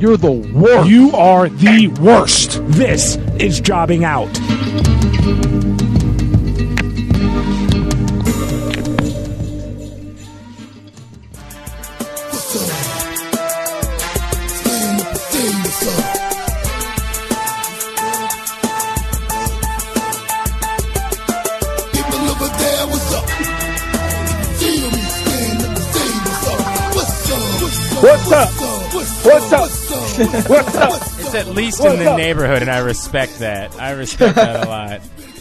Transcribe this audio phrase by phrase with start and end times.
[0.00, 0.88] you're the worst.
[0.88, 2.60] You are the worst.
[2.68, 4.30] this is Jobbing Out.
[30.20, 30.92] What's up?
[31.18, 33.74] It's at least in the neighborhood, and I respect that.
[33.80, 35.00] I respect that a lot.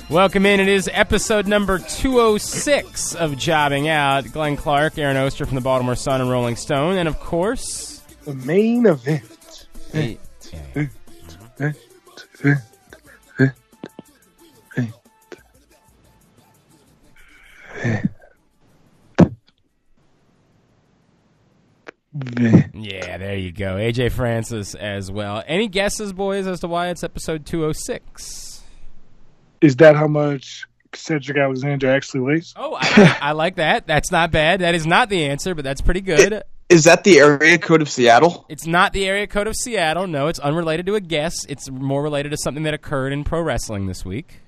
[0.10, 0.62] Welcome in.
[0.62, 4.32] It is episode number 206 of Jobbing Out.
[4.32, 8.36] Glenn Clark, Aaron Oster from the Baltimore Sun and Rolling Stone, and of course, The
[8.36, 9.68] main event.
[22.74, 23.76] yeah, there you go.
[23.76, 25.44] AJ Francis as well.
[25.46, 28.64] Any guesses, boys, as to why it's episode 206?
[29.62, 32.54] Is that how much Cedric Alexander actually weighs?
[32.58, 33.86] Oh, I, I like that.
[33.86, 34.62] That's not bad.
[34.62, 36.44] That is not the answer, but that's pretty good.
[36.70, 38.46] Is that the area code of Seattle?
[38.50, 40.08] It's not the area code of Seattle.
[40.08, 41.46] No, it's unrelated to a guess.
[41.46, 44.40] It's more related to something that occurred in pro wrestling this week.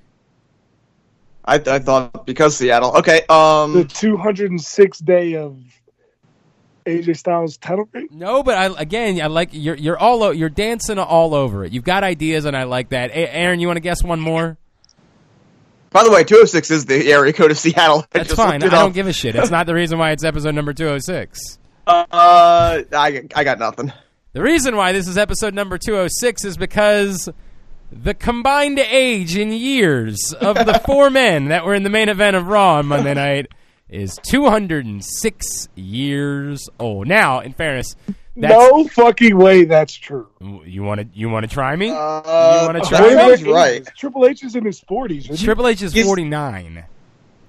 [1.44, 2.96] I, I thought because Seattle.
[2.98, 3.22] Okay.
[3.28, 3.74] The Um.
[3.86, 5.60] 206th day of
[6.86, 8.08] AJ Styles title reign?
[8.12, 11.72] No, but I again, I like you're you're all you're dancing all over it.
[11.74, 13.12] You've got ideas, and I like that.
[13.12, 14.58] A- Aaron, you want to guess one more?
[15.92, 18.00] By the way, 206 is the area code of Seattle.
[18.14, 18.62] I That's just fine.
[18.64, 19.36] I looked don't give a shit.
[19.36, 21.60] It's not the reason why it's episode number two hundred six.
[21.86, 22.04] Uh,
[22.94, 23.92] I I got nothing.
[24.34, 27.28] The reason why this is episode number 206 is because
[27.92, 32.38] the combined age in years of the four men that were in the main event
[32.38, 33.48] of Raw on Monday night
[33.92, 37.08] is 206 years old.
[37.08, 37.96] Now, in fairness,
[38.36, 40.28] that's, no fucking way that's true.
[40.66, 41.90] you want to you want to try me?
[41.90, 43.52] Uh, You wanna try that me?
[43.52, 43.86] right.
[43.98, 45.20] Triple H is in his 40s.
[45.26, 45.46] isn't he?
[45.46, 46.86] Triple H is He's- 49.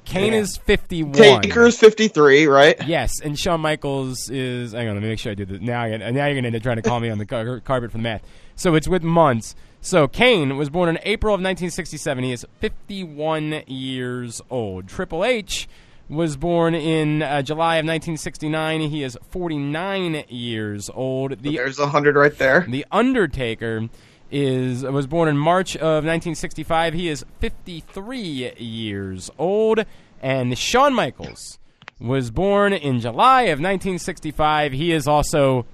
[0.04, 1.12] Kane is 51.
[1.12, 2.74] Taker's 53, right?
[2.88, 4.72] Yes, and Shawn Michaels is.
[4.72, 5.60] Hang on, let me make sure I do this.
[5.60, 7.98] Now, I- now you're going to try to call me on the car- carpet for
[7.98, 8.22] the math.
[8.56, 9.54] So it's with months.
[9.80, 12.24] So Kane was born in April of 1967.
[12.24, 14.88] He is 51 years old.
[14.88, 15.68] Triple H
[16.08, 18.80] was born in uh, July of 1969.
[18.82, 21.42] He is 49 years old.
[21.42, 22.66] The There's a hundred right there.
[22.68, 23.88] the Undertaker
[24.30, 26.94] is was born in March of 1965.
[26.94, 29.84] He is 53 years old,
[30.22, 31.58] and Shawn Michaels
[32.00, 34.72] was born in July of 1965.
[34.72, 35.66] He is also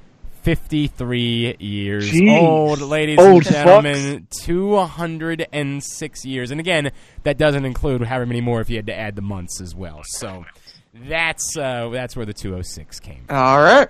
[0.48, 2.40] 53 years Jeez.
[2.40, 4.26] old, ladies Old and gentlemen.
[4.30, 6.90] 206 years, and again,
[7.24, 10.00] that doesn't include however many more if you had to add the months as well.
[10.04, 10.46] So.
[10.94, 13.36] That's uh, that's where the 206 came from.
[13.36, 13.88] All right.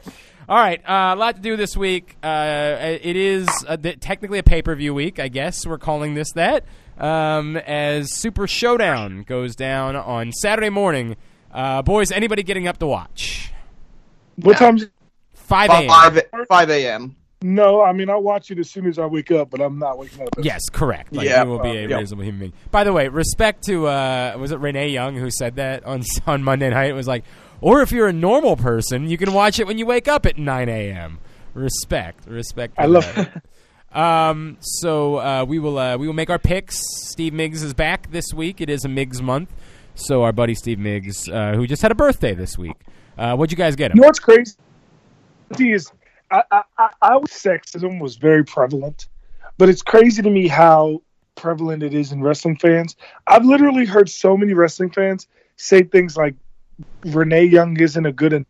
[0.48, 2.16] All right, uh, a lot to do this week.
[2.22, 6.14] Uh, it is uh, th- technically a pay per view week, I guess we're calling
[6.14, 6.64] this that.
[6.98, 11.16] Um, as Super Showdown goes down on Saturday morning.
[11.52, 13.52] Uh, boys, anybody getting up to watch?
[14.36, 14.78] What time?
[15.48, 15.88] 5 a.m.
[15.88, 17.16] Five five a.m.
[17.40, 19.96] No, I mean, I'll watch it as soon as I wake up, but I'm not
[19.96, 20.28] waking up.
[20.42, 21.12] Yes, correct.
[21.12, 21.96] Like, Yeah, you will be a uh, yeah.
[21.98, 22.52] reasonable human being.
[22.72, 26.42] By the way, respect to uh, was it Renee Young who said that on on
[26.42, 26.90] Monday night?
[26.90, 27.24] It was like,
[27.60, 30.36] or if you're a normal person, you can watch it when you wake up at
[30.36, 31.18] 9 a.m.
[31.54, 32.74] Respect, respect.
[32.76, 33.42] I love that.
[33.90, 36.78] Um, so uh, we will uh, we will make our picks.
[37.08, 38.60] Steve Miggs is back this week.
[38.60, 39.50] It is a Miggs month,
[39.94, 42.76] so our buddy Steve Miggs, uh, who just had a birthday this week.
[43.16, 43.96] Uh, what'd you guys get him?
[43.96, 44.52] You know what's crazy?
[45.58, 45.90] Is
[46.30, 46.62] I, I,
[47.00, 49.08] I, was sexism was very prevalent,
[49.56, 51.02] but it's crazy to me how
[51.36, 52.96] prevalent it is in wrestling fans.
[53.26, 56.34] I've literally heard so many wrestling fans say things like
[57.04, 58.44] Renee Young isn't a good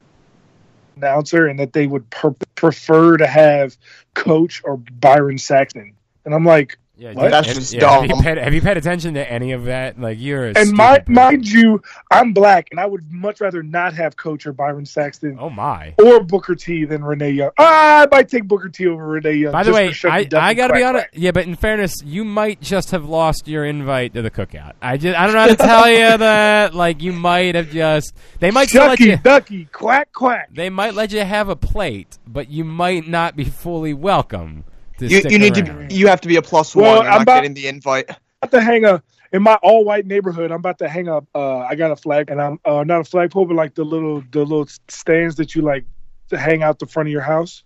[0.97, 3.77] announcer and that they would per- prefer to have
[4.15, 5.95] Coach or Byron Saxton.
[6.25, 7.13] And I'm like, Yeah?
[7.15, 8.23] That's just yeah, have you dumb.
[8.23, 10.01] paid, have you paid attention to any of that?
[10.01, 11.81] Like you're a and my, mind you,
[12.11, 15.95] I'm black, and I would much rather not have Coach or Byron Saxton Oh my!
[16.03, 17.51] or Booker T than Renee Young.
[17.57, 19.53] Ah, I might take Booker T over Renee Young.
[19.53, 21.07] By the way, I, I gotta be honest.
[21.13, 24.73] Yeah, but in fairness, you might just have lost your invite to the cookout.
[24.83, 26.75] I just I don't know how to tell you that.
[26.75, 30.49] Like you might have just they might still let Shucky you Ducky quack quack.
[30.53, 34.78] they might let you have a plate, but you might not be fully welcome to
[35.07, 35.91] You, stick you need around.
[35.91, 35.95] to.
[35.95, 37.05] You have to be a plus Well, one.
[37.05, 38.11] You're I'm not about- getting the invite.
[38.43, 39.03] about to hang a
[39.33, 40.51] in my all white neighborhood.
[40.51, 41.27] I'm about to hang up.
[41.35, 44.23] Uh, I got a flag, and I'm uh, not a flagpole, but like the little
[44.33, 45.85] the little stands that you like
[46.31, 47.63] to hang out the front of your house.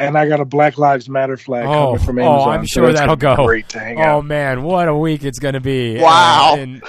[0.00, 2.86] And I got a Black Lives Matter flag Oh, coming from oh, I'm so sure
[2.86, 3.34] that's that'll go.
[3.46, 4.26] Great to hang Oh out.
[4.26, 5.98] man, what a week it's going to be!
[5.98, 6.52] Wow.
[6.52, 6.82] Uh, and,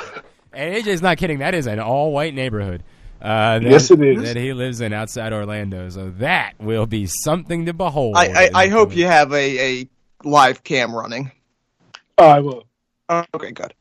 [0.54, 1.40] and AJ's not kidding.
[1.40, 2.84] That is an all-white neighborhood.
[3.22, 4.24] Uh, that, Yes, it is.
[4.24, 5.90] That he lives in outside Orlando.
[5.90, 8.16] So that will be something to behold.
[8.18, 9.90] I, I, I hope you have a, a
[10.24, 11.32] live cam running.
[12.18, 12.66] Oh, I will.
[13.10, 13.74] Okay, good.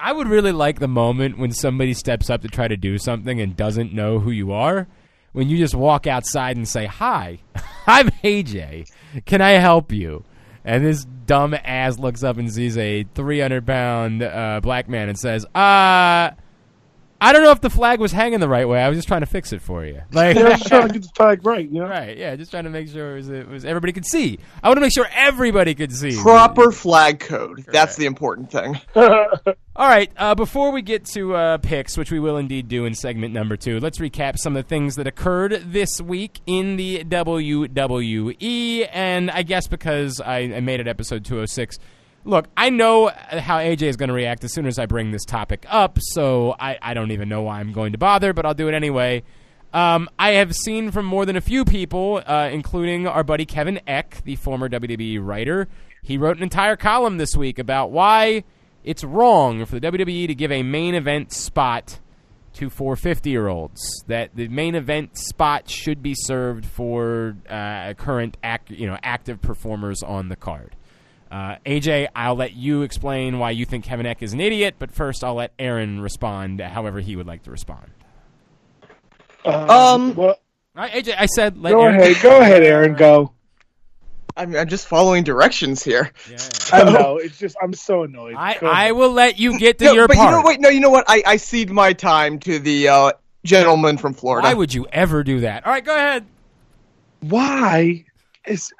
[0.00, 3.40] I would really like the moment when somebody steps up to try to do something
[3.40, 4.86] and doesn't know who you are.
[5.32, 7.38] When you just walk outside and say, "Hi,
[7.86, 8.84] I'm AJ.
[9.26, 10.24] Can I help you?"
[10.64, 15.18] And this dumb ass looks up and sees a 300 pound uh, black man and
[15.18, 16.30] says, "Uh,
[17.20, 18.80] I don't know if the flag was hanging the right way.
[18.80, 20.92] I was just trying to fix it for you." Like, Yeah, I'm just trying to
[20.94, 21.68] get the flag right.
[21.68, 21.88] You know.
[21.88, 22.16] right?
[22.16, 24.38] Yeah, just trying to make sure it was, it was everybody could see.
[24.62, 27.64] I want to make sure everybody could see Proper flag code.
[27.66, 28.80] That's the important thing.
[29.78, 32.94] All right, uh, before we get to uh, picks, which we will indeed do in
[32.94, 37.04] segment number two, let's recap some of the things that occurred this week in the
[37.04, 38.88] WWE.
[38.92, 41.78] And I guess because I, I made it episode 206,
[42.28, 45.24] look, I know how AJ is going to react as soon as I bring this
[45.24, 48.54] topic up, so I, I don't even know why I'm going to bother, but I'll
[48.54, 49.22] do it anyway.
[49.72, 53.80] Um, I have seen from more than a few people, uh, including our buddy Kevin
[53.86, 55.68] Eck, the former WWE writer.
[56.02, 58.44] He wrote an entire column this week about why
[58.84, 61.98] it's wrong for the WWE to give a main event spot
[62.54, 64.04] to 450 year olds.
[64.06, 69.40] That the main event spot should be served for uh, current act, you know, active
[69.40, 70.76] performers on the card.
[71.30, 74.90] Uh, AJ, I'll let you explain why you think Kevin Eck is an idiot, but
[74.90, 77.90] first I'll let Aaron respond however he would like to respond.
[79.44, 80.28] Um, well,
[80.76, 82.94] All right, AJ, I said let go Aaron ahead, go ahead, Aaron.
[82.94, 83.32] Go.
[84.36, 86.12] I'm, I'm just following directions here.
[86.30, 86.38] Yeah.
[86.72, 87.16] I know.
[87.16, 88.34] It's just I'm so annoyed.
[88.36, 90.30] I, I will let you get to No, your but part.
[90.30, 91.04] you know, wait, no, you know what?
[91.08, 93.12] I, I cede my time to the uh,
[93.44, 94.46] gentleman from Florida.
[94.46, 95.66] Why would you ever do that?
[95.66, 96.24] All right, go ahead.
[97.20, 98.04] why
[98.46, 98.72] is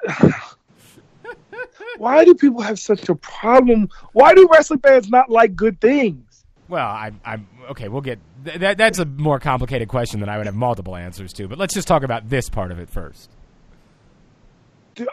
[1.97, 3.89] why do people have such a problem?
[4.13, 6.45] Why do wrestling fans not like good things?
[6.67, 7.87] Well, I, I'm okay.
[7.87, 8.77] We'll get th- that.
[8.77, 11.47] That's a more complicated question than I would have multiple answers to.
[11.47, 13.31] But let's just talk about this part of it first.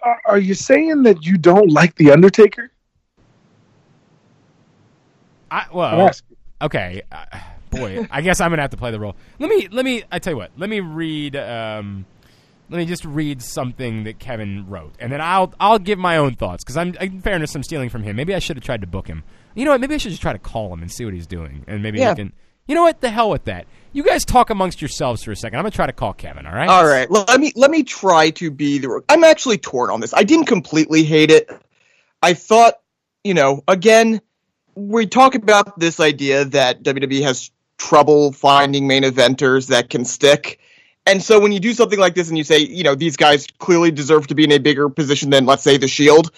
[0.03, 2.71] Are, are you saying that you don't like the Undertaker?
[5.51, 6.11] I, well,
[6.61, 7.25] okay, uh,
[7.71, 9.17] boy, I guess I'm gonna have to play the role.
[9.39, 10.03] Let me, let me.
[10.11, 10.51] I tell you what.
[10.57, 11.37] Let me read.
[11.37, 12.05] Um,
[12.69, 16.35] let me just read something that Kevin wrote, and then I'll, I'll give my own
[16.35, 18.17] thoughts because I'm, in fairness, I'm stealing from him.
[18.17, 19.23] Maybe I should have tried to book him.
[19.55, 19.81] You know what?
[19.81, 21.99] Maybe I should just try to call him and see what he's doing, and maybe
[21.99, 22.11] Yeah.
[22.11, 22.33] he can.
[22.69, 23.01] You know what?
[23.01, 23.67] The hell with that.
[23.93, 25.59] You guys talk amongst yourselves for a second.
[25.59, 26.47] I'm gonna try to call Kevin.
[26.47, 26.69] All right.
[26.69, 29.03] All right, let me let me try to be the.
[29.09, 30.13] I'm actually torn on this.
[30.13, 31.49] I didn't completely hate it.
[32.23, 32.75] I thought,
[33.23, 34.21] you know, again,
[34.75, 40.59] we talk about this idea that WWE has trouble finding main eventers that can stick.
[41.07, 43.47] And so when you do something like this and you say, you know, these guys
[43.59, 46.33] clearly deserve to be in a bigger position than, let's say, the Shield,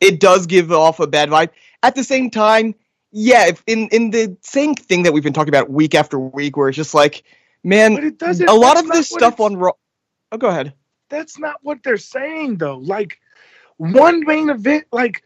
[0.00, 1.50] it does give off a bad vibe.
[1.82, 2.74] At the same time,
[3.10, 6.56] yeah, if in in the same thing that we've been talking about week after week,
[6.56, 7.24] where it's just like,
[7.62, 8.48] man, But it doesn't.
[8.48, 9.72] a lot of this stuff on Raw.
[10.32, 10.72] Oh, go ahead.
[11.10, 12.78] That's not what they're saying though.
[12.78, 13.18] Like
[13.76, 15.22] one main event, like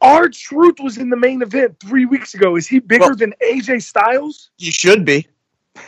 [0.00, 2.56] R-Truth was in the main event three weeks ago.
[2.56, 4.50] Is he bigger Well- than AJ Styles?
[4.58, 5.26] You should be.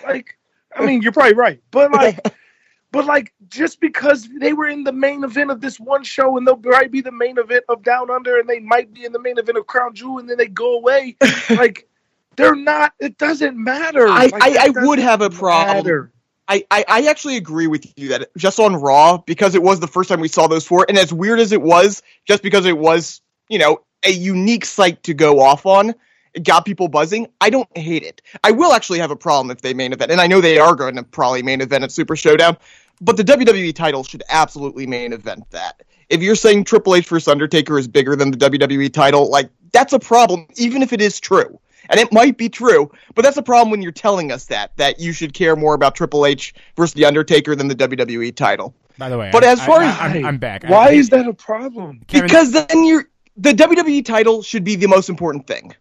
[0.05, 0.39] Like,
[0.77, 2.19] I mean, you're probably right, but like,
[2.93, 6.47] but like, just because they were in the main event of this one show, and
[6.47, 9.21] they'll probably be the main event of Down Under, and they might be in the
[9.21, 11.17] main event of Crown Jewel, and then they go away,
[11.51, 11.89] like.
[12.37, 12.93] They're not.
[12.99, 14.09] It doesn't matter.
[14.09, 15.77] I, Like, I, I would have a problem.
[15.77, 16.13] matter.
[16.47, 19.87] I, I, I actually agree with you that just on Raw, because it was the
[19.87, 22.77] first time we saw those four, and as weird as it was, just because it
[22.77, 25.95] was, you know, a unique sight to go off on,
[26.43, 27.27] got people buzzing.
[27.41, 28.23] I don't hate it.
[28.43, 30.75] I will actually have a problem if they main event, and I know they are
[30.75, 32.57] going to probably main event at Super Showdown,
[33.01, 35.83] but the WWE title should absolutely main event that.
[36.11, 39.93] If you're saying Triple H versus Undertaker is bigger than the WWE title, like, that's
[39.93, 41.59] a problem, even if it is true.
[41.91, 45.01] And it might be true, but that's a problem when you're telling us that, that
[45.01, 48.75] you should care more about Triple H versus The Undertaker than the WWE title.
[48.97, 50.65] By the way, But I- as far I, as- I, am I'm back.
[50.65, 52.01] I- Why is that a problem?
[52.11, 53.05] Because then you're
[53.37, 55.75] the WWE title should be the most important thing.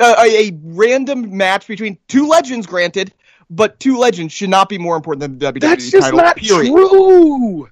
[0.00, 3.12] Uh, a, random match between two legends, granted,
[3.50, 6.18] but two legends should not be more important than the WWE That's just title.
[6.18, 6.70] not period.
[6.72, 7.68] true.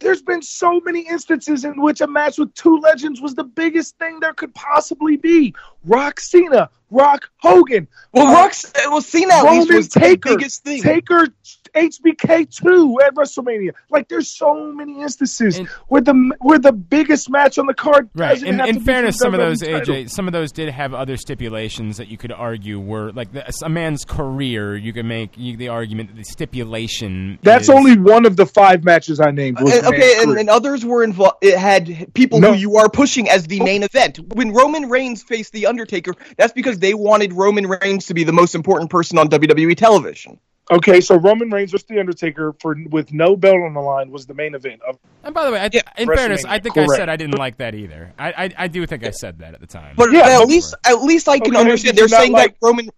[0.00, 3.96] There's been so many instances in which a match with two legends was the biggest
[3.98, 5.54] thing there could possibly be.
[5.84, 8.52] Rock Cena, Rock Hogan, Well, Uh, Rock,
[8.86, 10.82] well, Cena at least Roman was the biggest thing.
[10.82, 11.28] Taker
[11.74, 13.72] HBK two at WrestleMania.
[13.90, 18.08] Like there's so many instances And- where the where the biggest match on the card.
[18.14, 18.30] Right.
[18.30, 19.94] doesn't In, in fairness, some of WWE those title.
[19.94, 23.44] AJ, some of those did have other stipulations that you could argue were like the,
[23.62, 24.76] a man's career.
[24.76, 27.38] You could make you, the argument that the stipulation.
[27.42, 29.60] That's is- only one of the five matches I named.
[29.60, 31.36] was uh, And- okay, and, and others were involved.
[31.42, 32.52] It had people No.
[32.52, 33.64] who you are pushing as the oh.
[33.64, 34.18] main event.
[34.34, 38.32] When Roman Reigns faced the Undertaker, that's because they wanted Roman Reigns to be the
[38.32, 40.38] most important person on WWE television.
[40.70, 44.24] Okay, so Roman Reigns versus The Undertaker for with no belt on the line was
[44.24, 46.86] the main event of And by the way, I, Yeah, in fairness, I think I
[46.86, 48.12] said I didn't like that either.
[48.18, 49.94] I I, I do think I said that at the time.
[49.96, 51.98] But Yeah, at but- least, at least I can Okay, understand.
[51.98, 52.88] They're saying like- that Roman.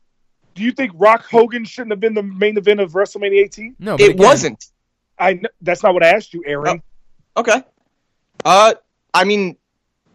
[0.54, 3.76] Do you think Rock Hogan shouldn't have been the main event of WrestleMania 18?
[3.78, 4.64] no, but It again, wasn't.
[5.18, 6.82] I that's not what I asked you, Aaron.
[7.37, 7.62] Okay.
[8.44, 8.75] Uh,
[9.12, 9.56] I mean,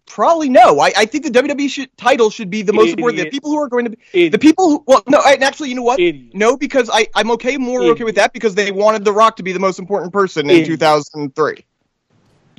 [0.06, 0.80] probably no.
[0.80, 3.22] I, I think the WWE should, title should be the most important.
[3.22, 4.32] The people who are going to be Idiot.
[4.32, 4.84] the people who.
[4.86, 5.20] Well, no.
[5.26, 6.00] And actually, you know what?
[6.00, 6.34] Idiot.
[6.34, 9.42] No, because I I'm okay more okay with that because they wanted The Rock to
[9.42, 11.64] be the most important person in 2003.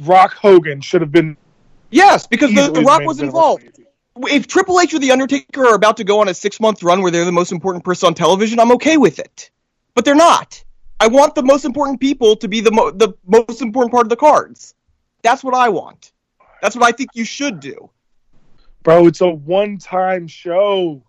[0.02, 1.38] Rock Hogan should have been.
[1.92, 3.70] Yes, because the, the Rock was involved.
[4.16, 7.02] If Triple H or The Undertaker are about to go on a six month run
[7.02, 9.50] where they're the most important person on television, I'm okay with it.
[9.96, 10.64] But they're not.
[11.00, 14.10] I want the most important people to be the mo- the most important part of
[14.10, 14.74] the cards.
[15.22, 16.13] That's what I want.
[16.64, 17.90] That's what I think you should do.
[18.84, 21.04] Bro, it's a one-time show.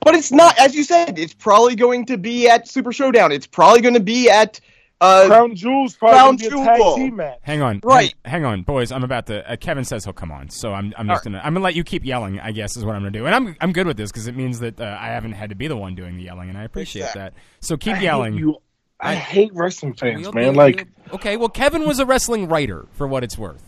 [0.00, 3.30] But it's not, as you said, it's probably going to be at Super Showdown.
[3.30, 4.58] It's probably going to be at.
[5.00, 6.96] Uh, Crown Jewel's probably Crown gonna a tag Jewel.
[6.96, 7.38] team match.
[7.42, 8.14] Hang on, Right.
[8.24, 8.90] Hang, hang on, boys.
[8.92, 9.48] I'm about to.
[9.50, 10.92] Uh, Kevin says he'll come on, so I'm.
[10.96, 11.38] I'm just All gonna.
[11.44, 12.38] I'm gonna let you keep yelling.
[12.40, 13.56] I guess is what I'm gonna do, and I'm.
[13.60, 15.76] I'm good with this because it means that uh, I haven't had to be the
[15.76, 17.20] one doing the yelling, and I appreciate Exactly.
[17.22, 17.34] that.
[17.60, 18.34] So keep I yelling.
[18.34, 18.56] you.
[19.00, 20.44] I, I- hate wrestling fans, man.
[20.46, 23.62] we'll- Like, okay, well, Kevin was a wrestling writer for what it's worth.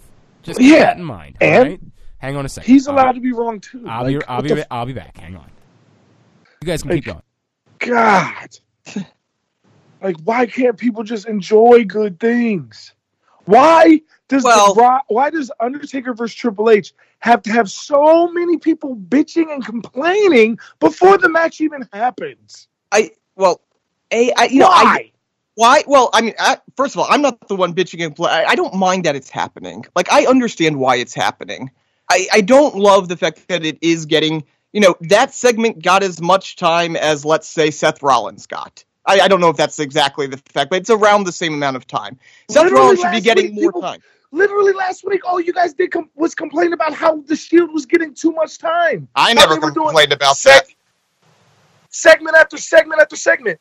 [0.46, 1.36] Just keep Yeah, that in mind.
[1.40, 1.80] all and right?
[2.18, 2.72] Hang on a second.
[2.72, 3.84] he's I'll- allowed to be wrong too.
[3.86, 4.26] I'll like, be.
[4.26, 4.48] I'll be.
[4.48, 5.16] the ba- I'll be back.
[5.18, 5.50] Hang on.
[6.62, 7.22] You guys can keep going.
[7.78, 8.48] God.
[10.02, 12.94] like, why can't people just enjoy good things?
[13.44, 18.28] Why does Well- the Rock, why does Undertaker versus Triple H have to have so
[18.32, 22.68] many people bitching and complaining before the match even happens?
[22.92, 23.60] I well,
[24.12, 25.12] a I you know I
[25.56, 25.82] why?
[25.86, 28.30] Well, I mean, I, first of all, I'm not the one bitching and play.
[28.30, 29.84] I, I don't mind that it's happening.
[29.96, 31.70] Like, I understand why it's happening.
[32.10, 36.02] I, I don't love the fact that it is getting, you know, that segment got
[36.02, 38.84] as much time as, let's say, Seth Rollins got.
[39.06, 41.76] I, I don't know if that's exactly the fact, but it's around the same amount
[41.76, 42.18] of time.
[42.50, 44.00] Seth Rollins should be getting more people- time.
[44.32, 47.86] Literally last week, all you guys did com- was complain about how the Shield was
[47.86, 49.08] getting too much time.
[49.14, 50.66] I never complained about seg- that.
[51.88, 53.58] Segment after segment after segment.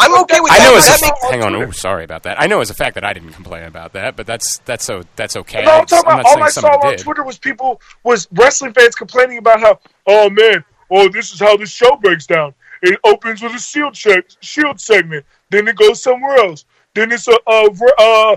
[0.00, 0.64] I'm okay with I that.
[0.64, 1.54] know as a hang on.
[1.54, 2.40] Oh, sorry about that.
[2.40, 5.02] I know as a fact that I didn't complain about that, but that's that's so
[5.16, 5.64] that's okay.
[5.64, 7.00] No, I'm talking I'm about all I saw on did.
[7.00, 11.56] Twitter was people was wrestling fans complaining about how oh man, oh this is how
[11.56, 12.54] the show breaks down.
[12.82, 16.64] It opens with a shield check, shield segment, then it goes somewhere else.
[16.94, 18.36] Then it's a uh uh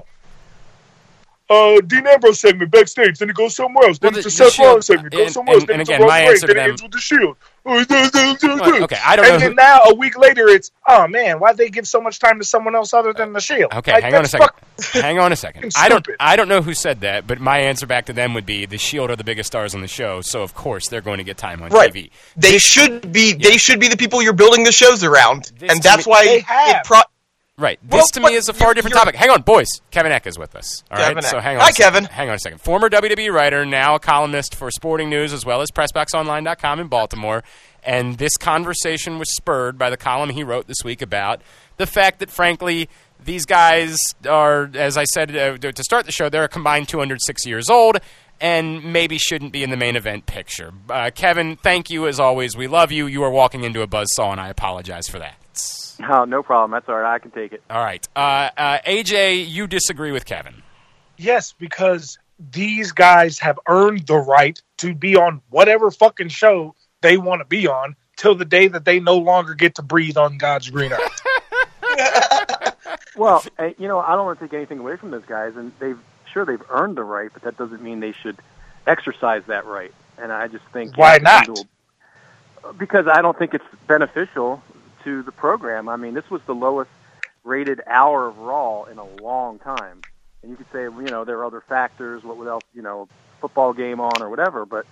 [1.54, 3.18] uh Dean Ambrose segment backstage.
[3.20, 4.00] Then it goes somewhere else.
[4.00, 5.14] Then Well, it's a the- the Seth Rollins segment.
[5.14, 5.62] It goes and- somewhere else.
[5.64, 6.44] and- Then and it's again, a my Roman Reigns.
[6.44, 7.38] answer Then to it ends with the Shield.
[7.66, 9.40] Okay, I don't and know.
[9.40, 12.40] then Who, now a week later, it's oh man, why they give so much time
[12.40, 13.72] to someone else other than the Shield?
[13.74, 14.50] Okay, Like, hang on a second.
[14.78, 15.72] fuck- hang on a second.
[15.72, 16.06] fucking I don't.
[16.20, 18.78] I don't know who said that, but my answer back to them would be the
[18.78, 21.38] Shield are the biggest stars on the show, so of course they're going to get
[21.38, 21.94] time on Right.
[21.94, 22.10] TV.
[22.36, 23.34] They should be.
[23.34, 26.26] They should be the people you're building the shows around, This and that's me- why
[26.26, 26.84] They it have.
[26.84, 27.02] pro-
[27.58, 27.80] Right.
[27.88, 29.14] Well, This to me is a far different topic.
[29.16, 29.68] Hang on, boys.
[29.92, 30.84] Kevin Eck is with us.
[30.90, 31.24] All right.
[31.24, 31.62] So hang on.
[31.62, 31.72] Hi.
[31.72, 32.06] Kevin.
[32.06, 32.60] Hang on a second.
[32.62, 37.44] Former WWE writer, now a columnist for Sporting News as well as PressBoxOnline.com in Baltimore.
[37.84, 41.42] And this conversation was spurred by the column he wrote this week about
[41.78, 42.90] the fact that, frankly,
[43.24, 47.46] these guys are, as I said uh, to start the show, they're a combined 206
[47.46, 48.00] years old
[48.42, 50.72] and maybe shouldn't be in the main event picture.
[50.90, 52.58] Uh, Kevin, thank you as always.
[52.58, 53.06] We love you.
[53.06, 55.36] You are walking into a buzzsaw, and I apologize for that.
[56.10, 56.72] Oh, no problem.
[56.72, 57.16] That's all right.
[57.16, 57.64] I can take it.
[57.70, 58.08] All right.
[58.16, 60.64] Uh, uh, AJ, you disagree with Kevin.
[61.18, 62.18] Yes, because
[62.52, 67.46] these guys have earned the right to be on whatever fucking show they want to
[67.46, 70.92] be on till the day that they no longer get to breathe on God's green
[70.92, 71.22] earth.
[73.16, 75.72] Well, uh, you know, I don't want to take anything away from those guys, and
[75.80, 76.00] they've
[76.32, 78.40] sure they've earned the right, but that doesn't mean they should
[78.88, 79.94] exercise that right.
[80.18, 81.46] And I just think Why you have to not?
[81.46, 84.64] come to a- because I don't think it's beneficial
[85.04, 85.90] to the program.
[85.90, 86.92] I mean, this was the lowest
[87.44, 90.02] rated hour of Raw in a long time,
[90.42, 92.24] and you could say, you know, there are other factors.
[92.24, 93.08] What would else, you know,
[93.42, 94.86] football game on or whatever, but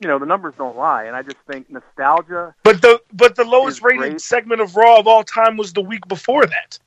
[0.00, 1.04] you know, the numbers don't lie.
[1.04, 2.54] And I just think nostalgia.
[2.62, 4.20] But the but the lowest rated great.
[4.20, 6.78] segment of Raw of all time was the week before that.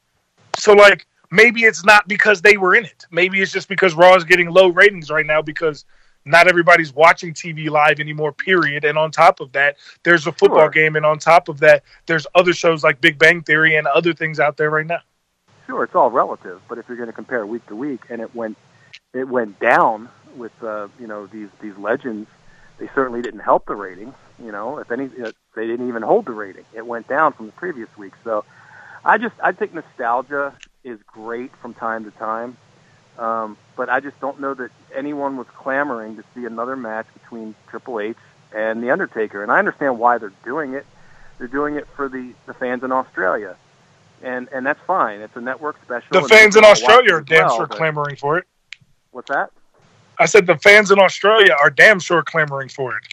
[0.58, 3.06] So like maybe it's not because they were in it.
[3.12, 5.86] Maybe it's just because Raw is getting low ratings right now because
[6.30, 8.86] not everybody's watching TV live anymore, period.
[8.86, 10.70] And on top of that, there's a football Sure.
[10.70, 10.96] game.
[10.96, 14.40] And on top of that, there's other shows like Big Bang Theory and other things
[14.40, 15.00] out there right now.
[15.68, 18.34] Sure, it's all relative, but if you're going to compare week to week, and it
[18.34, 18.58] went
[19.14, 22.28] it went down with uh, you know these these legends,
[22.80, 24.16] they certainly didn't help the ratings.
[24.44, 26.66] You know, if any, uh, they didn't even hold the rating.
[26.74, 28.14] It went down from the previous week.
[28.24, 28.46] So,
[29.06, 32.58] I just I think nostalgia is great from time to time,
[33.20, 37.56] um, but I just don't know that anyone was clamoring to see another match between
[37.68, 38.18] Triple H
[38.54, 39.44] and the Undertaker.
[39.44, 40.86] And I understand why they're doing it.
[41.38, 43.56] They're doing it for the the fans in Australia
[44.22, 45.22] and and that's fine.
[45.22, 46.22] It's a network special.
[46.22, 48.46] The fans in Australia are damn well, sure clamoring for it.
[49.12, 49.52] What's that?
[50.18, 53.04] I said the fans in Australia are damn sure clamoring for it.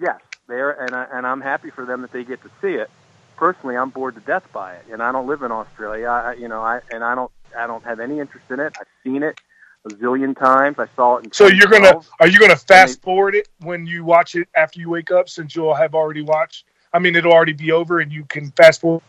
[0.00, 2.74] Yes, they are, and I, and I'm happy for them that they get to see
[2.74, 2.90] it.
[3.36, 6.08] Personally, I'm bored to death by it, and I don't live in Australia.
[6.08, 8.74] I, you know, I and I don't I don't have any interest in it.
[8.78, 9.40] I've seen it
[9.84, 10.78] a zillion times.
[10.78, 11.32] I saw it in.
[11.32, 14.90] So you're gonna are you gonna fast forward it when you watch it after you
[14.90, 16.64] wake up since you'll have already watched?
[16.92, 19.02] I mean, it'll already be over, and you can fast forward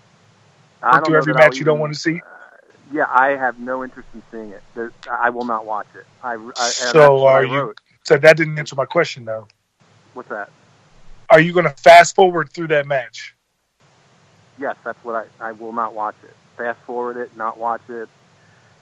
[0.83, 2.15] I don't through every match you don't want to see.
[2.15, 2.41] Uh,
[2.91, 4.63] yeah, I have no interest in seeing it.
[4.75, 6.05] There, I will not watch it.
[6.23, 7.73] I, I So are you?
[8.03, 9.47] So that didn't answer my question though.
[10.13, 10.49] What's that?
[11.29, 13.35] Are you gonna fast forward through that match?
[14.59, 15.49] Yes, that's what I.
[15.49, 16.35] I will not watch it.
[16.57, 18.09] Fast forward it, not watch it.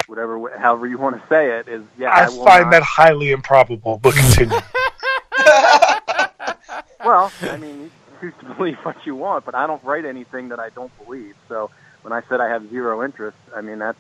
[0.10, 1.84] Whatever, however you want to say it is.
[1.98, 2.72] Yeah, I, I, will find not.
[2.72, 4.58] that highly improbable, but continue.
[7.04, 10.50] Well, I mean, you choose to believe what you want, but I don't write anything
[10.50, 11.36] that I don't believe.
[11.48, 11.70] So
[12.02, 13.98] when I said I have zero interest, I mean that's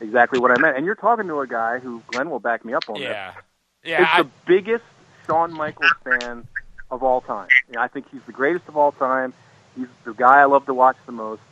[0.00, 0.76] exactly what I meant.
[0.76, 3.32] And you're talking to a guy who Glenn will back me up on Yeah.
[3.34, 3.42] this.
[3.90, 4.02] Yeah.
[4.02, 4.84] is I, the biggest
[5.26, 6.46] Shawn Michaels fan
[6.90, 7.48] of all time.
[7.68, 9.34] You know, I think he's the greatest of all time.
[9.76, 11.42] He's the guy I love to watch the most.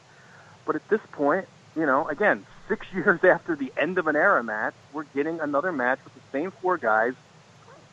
[0.67, 4.43] But at this point, you know, again, six years after the end of an era
[4.43, 7.15] match, we're getting another match with the same four guys,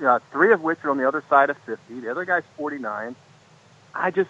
[0.03, 1.99] uh, three of which are on the other side of 50.
[1.99, 3.15] The other guy's 49.
[3.93, 4.29] I just,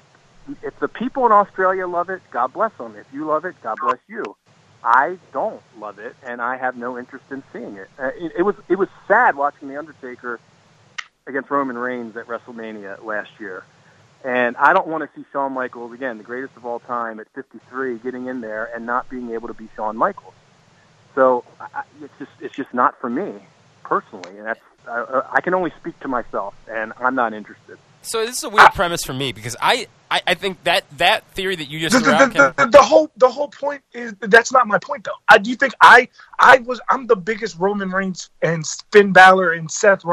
[0.64, 2.96] if the people in Australia love it, God bless them.
[2.96, 4.36] If you love it, God bless you.
[4.84, 7.88] I don't love it, and I have no interest in seeing it.
[8.00, 10.40] Uh, it, it was it was sad watching the Undertaker
[11.28, 13.64] against Roman Reigns at WrestleMania last year,
[14.24, 17.28] and I don't want to see Shawn Michaels again, the greatest of all time at
[17.34, 20.34] 53, getting in there and not being able to be Shawn Michaels.
[21.16, 23.34] So I, I- it's just it's just not for me
[23.84, 27.78] personally, and that's I, I can only speak to myself, and I'm not interested.
[28.02, 31.24] so this is a weird premise for me because I, I, I think that that
[31.34, 34.14] theory that you just the, threw out, the, the, the whole the whole point is
[34.22, 35.12] that's not my point though.
[35.30, 36.08] I do think I
[36.40, 40.04] I was I'm the biggest Roman Reigns and Finn Balor and Seth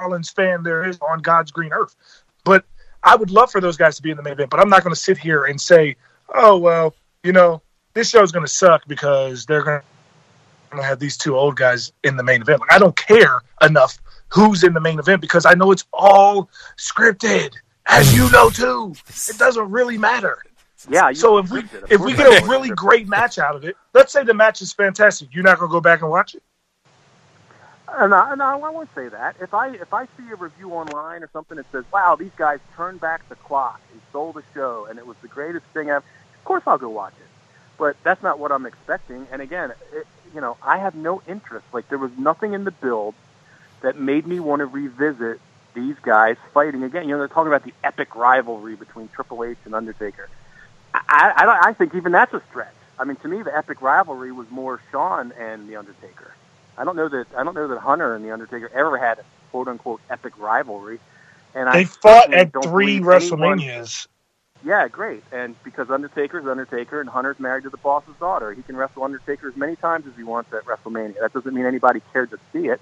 [0.00, 1.96] Rollins fan there is on God's green earth.
[2.44, 2.64] But
[3.08, 4.50] I would love for those guys to be in the main event.
[4.50, 5.96] But I'm not going to sit here and say,
[6.34, 6.94] oh well,
[7.24, 7.62] you know,
[7.94, 9.80] this show's going to suck because they're going
[10.72, 12.60] to have these two old guys in the main event.
[12.60, 16.50] Like I don't care enough who's in the main event because I know it's all
[16.76, 17.54] scripted,
[17.86, 18.94] as you know too.
[19.28, 20.42] It doesn't really matter.
[20.90, 21.10] Yeah.
[21.12, 24.22] So if we if we get a really great match out of it, let's say
[24.22, 26.42] the match is fantastic, you're not gonna go back and watch it.
[27.96, 29.36] And I, I, I won't say that.
[29.40, 32.60] If I if I see a review online or something that says, "Wow, these guys
[32.76, 35.98] turned back the clock and stole the show, and it was the greatest thing ever,"
[35.98, 37.26] of course I'll go watch it.
[37.78, 39.26] But that's not what I'm expecting.
[39.32, 41.66] And again, it, you know, I have no interest.
[41.72, 43.14] Like there was nothing in the build
[43.80, 45.40] that made me want to revisit
[45.74, 47.04] these guys fighting again.
[47.04, 50.28] You know, they're talking about the epic rivalry between Triple H and Undertaker.
[50.92, 52.74] I, I I think even that's a stretch.
[52.98, 56.34] I mean, to me, the epic rivalry was more Shawn and the Undertaker.
[56.78, 59.24] I don't know that I don't know that Hunter and the Undertaker ever had a
[59.50, 61.00] quote unquote epic rivalry.
[61.54, 64.06] And I They fought at three believe anyone- WrestleManias.
[64.64, 65.24] yeah, great.
[65.32, 69.48] And because Undertaker's Undertaker and Hunter's married to the boss's daughter, he can wrestle Undertaker
[69.48, 71.18] as many times as he wants at WrestleMania.
[71.20, 72.80] That doesn't mean anybody cared to see it.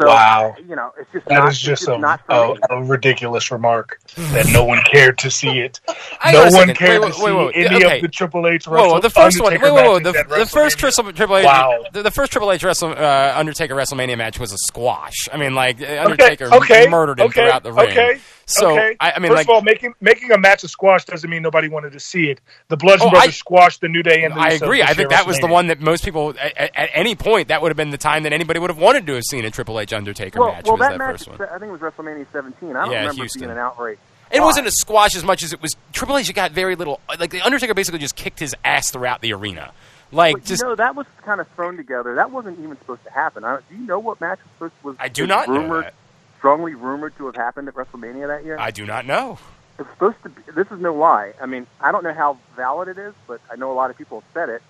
[0.00, 0.54] So, Wow.
[0.66, 4.00] you know, it's just That not, is just it's a, not a, a ridiculous remark
[4.16, 5.80] that no one cared to see it.
[6.32, 6.76] No on a one second.
[6.76, 7.66] cared Wait, to wait, wait, see wait.
[7.72, 7.96] any Okay.
[7.96, 9.52] of the Triple H Whoa, whoa, the first one.
[9.52, 10.28] Wait, Undertaker wait, wait.
[10.28, 11.84] The, the first Triple, Triple H, Wow.
[11.92, 15.28] the, the first Triple H Wrestle, uh, Undertaker WrestleMania match was a squash.
[15.32, 17.88] I mean, like Undertaker okay, murdered him okay, throughout the ring.
[17.90, 18.96] Okay, So okay.
[19.00, 21.42] I, I mean, first like of all, making making a match of squash doesn't mean
[21.42, 22.40] nobody wanted to see it.
[22.68, 24.82] The Bludgeon Oh, Brothers I- squashed the New Day and I agree.
[24.82, 27.62] I think that was the one that most people, at, at- at any point, that
[27.62, 29.78] would have been the time that anybody would have wanted to have seen a Triple
[29.80, 30.64] H Undertaker Well, match.
[30.64, 31.40] well, was that, that, match, first one.
[31.48, 32.70] I think it was WrestleMania 17.
[32.76, 33.38] I don't Yeah, remember Houston.
[33.40, 33.98] seeing an outright.
[34.32, 35.74] It wasn't a squash as much as it was.
[35.92, 37.00] Triple H got very little.
[37.18, 39.72] Like the Undertaker basically just kicked his ass throughout the arena.
[40.12, 42.14] Like But, just you know, that was kind of thrown together.
[42.16, 43.44] That wasn't even supposed to happen.
[43.44, 44.96] I, do you know what match was supposed was?
[45.00, 45.94] I do was not know rumored, that.
[46.40, 48.56] Strongly rumored to have happened at WrestleMania that year.
[48.58, 49.38] I do not know.
[49.78, 50.40] It's supposed to be.
[50.54, 51.34] This is no lie.
[51.38, 53.98] I mean, I don't know how valid it is, but I know a lot of
[53.98, 54.62] people have said it.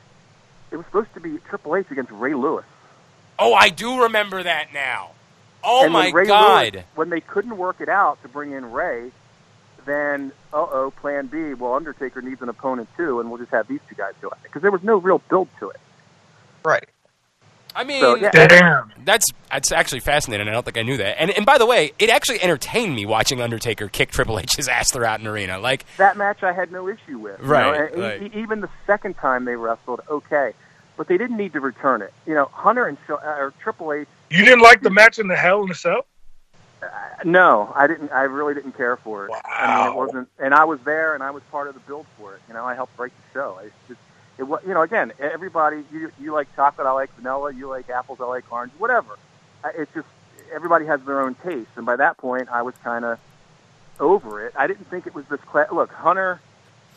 [0.72, 2.64] It was supposed to be Triple H against Ray Lewis.
[3.38, 5.12] Oh, I do remember that now.
[5.62, 6.74] Oh and my when Ray God.
[6.74, 9.12] Lewis, when they couldn't work it out to bring in Ray,
[9.84, 11.54] then uh oh, Plan B.
[11.54, 14.38] Well, Undertaker needs an opponent too, and we'll just have these two guys go at
[14.38, 15.80] it because there was no real build to it.
[16.64, 16.88] Right.
[17.74, 18.30] I mean, So, yeah.
[18.32, 18.92] Damn.
[19.04, 20.48] that's that's actually fascinating.
[20.48, 21.20] I don't think I knew that.
[21.20, 24.90] And and by the way, it actually entertained me watching Undertaker kick Triple H's ass
[24.90, 25.58] throughout an arena.
[25.58, 27.38] Like, That match I had no issue with.
[27.40, 28.22] you Right, know, and right.
[28.34, 30.52] e- even the second time they wrestled, okay,
[30.96, 32.12] but they didn't need to return it.
[32.26, 34.08] You know, Hunter and Sh- uh, or Triple H.
[34.30, 36.06] You didn't like the match in the Hell in the Cell?
[36.82, 36.86] Uh,
[37.24, 38.10] no, I didn't.
[38.10, 39.32] I really didn't care for it.
[39.44, 39.96] I mean, it Wow.
[39.96, 40.28] wasn't.
[40.38, 42.40] And I was there, and I was part of the build for it.
[42.48, 43.60] You know, I helped break the show.
[43.62, 44.00] It's just,
[44.40, 44.62] it was.
[44.66, 45.84] You know, again, everybody.
[45.92, 47.52] You you like chocolate, I like vanilla.
[47.54, 48.72] You like apples, I like orange.
[48.78, 49.18] Whatever.
[49.76, 50.08] It's just
[50.52, 53.18] everybody has their own taste, and by that point, I was kind of
[54.00, 54.54] over it.
[54.56, 55.40] I didn't think it was this.
[55.46, 56.40] Cla- Look, Hunter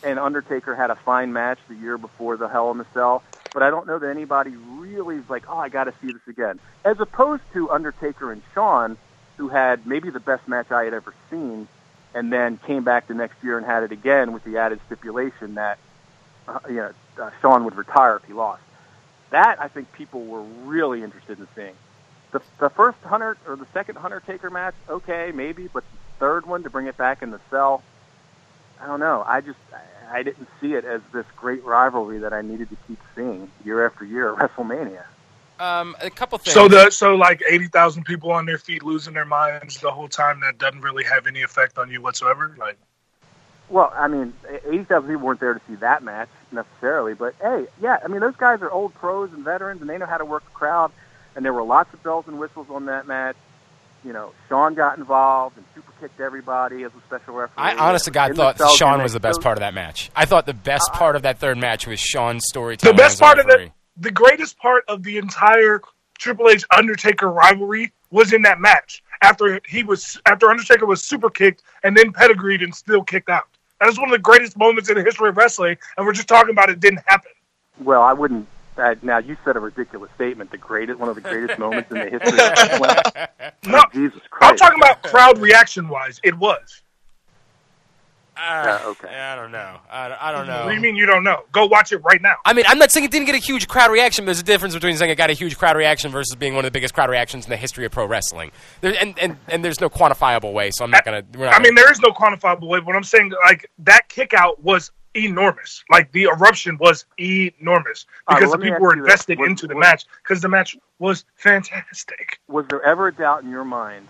[0.02, 3.62] and Undertaker had a fine match the year before the Hell in the Cell, but
[3.62, 6.58] I don't know that anybody really is like, oh, I got to see this again.
[6.84, 8.96] As opposed to Undertaker and Shawn,
[9.36, 11.68] who had maybe the best match I had ever seen,
[12.14, 15.54] and then came back the next year and had it again with the added stipulation
[15.56, 15.78] that
[16.48, 18.62] uh, you know uh, Shawn would retire if he lost.
[19.30, 21.74] That I think people were really interested in seeing.
[22.32, 26.46] The the first Hunter or the second Hunter Taker match, okay, maybe, but the third
[26.46, 27.82] one to bring it back in the cell,
[28.80, 29.24] I don't know.
[29.26, 32.76] I just I, I didn't see it as this great rivalry that I needed to
[32.86, 35.04] keep seeing year after year at WrestleMania.
[35.60, 36.54] um, a couple things.
[36.54, 40.08] So the so like eighty thousand people on their feet losing their minds the whole
[40.08, 42.54] time that doesn't really have any effect on you whatsoever.
[42.58, 42.76] Like
[43.70, 44.34] Well, I mean,
[44.66, 48.20] eighty thousand people weren't there to see that match necessarily, but hey, yeah, I mean,
[48.20, 50.92] those guys are old pros and veterans, and they know how to work a crowd.
[51.36, 53.36] And there were lots of bells and whistles on that match.
[54.04, 57.54] You know, Shawn got involved and super kicked everybody as a special referee.
[57.56, 59.02] I honest to God thought Shawn gimmick.
[59.04, 60.10] was the best part of that match.
[60.14, 62.96] I thought the best Uh, part of that third match was Shawn's storytelling.
[62.96, 63.06] the storytelling.
[63.08, 63.64] best as a part of referee.
[63.64, 65.80] it, the greatest part of the entire
[66.18, 69.02] Triple H Undertaker rivalry was in that match.
[69.22, 73.48] After he was after Undertaker was super kicked and then pedigreed and still kicked out.
[73.80, 76.28] That is one of the greatest moments in the history of wrestling, and we're just
[76.28, 77.30] talking about it didn't happen.
[77.82, 78.46] Well, I wouldn't.
[78.76, 80.50] Uh, now you said a ridiculous statement.
[80.50, 83.26] The greatest, one of the greatest moments in the history of wrestling.
[83.66, 84.52] No, Oh, Jesus Christ!
[84.52, 86.20] I'm talking about crowd reaction wise.
[86.22, 86.82] It was.
[88.36, 88.40] Uh,
[88.84, 89.08] Uh, okay.
[89.14, 89.78] I don't know.
[89.90, 90.64] I, don't- I don't know.
[90.64, 91.44] What do you mean you don't know?
[91.52, 92.34] Go watch it right now.
[92.44, 94.24] I mean, I'm not saying it didn't get a huge crowd reaction.
[94.24, 96.64] But there's a difference between saying it got a huge crowd reaction versus being one
[96.64, 98.50] of the biggest crowd reactions in the history of pro wrestling.
[98.80, 101.22] There, and, and and there's no quantifiable way, so I'm not gonna.
[101.36, 104.34] We're not I mean, there is no quantifiable way, but I'm saying like that kick
[104.34, 105.84] out was enormous.
[105.90, 110.06] Like the eruption was enormous because let the people were invested Was- into the match
[110.22, 112.40] because the match was fantastic.
[112.48, 114.08] was there ever a doubt in your mind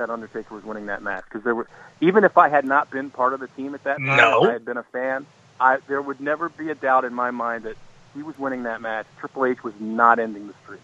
[0.00, 1.24] that Undertaker was winning that match?
[1.24, 1.68] Because there were,
[2.00, 4.48] even if I had not been part of the team at that time, No.
[4.48, 5.26] I had been a fan,
[5.60, 7.76] I there would never be a doubt in my mind that
[8.14, 9.06] he was winning that match.
[9.18, 10.80] Triple H was not ending the streak.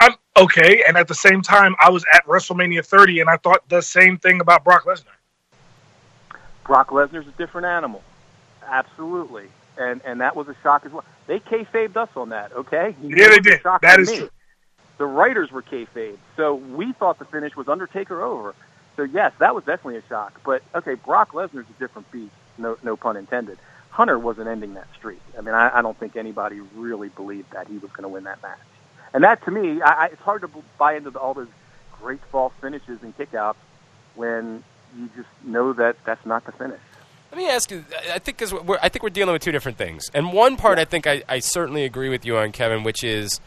[0.00, 3.68] I'm okay, and at the same time, I was at WrestleMania 30, and I thought
[3.68, 5.06] the same thing about Brock Lesnar.
[6.64, 8.02] Brock Lesnar's a different animal,
[8.64, 11.04] absolutely, and and that was a shock as well.
[11.26, 12.94] They kayfabed us on that, okay?
[13.02, 13.60] Yeah, they did.
[13.82, 14.18] That is me.
[14.18, 14.30] true.
[14.98, 18.54] The writers were kayfabe, so we thought the finish was Undertaker over.
[18.96, 20.40] So yes, that was definitely a shock.
[20.44, 22.32] But okay, Brock Lesnar's a different beast.
[22.58, 23.58] No, no pun intended.
[23.90, 25.20] Hunter wasn't ending that streak.
[25.36, 28.24] I mean, I, I don't think anybody really believed that he was going to win
[28.24, 28.58] that match.
[29.14, 31.48] And that, to me, I, I, it's hard to buy into the, all those
[32.00, 33.56] great false finishes and kickouts
[34.14, 34.62] when
[34.96, 36.80] you just know that that's not the finish.
[37.30, 37.84] Let me ask you.
[38.10, 40.10] I think because we're, I think we're dealing with two different things.
[40.14, 43.40] And one part, I think I, I certainly agree with you on, Kevin, which is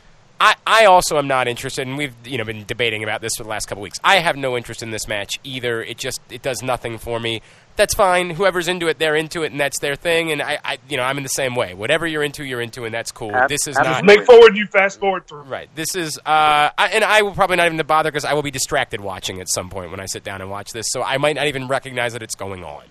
[0.43, 3.43] I, I also am not interested, and we've you know been debating about this for
[3.43, 3.99] the last couple weeks.
[4.03, 5.83] I have no interest in this match either.
[5.83, 7.43] It just it does nothing for me.
[7.75, 8.31] That's fine.
[8.31, 10.31] Whoever's into it, they're into it, and that's their thing.
[10.31, 11.75] And I, I you know, I'm in the same way.
[11.75, 13.33] Whatever you're into, you're into, and that's cool.
[13.35, 14.01] Ab- this is absolutely.
[14.07, 15.43] not Make forward, you fast forward through.
[15.43, 15.69] Right.
[15.75, 18.51] This is, uh, I, and I will probably not even bother because I will be
[18.51, 21.35] distracted watching at some point when I sit down and watch this, so I might
[21.35, 22.83] not even recognize that it's going on.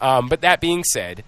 [0.00, 1.24] Um, but that being said,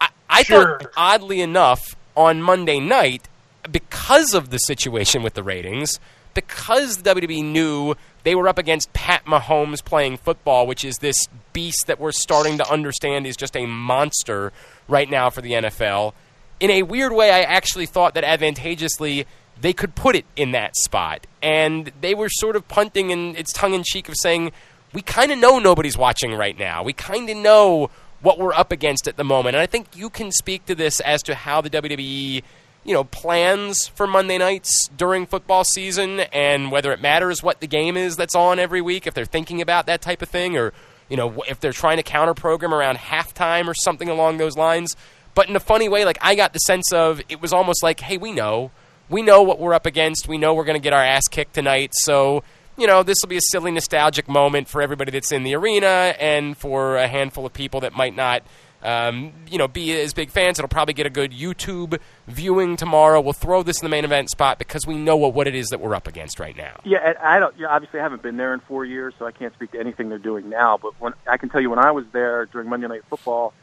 [0.00, 0.78] I, I Sure.
[0.78, 3.28] thought, oddly enough, on Monday night,
[3.70, 5.98] because of the situation with the ratings,
[6.34, 11.16] because the WWE knew they were up against Pat Mahomes playing football, which is this
[11.52, 14.52] beast that we're starting to understand is just a monster
[14.86, 16.12] right now for the NFL.
[16.60, 19.26] In a weird way, I actually thought that advantageously
[19.60, 21.26] they could put it in that spot.
[21.42, 24.52] And they were sort of punting in its tongue in cheek of saying,
[24.92, 26.82] we kind of know nobody's watching right now.
[26.82, 29.56] We kind of know what we're up against at the moment.
[29.56, 32.42] And I think you can speak to this as to how the WWE,
[32.86, 37.66] you know, plans for Monday nights during football season and whether it matters what the
[37.66, 40.72] game is that's on every week, if they're thinking about that type of thing, or,
[41.08, 44.94] you know, if they're trying to counter program around halftime or something along those lines.
[45.34, 47.98] But in a funny way, like I got the sense of it was almost like,
[47.98, 48.70] hey, we know.
[49.08, 50.28] We know what we're up against.
[50.28, 51.90] We know we're going to get our ass kicked tonight.
[51.92, 52.44] So
[52.76, 56.14] you know, this will be a silly nostalgic moment for everybody that's in the arena
[56.20, 58.42] and for a handful of people that might not.
[58.82, 60.58] Um, you know, be as big fans.
[60.58, 63.20] It'll probably get a good YouTube viewing tomorrow.
[63.20, 65.68] We'll throw this in the main event spot because we know what, what it is
[65.68, 66.80] that we're up against right now.
[66.84, 67.56] Yeah, I don't.
[67.56, 69.80] You know, obviously, I haven't been there in four years, so I can't speak to
[69.80, 70.78] anything they're doing now.
[70.80, 73.54] But when I can tell you, when I was there during Monday Night Football,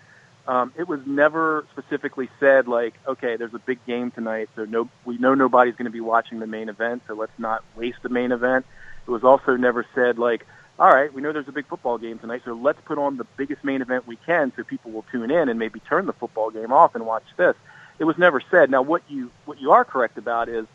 [0.47, 4.89] um, it was never specifically said like, okay, there's a big game tonight, so no,
[5.05, 8.09] we know nobody's going to be watching the main event, so let's not waste the
[8.09, 8.65] main event.
[9.07, 10.45] It was also never said like,
[10.83, 13.23] all right, we know there's a big football game tonight, so let's put on the
[13.37, 16.51] biggest main event we can, so people will tune in and maybe turn the football
[16.51, 17.55] game off and watch this.
[17.99, 18.69] It was never said.
[18.69, 20.65] Now, what you what you are correct about is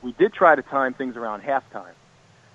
[0.00, 1.92] we did try to time things around halftime,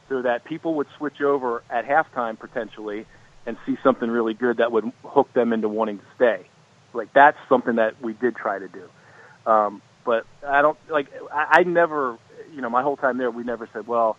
[0.10, 3.06] so that people would switch over at halftime potentially
[3.45, 6.47] and see something really good that would hook them into wanting to stay.
[6.95, 8.89] Like that's something that we did try to do.
[9.45, 11.13] Um, but I don't like.
[11.32, 12.17] I, I never,
[12.56, 14.17] you know, my whole time there, we never said, well,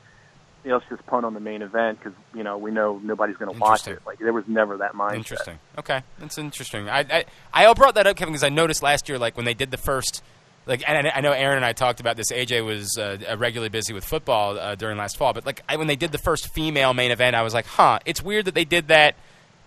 [0.64, 3.36] you know, let's just punt on the main event because you know we know nobody's
[3.36, 4.00] going to watch it.
[4.06, 5.16] Like there was never that mindset.
[5.16, 5.58] Interesting.
[5.78, 6.88] Okay, that's interesting.
[6.88, 9.54] I I, I brought that up, Kevin, because I noticed last year, like when they
[9.54, 10.22] did the first,
[10.66, 12.32] like, and I, know Aaron and I talked about this.
[12.32, 15.86] AJ was uh, regularly busy with football uh, during last fall, but like I, when
[15.86, 18.64] they did the first female main event, I was like, huh, it's weird that they
[18.64, 19.16] did that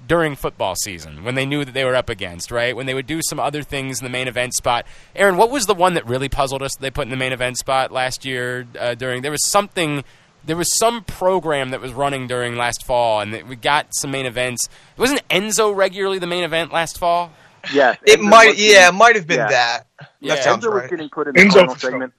[0.06, 2.76] during football season when they knew that they were up against, right?
[2.76, 4.86] When they would do some other things in the main event spot.
[5.16, 7.34] Aaron, what was the one that really puzzled us that they put in the main
[7.34, 10.04] event spot last year uh, during there was something
[10.48, 14.26] there was some program that was running during last fall and we got some main
[14.26, 14.68] events.
[14.98, 17.32] Wasn't Enzo regularly the main event last fall?
[17.74, 19.48] Yes, It Enzo might, yeah, it might have been yeah.
[19.50, 19.88] that.
[20.22, 20.36] Yeah.
[20.36, 22.14] That sounds Enzo was getting put in the Enzo final segment.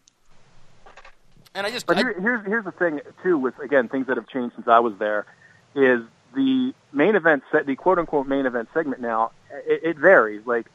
[1.55, 4.17] And I just But I- here, here's here's the thing too with again things that
[4.17, 5.27] have changed since I was there
[5.75, 6.03] is
[6.35, 9.33] the main event set the quote unquote main event segment now
[9.67, 10.67] it, it varies like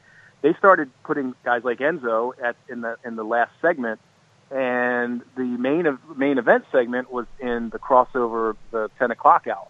[0.41, 3.99] they started putting guys like Enzo at in the in the last segment
[4.53, 9.67] and the main of, main event segment was in the crossover the 10 o'clock hour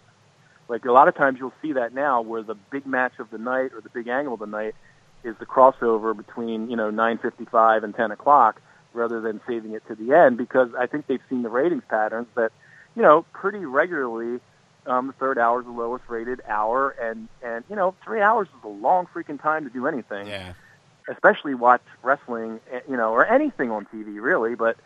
[0.68, 3.38] like a lot of times you'll see that now where the big match of the
[3.38, 4.74] night or the big angle of the night
[5.22, 8.60] is the crossover between you know 9:55 and 10 o'clock
[8.92, 12.28] rather than saving it to the end because I think they've seen the ratings patterns
[12.34, 12.52] that
[12.94, 14.40] you know pretty regularly
[14.86, 18.48] um, the third hour is the lowest rated hour and and you know three hours
[18.48, 20.52] is a long freaking time to do anything yeah.
[21.08, 24.76] Especially watch wrestling eh, you know or anything on TV really but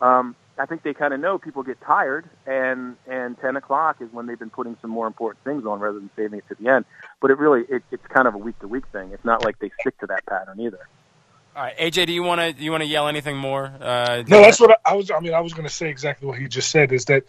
[0.00, 4.12] um, I think they kind of know people get tired and and 10 o'clock is
[4.12, 6.68] when they've been putting some more important things on rather than saving it to the
[6.68, 6.84] end
[7.20, 9.58] but it really it, it's kind of a week to week thing it's not like
[9.58, 10.80] they stick to that pattern either
[11.56, 13.72] All right, AJ, do you want to you want to yell anything more?
[13.80, 15.10] Uh, No, that's what I, I was.
[15.10, 16.92] I mean, I was going to say exactly what he just said.
[16.92, 17.24] Is that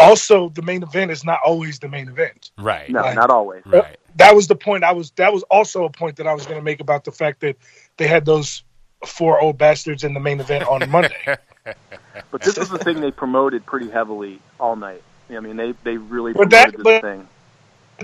[0.00, 2.50] also the main event is not always the main event.
[2.58, 2.88] right.
[2.90, 3.14] no Right.
[3.14, 3.96] not always Right.
[4.16, 4.82] That was the point.
[4.82, 5.12] I was.
[5.12, 7.56] That was also a point that I was going to make about the fact that
[7.96, 8.64] they had those
[9.06, 11.14] four old bastards in the main event on Monday.
[12.32, 15.02] But this is the thing they promoted pretty heavily all night.
[15.30, 17.28] I mean, they they really But promoted that- this but- thing.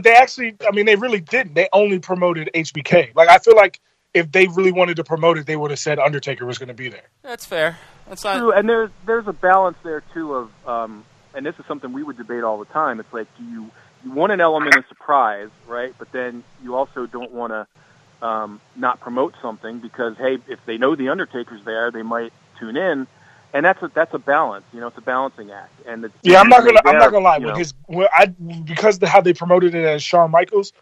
[0.01, 0.55] they actually.
[0.67, 1.55] I mean, they really didn't.
[1.55, 3.13] They only promoted HBK.
[3.17, 3.81] Like I feel like
[4.15, 6.75] if they really wanted to promote it, they would have said Undertaker was going to
[6.75, 7.09] be there.
[7.23, 7.79] That's fair.
[8.09, 8.39] That's not.
[8.39, 11.05] True, and there's there's a balance there too of, um,
[11.37, 12.99] and this is something we would debate all the time.
[12.99, 13.71] It's like, do you
[14.05, 15.95] you want an element of surprise, right?
[15.99, 20.79] But then you also don't want to um, not promote something because hey, if they
[20.79, 23.07] know the Undertaker's there, they might tune in,
[23.53, 24.65] and that's a that's a balance.
[24.73, 25.73] You know, it's a balancing act.
[25.87, 26.81] And the, Yeah, I'm not gonna.
[26.87, 27.39] I'm not gonna lie.
[27.39, 30.73] When know, his, when I because the, how they promoted it as Shawn Michaels,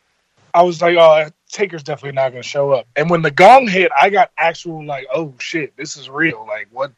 [0.54, 2.86] I was like, oh, Taker's definitely not gonna show up.
[2.94, 6.46] And when the gong hit, I got actual like, oh shit, this is real.
[6.46, 6.92] Like what?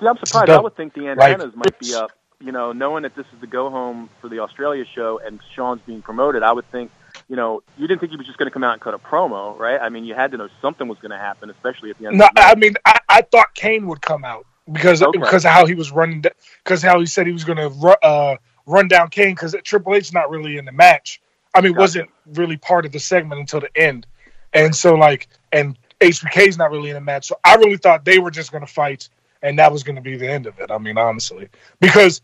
[0.00, 0.50] See, I'm surprised.
[0.50, 2.12] I would think the antennas might be up.
[2.40, 5.80] You know, knowing that this is the go home for the Australia show and Shawn's
[5.86, 6.90] being promoted, I would think,
[7.28, 8.98] you know, you didn't think he was just going to come out and cut a
[8.98, 9.80] promo, right?
[9.80, 12.18] I mean, you had to know something was going to happen, especially at the end.
[12.18, 12.42] No, of the.
[12.42, 15.18] I mean, I, I thought Kane would come out because Okay.
[15.18, 16.22] because of how he was running,
[16.64, 20.12] because how he said he was gonna ru- uh, run down Kane because Triple H
[20.12, 21.20] not really in the match.
[21.54, 21.80] I mean, Gotcha.
[21.80, 24.06] wasn't really part of the segment until the end,
[24.52, 27.26] and so like, and HBK's not really in the match.
[27.26, 29.08] So I really thought they were just gonna fight,
[29.44, 30.70] and that was gonna be the end of it.
[30.70, 32.22] I mean, honestly, because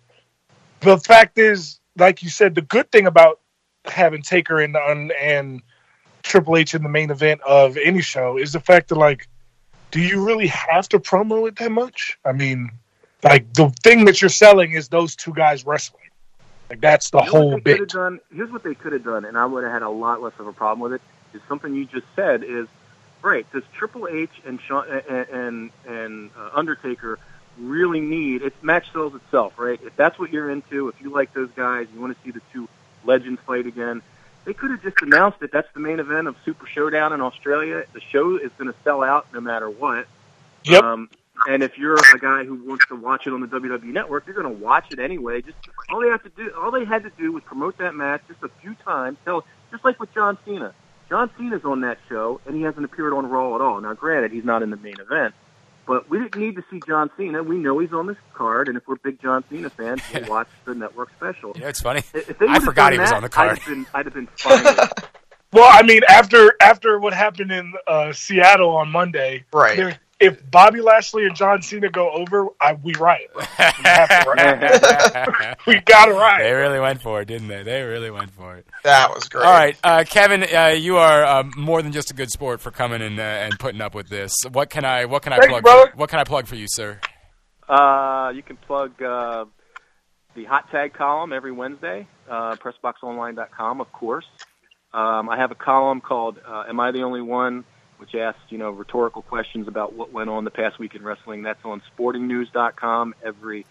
[0.81, 3.41] the fact is, like you said, the good thing about
[3.85, 5.63] having Taker and and, and
[6.23, 9.29] Triple H in the main event of any show is the fact that like
[9.91, 12.19] do you really have to promo it that much?
[12.25, 12.71] I mean,
[13.23, 16.03] like the thing that you're selling is those two guys wrestling.
[16.71, 17.89] Like that's the You know whole they could have bit.
[17.91, 18.21] done.
[18.33, 20.47] Here's what they could have done, and I would have had a lot less of
[20.47, 21.03] a problem with it.
[21.35, 22.67] Is something you just said is
[23.23, 23.51] right.
[23.53, 27.19] Does Triple H and Shawn, and and, and uh, Undertaker
[27.59, 28.43] really need?
[28.43, 29.81] It's match sells itself, right?
[29.83, 32.43] If that's what you're into, if you like those guys, you want to see the
[32.53, 32.69] two
[33.05, 34.03] legends fight again.
[34.45, 37.85] They could have just announced that That's the main event of Super Showdown in Australia.
[37.93, 40.07] The show is going to sell out no matter what.
[40.65, 40.83] Yep.
[40.83, 41.11] Um,
[41.47, 44.35] And if you're a guy who wants to watch it on the WWE Network, you're
[44.41, 45.41] going to watch it anyway.
[45.41, 45.57] Just
[45.91, 48.43] all they have to do, all they had to do was promote that match just
[48.43, 49.17] a few times.
[49.25, 50.75] Tell, just like with John Cena.
[51.11, 53.81] John Cena's on that show, and he hasn't appeared on Raw at all.
[53.81, 55.35] Now, granted, he's not in the main event,
[55.87, 57.43] but we didn't need to see John Cena.
[57.43, 60.49] We know he's on this card, and if we're big John Cena fans, we'll watch
[60.65, 61.53] the network special.
[61.57, 62.03] You know, it's funny.
[62.15, 63.51] If they I forgot he was that, on the card.
[63.51, 64.89] I'd have been, I'd have been fine.
[65.53, 69.77] Well, I mean, after after what happened in uh, Seattle on Monday, Right.
[69.77, 73.31] there- if Bobby Lashley and John Cena go over, I, we riot.
[73.35, 73.45] We,
[74.27, 75.59] riot.
[75.67, 76.43] we gotta write.
[76.43, 77.63] They really went for it, didn't they?
[77.63, 78.67] They really went for it.
[78.85, 79.47] That was great.
[79.47, 82.71] All right, uh, Kevin, uh, you are um, more than just a good sport for
[82.71, 84.35] coming and uh, and putting up with this.
[84.53, 85.63] What can I what can I Thank you, plug?
[85.63, 85.91] brother.
[85.93, 87.01] for, what can I plug for you, sir?
[87.67, 89.47] Uh, you can plug uh,
[90.35, 94.27] the hot tag column every Wednesday, uh, pressboxonline.com, of course.
[94.93, 97.65] Um, I have a column called uh, "Am I the Only One?"
[98.01, 101.43] Which asks you know rhetorical questions about what went on the past week in wrestling.
[101.43, 103.67] That's on SportingNews.com every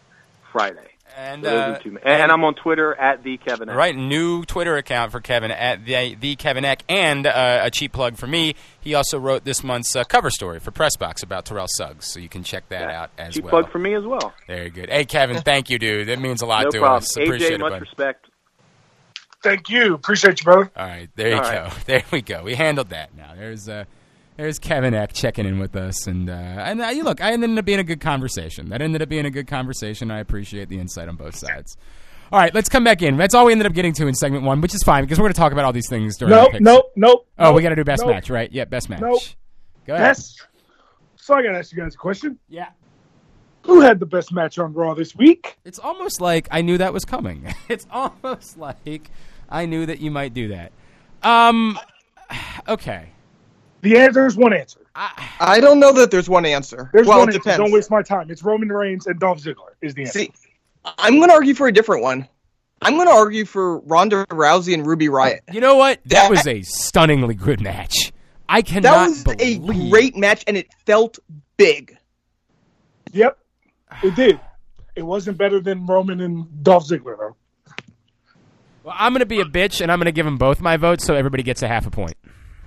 [0.52, 0.88] Friday.
[1.18, 3.68] And So uh, are two- and I'm on Twitter at the Kevin.
[3.68, 3.76] X.
[3.76, 7.94] Right, new Twitter account for Kevin at the, the Kevin Eck, and uh, a cheap
[7.94, 8.54] plug for me.
[8.80, 12.30] He also wrote this month's uh, cover story for Pressbox about Terrell Suggs, so you
[12.30, 13.32] can check that out as well.
[13.32, 13.50] Cheap well.
[13.64, 14.34] plug for me as well.
[14.46, 14.90] Very good.
[14.92, 16.10] Hey, Kevin, thank you, dude.
[16.10, 16.98] That means a lot No to problem.
[17.00, 17.16] us.
[17.18, 17.82] Appreciate AJ, it, much bud.
[17.82, 18.26] respect.
[19.42, 19.96] Thank you.
[19.96, 20.72] Appreciate you, brother.
[20.78, 21.48] All right, there you All go.
[21.64, 21.74] right.
[21.88, 22.44] There we go.
[22.44, 23.16] We handled that.
[23.16, 23.86] Now there's uh,
[24.40, 27.58] there's Kevin Eck checking in with us, and uh, and uh, you look, I ended
[27.58, 28.70] up being a good conversation.
[28.70, 30.10] That ended up being a good conversation.
[30.12, 31.76] I appreciate the insight on both sides.
[32.32, 33.18] All right, let's come back in.
[33.18, 35.24] That's all we ended up getting to in segment one, which is fine because we're
[35.24, 36.30] going to talk about all these things during.
[36.34, 36.62] the Nope, picks.
[36.64, 37.28] nope, nope.
[37.38, 38.12] Oh, nope, we got to do best nope.
[38.12, 38.50] match, right?
[38.52, 39.02] Yeah, best match.
[39.02, 39.22] Nope.
[39.86, 40.08] Go ahead.
[40.08, 40.48] Best.
[41.18, 42.40] So I gotta ask you guys a question.
[42.48, 42.70] Yeah.
[43.64, 45.58] Who had the best match on Raw this week?
[45.66, 47.54] It's almost like I knew that was coming.
[47.68, 49.12] It's almost like
[49.50, 50.72] I knew that you might do that.
[51.24, 51.78] Um.
[52.68, 53.10] Okay.
[53.82, 54.80] The answer is one answer.
[54.96, 56.90] I don't know that there's one answer.
[56.94, 57.40] There's well, one it answer.
[57.40, 57.58] depends.
[57.60, 58.30] Don't waste my time.
[58.30, 60.20] It's Roman Reigns and Dolph Ziggler is the answer.
[60.20, 60.32] See,
[60.98, 62.28] I'm going to argue for a different one.
[62.82, 65.40] I'm going to argue for Ronda Rousey and Ruby Riott.
[65.52, 66.00] You know what?
[66.06, 68.12] That That- was a stunningly good match.
[68.52, 71.20] I cannot That was a great match, and it felt
[71.56, 71.96] big.
[73.14, 73.38] Yep,
[74.04, 74.40] it did.
[74.96, 77.36] It wasn't better than Roman and Dolph Ziggler though.
[78.84, 80.78] Well, I'm going to be a bitch, and I'm going to give them both my
[80.78, 82.16] votes, so everybody gets a half a point.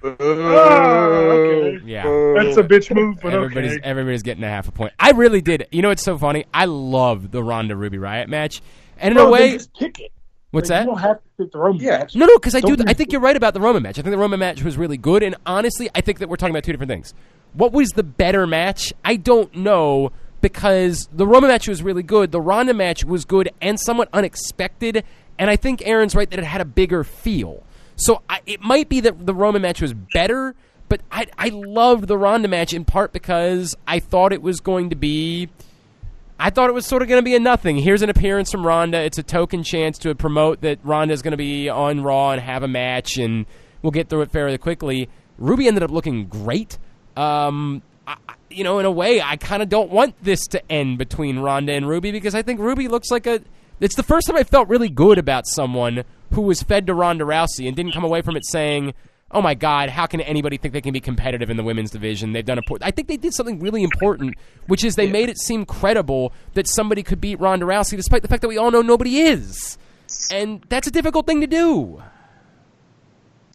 [0.05, 1.81] Oh, okay.
[1.85, 2.03] Yeah.
[2.37, 3.81] That's a bitch move, but Everybody's okay.
[3.85, 4.93] everybody's getting a half a point.
[4.99, 5.67] I really did.
[5.71, 6.45] You know what's so funny?
[6.53, 8.63] I love the Ronda Ruby Riott match,
[8.99, 10.13] and in Bro, a way, just pick it.
[10.51, 10.83] what's Like, that?
[10.85, 11.99] You don't have to pick the Roman Yeah.
[11.99, 12.15] match.
[12.17, 12.77] No, no, because I do.
[12.77, 13.99] Don't I think you're right about the Roman match.
[13.99, 16.55] I think the Roman match was really good, and honestly, I think that we're talking
[16.55, 17.15] about two different things.
[17.55, 18.93] What was the better match?
[19.05, 20.11] I don't know
[20.41, 22.33] because the Roman match was really good.
[22.33, 25.05] The Ronda match was good and somewhat unexpected,
[25.39, 27.63] and I think Aaron's right that it had a bigger feel.
[27.97, 30.55] So I, it might be that the Roman match was better,
[30.89, 34.91] but I, I loved the Ronda match in part because I thought it was going
[34.91, 35.49] to be.
[36.39, 37.79] I thought it was sort of going to be a nothing.
[37.79, 38.99] Here's an appearance from Ronda.
[39.01, 42.41] It's a token chance to promote that Ronda is going to be on Raw and
[42.41, 43.47] have a match, and
[43.81, 45.09] we'll get through it fairly quickly.
[45.39, 46.79] Ruby ended up looking great.
[47.17, 48.17] Um, I,
[48.51, 51.73] you know, in a way, I kind of don't want this to end between Ronda
[51.73, 53.41] and Ruby because I think Ruby looks like a.
[53.81, 57.25] It's the first time I felt really good about someone who was fed to Ronda
[57.25, 58.95] Rousey and didn't come away from it saying,
[59.31, 62.33] "Oh my God, how can anybody think they can be competitive in the women's division?"
[62.33, 62.63] They've done a.
[62.81, 66.67] I think they did something really important, which is they made it seem credible that
[66.67, 69.79] somebody could beat Ronda Rousey, despite the fact that we all know nobody is,
[70.31, 72.03] and that's a difficult thing to do.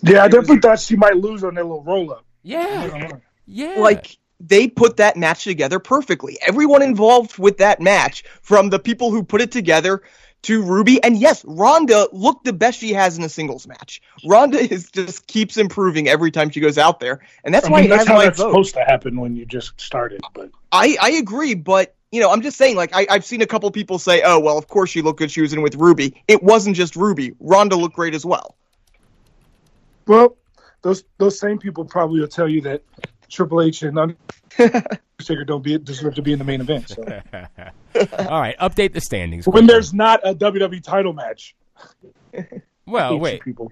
[0.03, 2.25] Yeah, I definitely thought she might lose on that little roll up.
[2.43, 3.09] Yeah,
[3.45, 3.75] yeah.
[3.79, 6.37] Like they put that match together perfectly.
[6.45, 10.03] Everyone involved with that match, from the people who put it together
[10.43, 14.01] to Ruby, and yes, Ronda looked the best she has in a singles match.
[14.25, 17.81] Ronda is just keeps improving every time she goes out there, and that's I why
[17.81, 18.51] mean, it that's has how my that's vote.
[18.51, 20.21] supposed to happen when you just started.
[20.33, 23.45] But I, I agree, but you know, I'm just saying, like, I, I've seen a
[23.45, 25.29] couple people say, oh, well, of course she looked good.
[25.29, 26.23] She was in with Ruby.
[26.27, 27.33] It wasn't just Ruby.
[27.39, 28.55] Ronda looked great as well.
[30.05, 30.37] well,
[30.83, 32.83] those those same people probably will tell you that
[33.29, 34.15] Triple H and
[34.59, 36.89] Undertaker don't be deserve to be in the main event.
[36.89, 39.45] So all right, update the standings.
[39.45, 39.67] when quickly.
[39.67, 41.55] there's not a WWE title match,
[42.85, 43.71] well, wait, people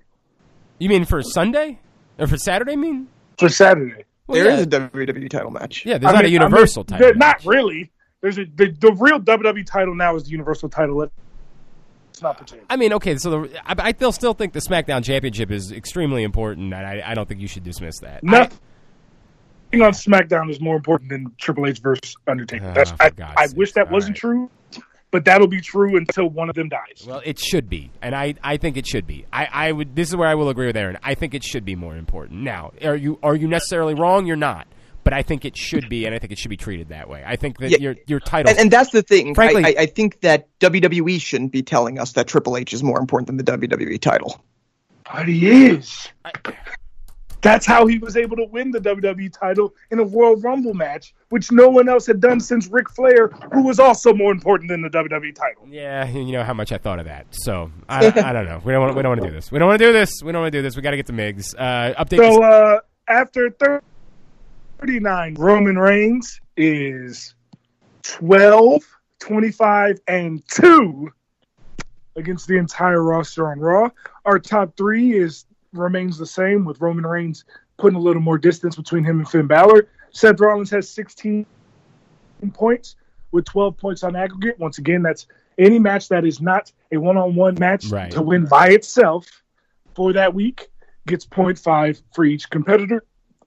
[0.79, 1.79] you mean for Sunday
[2.19, 2.73] or for Saturday?
[2.73, 4.03] I mean, for Saturday.
[4.27, 5.85] well, There yeah, is a WWE title match.
[5.85, 5.97] yeah.
[5.97, 7.07] There's I not mean- a universal I mean, title.
[7.07, 7.45] there- match.
[7.45, 7.91] Not really.
[8.21, 11.03] There's a the, the real WWE title now is the Universal title.
[12.09, 12.65] It's not pertaining.
[12.69, 16.23] I mean, okay, so the, I, I still still think the SmackDown Championship is extremely
[16.23, 18.21] important, and I, I don't think you should dismiss that.
[18.27, 18.49] I-
[19.79, 19.91] Nothing on
[20.27, 22.67] SmackDown is more important than Triple H versus Undertaker.
[22.69, 24.19] Oh, that's I, God's I wish that All wasn't right.
[24.21, 24.51] true,
[25.11, 27.05] but that'll be true until one of them dies.
[27.07, 29.25] well, it should be, and I, I think it should be.
[29.31, 29.95] I, I would.
[29.95, 30.97] This is where I will agree with Aaron.
[31.03, 32.41] I think it should be more important.
[32.41, 34.25] Now, are you are you necessarily wrong?
[34.25, 34.67] You're not,
[35.03, 37.23] but I think it should be, and I think it should be treated that way.
[37.25, 37.77] I think that Yeah.
[37.79, 38.49] your your title.
[38.49, 39.35] And, and that's the thing.
[39.35, 42.83] Frankly- I, I, I think that WWE shouldn't be telling us that Triple H is
[42.83, 44.41] more important than the WWE title.
[45.11, 46.09] But he is.
[47.45, 51.13] That's how he was able to win the WWE title in a Royal Rumble match,
[51.29, 54.81] which no one else had done since Ric Flair, who was also more important than
[54.81, 55.67] the WWE title.
[55.69, 57.27] yeah, you know how much I thought of that.
[57.29, 58.59] So I, I don't know.
[58.65, 58.95] We don't want.
[58.95, 59.51] We don't want to do this.
[59.51, 60.09] We don't want to do this.
[60.23, 60.75] We don't want to do this.
[60.75, 61.53] We got to get to Migs.
[61.55, 62.17] Uh, update.
[62.17, 63.51] So uh, after
[64.79, 67.35] 39, Roman Reigns is
[68.01, 68.81] 12,
[69.19, 71.11] 25, and 2
[72.15, 73.89] against the entire roster on Raw.
[74.25, 75.45] Our top three is
[75.77, 77.45] remains the same with Roman Reigns
[77.77, 79.87] putting a little more distance between him and Finn Balor.
[80.11, 81.45] Seth Rollins has 16
[82.53, 82.95] points
[83.31, 84.57] with 12 points on aggregate.
[84.59, 88.11] Once again, that's any match that is not a one-on-one match Right.
[88.11, 89.25] to win by itself
[89.95, 90.69] for that week
[91.07, 93.03] gets 0.5 for each competitor.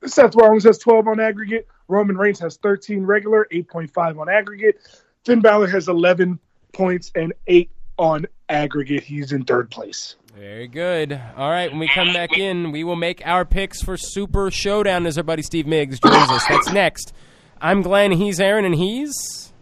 [0.06, 1.66] Seth Rollins has 12 on aggregate.
[1.88, 4.78] Roman Reigns has 13 regular, 8.5 on aggregate.
[5.24, 6.38] Finn Balor has 11
[6.72, 9.02] points and 8 on aggregate.
[9.02, 10.16] He's in third place.
[10.38, 11.20] Very good.
[11.36, 15.04] All right, when we come back in, we will make our picks for Super Showdown
[15.04, 16.44] as our buddy Steve Miggs joins us.
[16.48, 17.12] That's next.
[17.60, 19.52] I'm Glenn, he's Aaron, and he's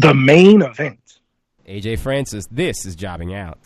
[0.00, 0.98] The main event.
[1.66, 2.44] AJ Francis.
[2.50, 3.58] This is Jobbing Out.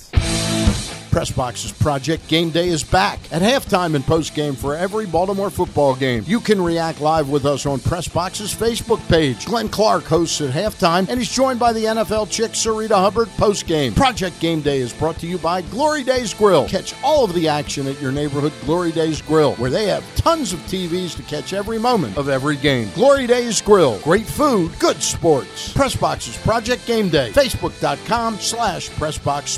[1.19, 6.23] Pressbox's Project Game Day is back at halftime and postgame for every Baltimore football game.
[6.29, 9.45] You can react live with us on Press Pressbox's Facebook page.
[9.45, 13.97] Glenn Clark hosts at halftime and he's joined by the NFL chick Sarita Hubbard postgame.
[13.97, 16.69] Project Game Day is brought to you by Glory Days Grill.
[16.69, 20.53] Catch all of the action at your neighborhood Glory Days Grill, where they have tons
[20.53, 22.89] of TVs to catch every moment of every game.
[22.95, 23.99] Glory Days Grill.
[24.05, 25.73] Great food, good sports.
[25.73, 27.33] Press Pressbox's Project Game Day.
[27.33, 29.49] Facebook.com slash Pressbox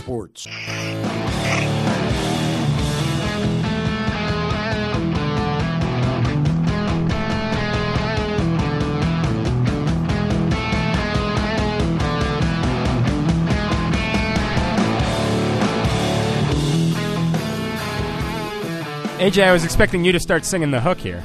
[19.20, 21.22] AJ, I was expecting you to start singing the hook here.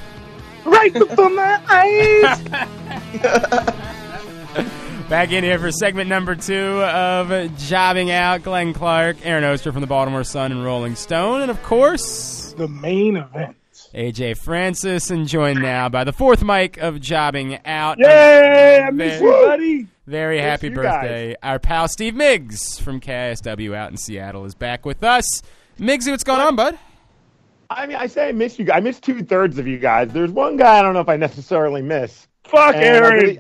[0.66, 2.42] Right before my eyes.
[5.10, 8.44] Back in here for segment number two of Jobbing Out.
[8.44, 12.68] Glenn Clark, Aaron Oster from the Baltimore Sun and Rolling Stone, and of course, the
[12.68, 13.56] main event.
[13.94, 17.98] AJ Francis, and joined now by the fourth mic of Jobbing Out.
[17.98, 18.82] Yay!
[18.82, 19.88] I miss Very- you, buddy.
[20.06, 21.36] Very Miss happy birthday.
[21.42, 25.42] Our pal Steve Miggs from KSW out in Seattle is back with us.
[25.80, 26.78] Miggsy, what's going on, bud?
[27.70, 28.78] I mean, I say I miss you guys.
[28.78, 30.10] I miss two thirds of you guys.
[30.12, 32.28] There's one guy I don't know if I necessarily miss.
[32.46, 33.14] Fuck And Aaron.
[33.14, 33.40] really-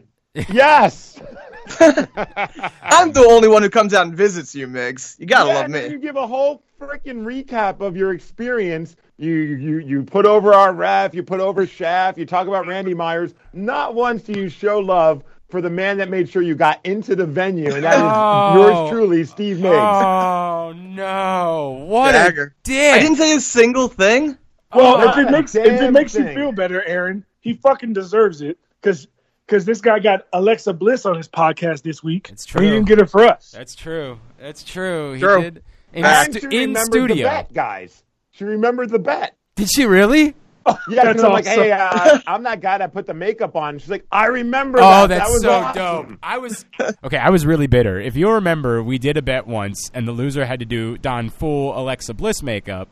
[0.49, 1.19] yes.
[1.79, 5.19] I'm the only one who comes out and visits you, Migs.
[5.19, 5.87] You gotta Yeah, love me.
[5.87, 8.95] You give a whole freaking recap of your experience.
[9.17, 11.13] You you you put over our ref.
[11.15, 12.17] You put over Shaft.
[12.17, 13.33] You talk about Randy Myers.
[13.53, 17.15] Not once do you show love for the man that made sure you got into
[17.15, 18.53] the venue, and that is Oh.
[18.55, 19.75] yours truly, Steve Miggs.
[19.75, 21.85] Oh no!
[21.87, 22.55] What Dagger.
[22.57, 22.93] a dick!
[22.93, 24.37] I didn't say a single thing.
[24.73, 28.41] Well, Oh, if it makes if it makes you feel better, Aaron, he fucking deserves
[28.41, 29.07] it because
[29.47, 32.29] because this guy got Alexa Bliss on his podcast this week.
[32.31, 33.51] It's but He didn't get it for us.
[33.51, 34.19] That's true.
[34.39, 35.13] That's true.
[35.13, 35.41] He True.
[35.41, 37.27] did in, And stu- she in remembered the studio.
[37.27, 38.03] bet, guys.
[38.31, 39.35] She remembered the bet.
[39.55, 40.35] Did she really?
[40.89, 43.77] Yeah, That's and I'm like, hey, uh, I'm that guy that put the makeup on.
[43.79, 45.07] She's like, I remember Oh, that.
[45.07, 46.09] that's that was so awesome.
[46.09, 46.19] dope.
[46.23, 46.65] I was
[47.03, 47.17] okay.
[47.17, 47.99] I was really bitter.
[47.99, 51.29] If you remember, we did a bet once, and the loser had to do don
[51.29, 52.87] full Alexa Bliss makeup.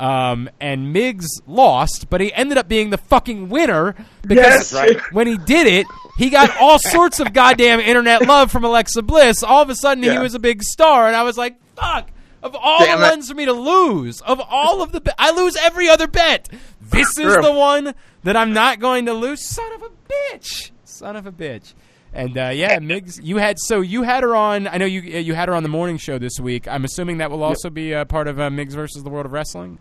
[0.00, 4.74] Um, and Miggs lost, but he ended up being the fucking winner because Yes.
[4.74, 4.98] Right.
[5.12, 5.86] when he did it,
[6.18, 9.42] he got all sorts of goddamn internet love from Alexa Bliss.
[9.44, 12.08] All of a sudden, he was a big star, and I was like, "Fuck!"
[12.42, 13.10] Of all Damn the it.
[13.10, 16.48] ones for me to lose, of all of the, be- I lose every other bet.
[16.92, 19.40] This is the one that I'm not going to lose.
[19.48, 19.90] Son of a
[20.34, 20.70] bitch!
[20.84, 21.74] Son of a bitch!
[22.14, 24.66] And uh, yeah, Migs, you had so you had her on.
[24.68, 26.68] I know you uh, you had her on the morning show this week.
[26.68, 29.32] I'm assuming that will also be a part of uh, Migs versus the World of
[29.32, 29.78] Wrestling.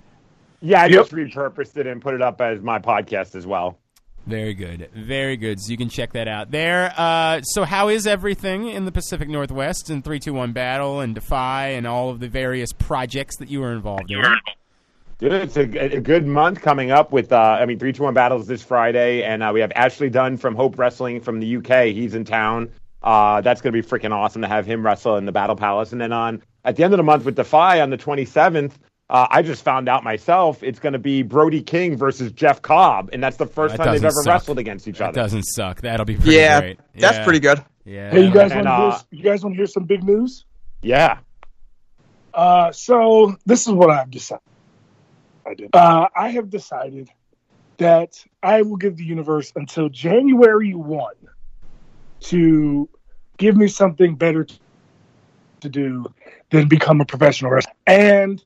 [0.61, 0.93] Yeah, I Yep.
[0.93, 3.77] just repurposed it and put it up as my podcast as well.
[4.27, 5.59] Very good, very good.
[5.59, 6.93] So you can check that out there.
[6.95, 11.13] Uh, so how is everything in the Pacific Northwest and three two one battle and
[11.15, 14.21] Defy and all of the various projects that you were involved in?
[15.21, 18.63] Dude, it's a, a good month coming up with, uh, I mean, 321 Battles this
[18.63, 21.93] Friday, and uh, we have Ashley Dunn from Hope Wrestling from the UK.
[21.93, 22.71] He's in town.
[23.03, 25.91] Uh, that's going to be freaking awesome to have him wrestle in the Battle Palace.
[25.91, 28.71] And then on at the end of the month with Defy on the 27th,
[29.11, 33.11] uh, I just found out myself it's going to be Brody King versus Jeff Cobb,
[33.13, 34.25] and that's the first That time they've ever suck.
[34.33, 35.21] wrestled against each That other.
[35.21, 35.81] doesn't suck.
[35.81, 36.79] That'll be pretty Yeah, great.
[36.95, 37.23] that's Yeah.
[37.23, 37.63] pretty good.
[37.85, 38.09] Yeah.
[38.09, 39.19] Hey, you guys And, want to uh, hear?
[39.19, 40.45] You guys want to hear some big news?
[40.81, 41.17] Yeah.
[42.33, 44.41] Uh, so this is what I've decided.
[45.73, 47.09] Uh, I have decided
[47.77, 51.13] that I will give the universe until January 1
[52.21, 52.89] to
[53.37, 54.45] give me something better
[55.61, 56.05] to do
[56.51, 57.73] than become a professional wrestler.
[57.87, 58.43] And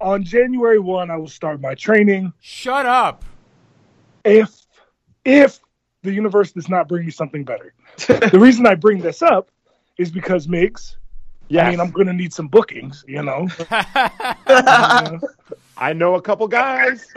[0.00, 2.32] on January 1, I will start my training.
[2.40, 3.24] Shut up.
[4.24, 4.66] If
[5.24, 5.60] if
[6.02, 7.74] the universe does not bring me something better.
[8.06, 9.50] the reason I bring this up
[9.98, 10.96] is because Migs,
[11.48, 11.66] Yes.
[11.66, 13.48] I mean, I'm going to need some bookings, you know.
[14.50, 15.18] Uh,
[15.78, 17.06] I know a couple guys.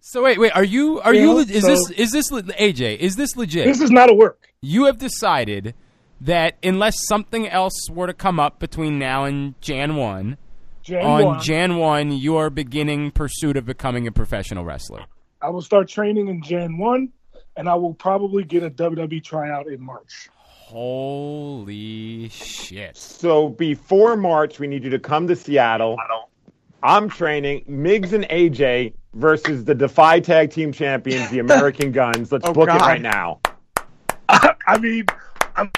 [0.00, 0.52] So wait, wait.
[0.52, 1.00] Are you?
[1.00, 1.32] Are Yeah, you?
[1.34, 1.90] le- Is this?
[1.90, 2.96] Is this AJ?
[2.96, 3.66] Is this legit?
[3.66, 4.48] this is not a work.
[4.62, 5.74] you have decided
[6.22, 10.38] that unless something else were to come up between now and Jan one,
[10.82, 15.04] Jan on 1, Jan one, you are beginning pursuit of becoming a professional wrestler.
[15.42, 17.10] I will start training in Jan 1,
[17.58, 20.30] and I will probably get a WWE tryout in March.
[20.40, 22.96] Holy shit!
[22.96, 25.98] So before March, we need you to come to Seattle.
[26.82, 32.30] I'm training Migs and AJ versus the Defy Tag Team Champions, the American Guns.
[32.30, 33.40] Let's Oh, book it right now.
[34.28, 35.06] I mean,
[35.56, 35.72] I'm,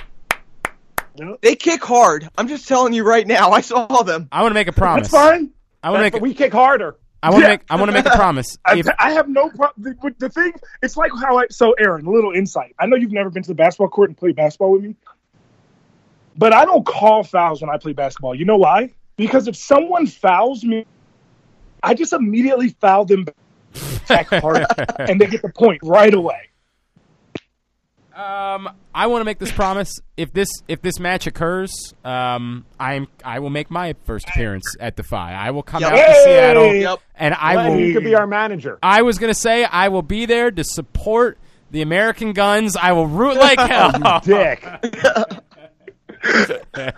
[1.41, 2.29] They kick hard.
[2.37, 3.51] I'm just telling you right now.
[3.53, 4.29] I saw them.
[4.33, 5.09] I want to make a promise.
[5.11, 5.51] that's fine.
[5.83, 6.23] I want to That's- make.
[6.23, 6.97] we kick harder.
[7.23, 7.53] I want to Yeah.
[7.55, 7.61] make.
[7.71, 8.57] I want to make a promise.
[8.65, 9.97] I, If, I have no problem.
[10.03, 11.47] The, the thing, it's like how I.
[11.51, 12.75] So, Aaron, a little insight.
[12.79, 14.97] I know you've never been to the basketball court and played basketball with me,
[16.37, 18.35] but I don't call fouls when I play basketball.
[18.35, 18.91] You know why?
[19.21, 20.87] Because if someone fouls me,
[21.83, 23.27] I just immediately foul them
[24.09, 24.65] back hard,
[24.99, 26.49] and they get the point right away.
[28.15, 30.01] Um, I want to make this promise.
[30.17, 34.97] If this if this match occurs, um, I'm I will make my first appearance at
[34.97, 35.35] Defy.
[35.35, 35.93] I will come Yep.
[35.93, 36.23] out to Hey!
[36.25, 36.99] Seattle, Yep.
[37.17, 37.81] and I Glenn, will.
[37.81, 38.79] you could be our manager.
[38.83, 41.37] I was gonna say I will be there to support
[41.71, 42.75] the American Guns.
[42.75, 44.21] I will root like hell.
[44.25, 44.67] Dick.
[46.25, 46.91] no,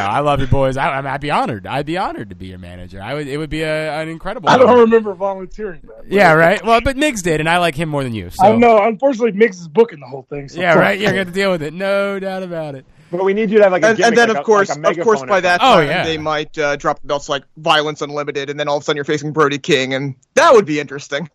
[0.00, 0.76] I love you, boys.
[0.76, 1.66] I, I mean, I'd be honored.
[1.66, 3.00] I'd be honored to be your manager.
[3.00, 3.28] I would.
[3.28, 4.48] It would be a, an incredible.
[4.48, 4.80] I don't honor.
[4.82, 6.04] remember volunteering that.
[6.10, 6.64] Yeah, right.
[6.64, 8.30] Well, but Miggs did, and I like him more than you.
[8.30, 8.44] So.
[8.44, 8.82] I know.
[8.82, 10.48] Unfortunately, Migs is booking the whole thing.
[10.48, 10.98] So Yeah, right.
[10.98, 11.74] You're gonna deal with it.
[11.74, 12.84] No doubt about it.
[13.10, 14.44] But we need you to have like a And, gimmick, and then, like of a-
[14.44, 16.04] course, like a of course, by or that Oh, time, yeah.
[16.04, 18.96] they might uh, drop the belts like Violence Unlimited, and then all of a sudden
[18.96, 21.28] you're facing Brody King, and that would be interesting.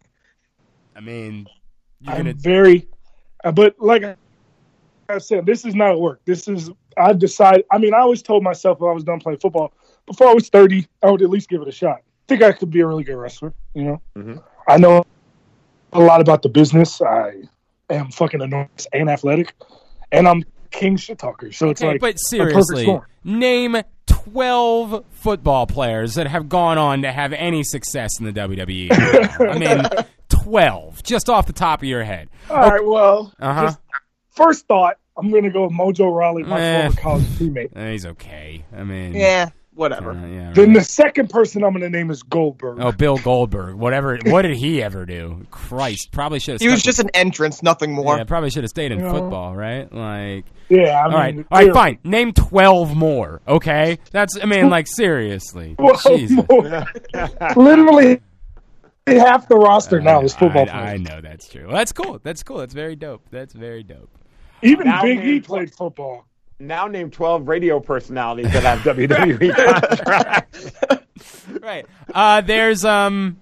[0.96, 1.48] I mean,
[2.02, 2.34] you're I'm gonna.
[2.34, 2.88] very,
[3.46, 4.04] uh, but like
[5.10, 6.22] I said, this is not work.
[6.26, 7.66] This is I decided.
[7.72, 9.74] I mean, I always told myself when I was done playing football,
[10.06, 11.98] before I was 30, I would at least give it a shot.
[11.98, 13.54] I think I could be a really good wrestler.
[13.74, 14.44] You know, Mhm.
[14.68, 15.04] I know
[15.94, 17.02] a lot about the business.
[17.02, 17.34] I
[17.90, 19.54] am fucking enormous and athletic,
[20.12, 21.52] and I'm king shit talker.
[21.52, 27.12] So it's Okay, like but seriously, name twelve football players that have gone on to
[27.12, 28.92] have any success in the WWE.
[28.92, 32.30] I mean, twelve, just off the top of your head.
[32.50, 33.64] All right, well, Uh-huh.
[33.68, 33.80] just
[34.36, 36.82] first thought, I'm going to go with Mojo Rawley, my Eh.
[36.90, 37.76] former college teammate.
[37.76, 38.64] Eh, He's okay.
[38.76, 40.12] I mean, Yeah, whatever.
[40.12, 40.74] uh, yeah, Then right.
[40.80, 42.80] the second person I'm going to name is Goldberg.
[42.82, 43.76] Oh, Bill Goldberg.
[43.76, 44.18] Whatever.
[44.26, 45.46] What did he ever do?
[45.52, 46.62] Christ, probably should have.
[46.62, 48.18] He was just an entrance, nothing more.
[48.18, 49.12] Yeah, probably should have stayed in You know.
[49.14, 49.92] football, right?
[49.94, 51.74] Like, Yeah, I all right, mean, all right, clearly.
[51.74, 52.00] fine.
[52.04, 53.42] Name twelve more.
[53.48, 54.38] Okay, that's.
[54.42, 55.76] I mean, like, seriously.
[55.80, 56.38] Well, Jesus.
[56.50, 56.86] more-
[57.56, 58.22] literally
[59.08, 61.02] half the roster now is football I, I players.
[61.02, 61.66] know that's true.
[61.68, 62.20] Well, that's cool.
[62.24, 62.58] That's cool.
[62.58, 63.24] That's very dope.
[63.32, 64.10] That's very dope.
[64.62, 66.26] Even Now Big E played football.
[66.60, 70.72] Now name 12 radio personalities that have WWE contracts.
[71.62, 71.86] Right.
[72.14, 73.40] Uh, there's um.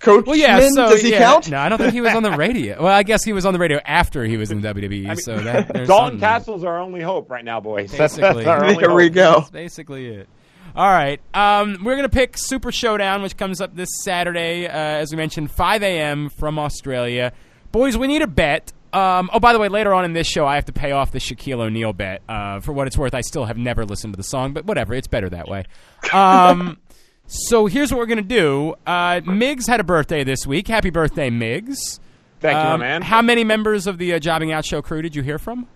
[0.00, 0.58] Coach Well, yeah.
[0.58, 1.50] Min, so does he yeah, count?
[1.50, 2.80] No, I don't think he was on the radio.
[2.80, 5.18] Well, I guess he was on the radio after he was in WWE.
[5.18, 6.20] so that there's Dalton something.
[6.20, 7.90] Castle's our only hope right now, boys.
[7.90, 8.44] That's, Basically.
[8.44, 9.14] that's our only There we hope.
[9.14, 9.34] go.
[9.40, 10.28] That's basically it.
[10.76, 11.20] All right.
[11.34, 15.16] Um, we're going to pick Super Showdown, which comes up this Saturday, uh, as we
[15.16, 16.28] mentioned, 5 a.m.
[16.28, 17.32] from Australia.
[17.72, 18.72] Boys, we need a bet.
[18.92, 21.12] Um, oh, by the way, later on in this show, I have to pay off
[21.12, 22.22] the Shaquille O'Neal bet.
[22.28, 24.94] Uh, for what it's worth, I still have never listened to the song, but whatever.
[24.94, 25.64] It's better that way.
[26.12, 26.78] Um,
[27.26, 28.74] so here's what we're going to do.
[28.86, 30.68] Uh, Miggs had a birthday this week.
[30.68, 32.00] Happy birthday, Miggs.
[32.40, 33.02] Thank you, Um, man.
[33.02, 35.66] How many members of the uh, Jobbing Out Show crew did you hear from?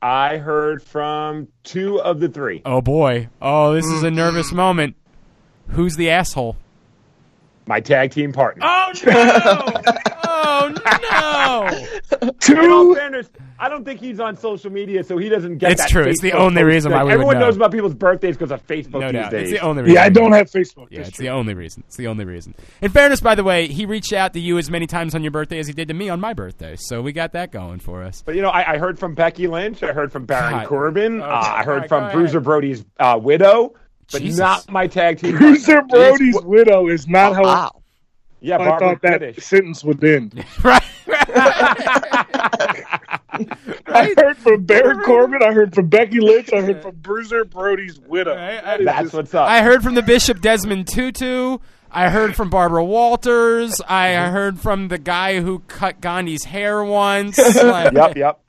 [0.00, 2.62] I heard from two of the three.
[2.64, 3.28] Oh, boy.
[3.42, 4.96] Oh, this is a nervous moment.
[5.70, 6.56] Who's the asshole?
[7.66, 8.64] My tag team partner.
[8.66, 9.92] Oh no!
[10.24, 10.72] oh
[11.10, 12.20] no!
[12.20, 12.94] In all Two.
[12.94, 13.30] fairness,
[13.60, 16.04] I don't think he's on social media, so he doesn't get It's that true.
[16.04, 17.46] It's the only reason why Like, we would Everyone know.
[17.46, 19.30] knows about people's birthdays because of Facebook No these doubt.
[19.30, 19.52] days.
[19.52, 19.94] It's the only reason.
[19.94, 20.88] Yeah, I don't have Facebook.
[20.90, 21.26] Yeah, That's it's true.
[21.26, 21.84] the only reason.
[21.86, 22.54] It's the only reason.
[22.80, 25.30] In fairness, by the way, he reached out to you as many times on your
[25.30, 26.76] birthday as he did to me on my birthday.
[26.78, 28.22] So we got that going for us.
[28.24, 29.82] But you know, I, I heard from Becky Lynch.
[29.82, 30.66] I heard from Baron God.
[30.66, 31.20] Corbin.
[31.20, 32.44] Oh, uh, I heard right, from Bruiser ahead.
[32.44, 33.74] Brody's uh, widow,
[34.12, 34.38] but Jesus.
[34.38, 35.36] not my tag team.
[35.36, 36.08] Bruiser partner.
[36.10, 37.82] Brody's widow is not oh, how Wow.
[38.42, 39.44] Yeah, I Barbara thought that British.
[39.44, 40.44] sentence would end.
[40.64, 40.82] right.
[43.86, 45.42] I heard from Baron Corbin.
[45.42, 46.52] I heard from Becky Lynch.
[46.52, 48.34] I heard from Bruiser Brody's widow.
[48.34, 49.48] Right, That is That's just- what's up.
[49.48, 51.58] I heard from the Bishop Desmond Tutu.
[51.92, 53.80] I heard from Barbara Walters.
[53.88, 54.32] I mm-hmm.
[54.32, 57.36] heard from the guy who cut Gandhi's hair once.
[57.62, 58.40] Like, Yep, yep.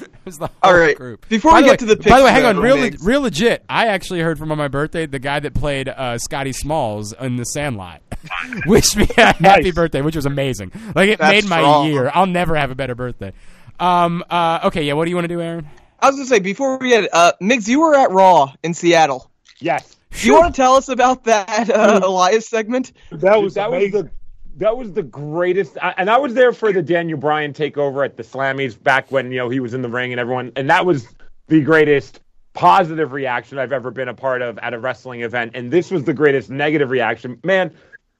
[0.00, 0.96] It was the whole right.
[0.96, 1.28] group.
[1.28, 3.04] Before By we get way- to the by the way, hang on, real, Migs.
[3.04, 3.64] real legit.
[3.68, 7.36] I actually heard from on my birthday the guy that played uh, Scotty Smalls in
[7.36, 8.00] The Sandlot.
[8.66, 9.74] Wished me a happy Nice.
[9.74, 10.70] birthday, which was amazing.
[10.94, 11.88] Like it That's made my strong.
[11.88, 12.10] year.
[12.14, 13.32] I'll never have a better birthday.
[13.80, 14.22] Um.
[14.30, 14.60] Uh.
[14.64, 14.84] Okay.
[14.84, 14.92] Yeah.
[14.92, 15.66] What do you want to do, Aaron?
[15.98, 19.30] I was gonna say before we get uh, Migs, you were at Raw in Seattle.
[19.58, 19.96] Yes.
[20.20, 22.92] Do you want to tell us about that uh, Elias segment?
[23.10, 23.92] That was that amazing.
[23.92, 24.10] was the
[24.56, 28.16] that was the greatest I, and I was there for the Daniel Bryan takeover at
[28.16, 30.84] the Slammies back when you know he was in the ring and everyone and that
[30.84, 31.08] was
[31.48, 32.20] the greatest
[32.54, 35.52] positive reaction I've ever been a part of at a wrestling event.
[35.54, 37.38] And this was the greatest negative reaction.
[37.44, 37.72] Man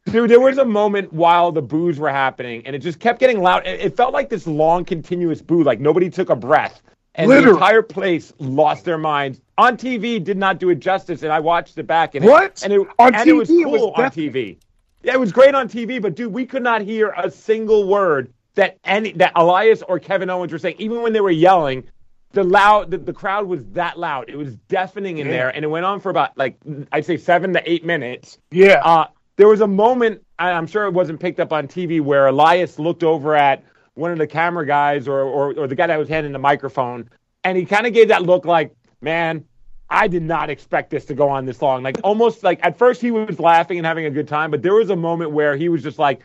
[0.07, 3.41] dude there was a moment while the boos were happening and it just kept getting
[3.41, 3.66] loud.
[3.66, 6.83] It, felt like this long continuous boo like nobody took a breath.
[7.14, 9.39] And the entire place lost their minds.
[9.59, 12.45] On TV did not do it justice and I watched it back and What?
[12.45, 14.57] it, and it, On and it was TV, it cool was on TV
[15.03, 18.33] yeah, it was great on TV, but dude, we could not hear a single word
[18.55, 20.77] that any that Elias or Kevin Owens were saying.
[20.79, 21.85] Even when they were yelling,
[22.33, 24.29] the loud the, the crowd was that loud.
[24.29, 26.57] It was deafening in there, and it went on for about like
[26.93, 28.39] I'd say seven to eight minutes.
[28.51, 28.81] yeah.
[28.85, 32.79] Uh, there was a moment, I'm sure it wasn't picked up on TV, where Elias
[32.79, 36.09] looked over at one of the camera guys or or, or the guy that was
[36.09, 37.09] handing the microphone,
[37.45, 39.45] and he kind of gave that look like, man.
[39.93, 41.82] I did not expect this to go on this long.
[41.82, 44.74] Like almost like at first he was laughing and having a good time, but there
[44.74, 46.22] was a moment where he was just like,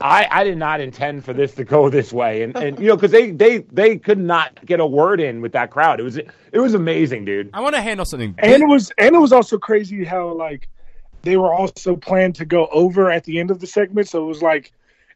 [0.00, 2.42] I, I did not intend for this to go this way.
[2.42, 5.52] And and you know, because they, they they could not get a word in with
[5.52, 6.00] that crowd.
[6.00, 7.50] It was it was amazing, dude.
[7.52, 8.34] I want to handle something.
[8.38, 10.68] and it was and it was also crazy how like
[11.22, 14.26] they were also planned to go over at the end of the segment so it
[14.26, 14.72] was like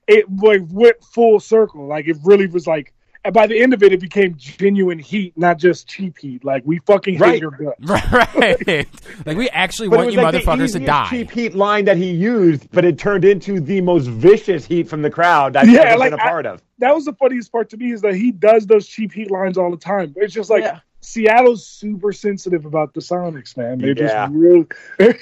[0.07, 2.93] it like went full circle like it really was like
[3.25, 6.63] and by the end of it it became genuine heat not just cheap heat like
[6.67, 7.79] we fucking hate your guts
[8.13, 8.87] right.
[9.27, 11.09] like we actually But want you like the motherfuckers to easiest die.
[11.11, 15.03] cheap heat line that he used, but it turned into the most vicious heat from
[15.03, 16.63] the crowd I've Yeah, ever like, been a I- part of.
[16.79, 19.57] that was the funniest part to me is that he does those cheap heat lines
[19.59, 20.81] all the time it's just like Yeah.
[21.01, 24.27] Seattle's super sensitive about the Sonics man they're Yeah.
[24.27, 24.67] just real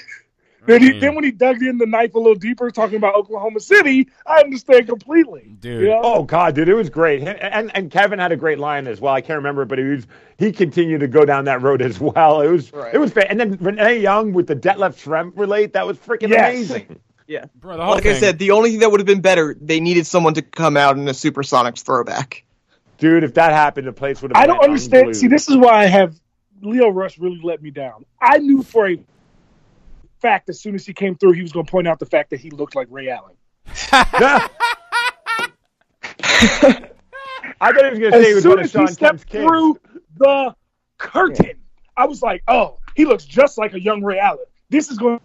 [0.65, 1.01] Then, he, Mm.
[1.01, 4.39] then when he dug in the knife a little deeper, talking about Oklahoma City, I
[4.41, 5.55] understand completely.
[5.59, 5.81] Dude.
[5.81, 6.01] You know?
[6.03, 7.19] Oh God, dude, it was great.
[7.21, 9.13] And, and and Kevin had a great line as well.
[9.13, 10.07] I can't remember, but he was
[10.37, 12.41] he continued to go down that road as well.
[12.41, 12.93] It was Right.
[12.93, 16.29] it was fa- and then Renee Young with the Detlef Schrempf relate that was freaking
[16.29, 16.53] Yes.
[16.55, 16.99] amazing.
[17.25, 17.45] Yeah.
[17.55, 19.79] Bro, the whole Like I said, the only thing that would have been better, they
[19.79, 22.43] needed someone to come out in a Supersonics throwback.
[22.97, 24.43] Dude, if that happened, the place would have.
[24.43, 25.03] I don't understand.
[25.07, 25.15] unglued.
[25.15, 26.19] See, this is why I have
[26.61, 28.03] Lio Rush really let me down.
[28.21, 28.97] I knew for a
[30.23, 32.31] fact as soon as he came through, he was going to point out the fact
[32.31, 33.35] that he looked like Ray Allen.
[37.61, 38.77] I thought he was going to say he As was soon one of as he
[38.77, 39.45] Shawn stepped kids.
[39.45, 39.79] through
[40.17, 40.55] the
[40.97, 41.57] curtain,
[41.95, 44.45] I was like, "Oh, he looks just like a young Ray Allen.
[44.69, 45.19] This is going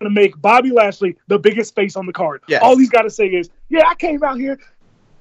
[0.00, 2.40] to make Bobby Lashley the biggest face on the card.
[2.48, 2.62] Yes.
[2.62, 4.58] All he's got to say is, "Yeah, I came out here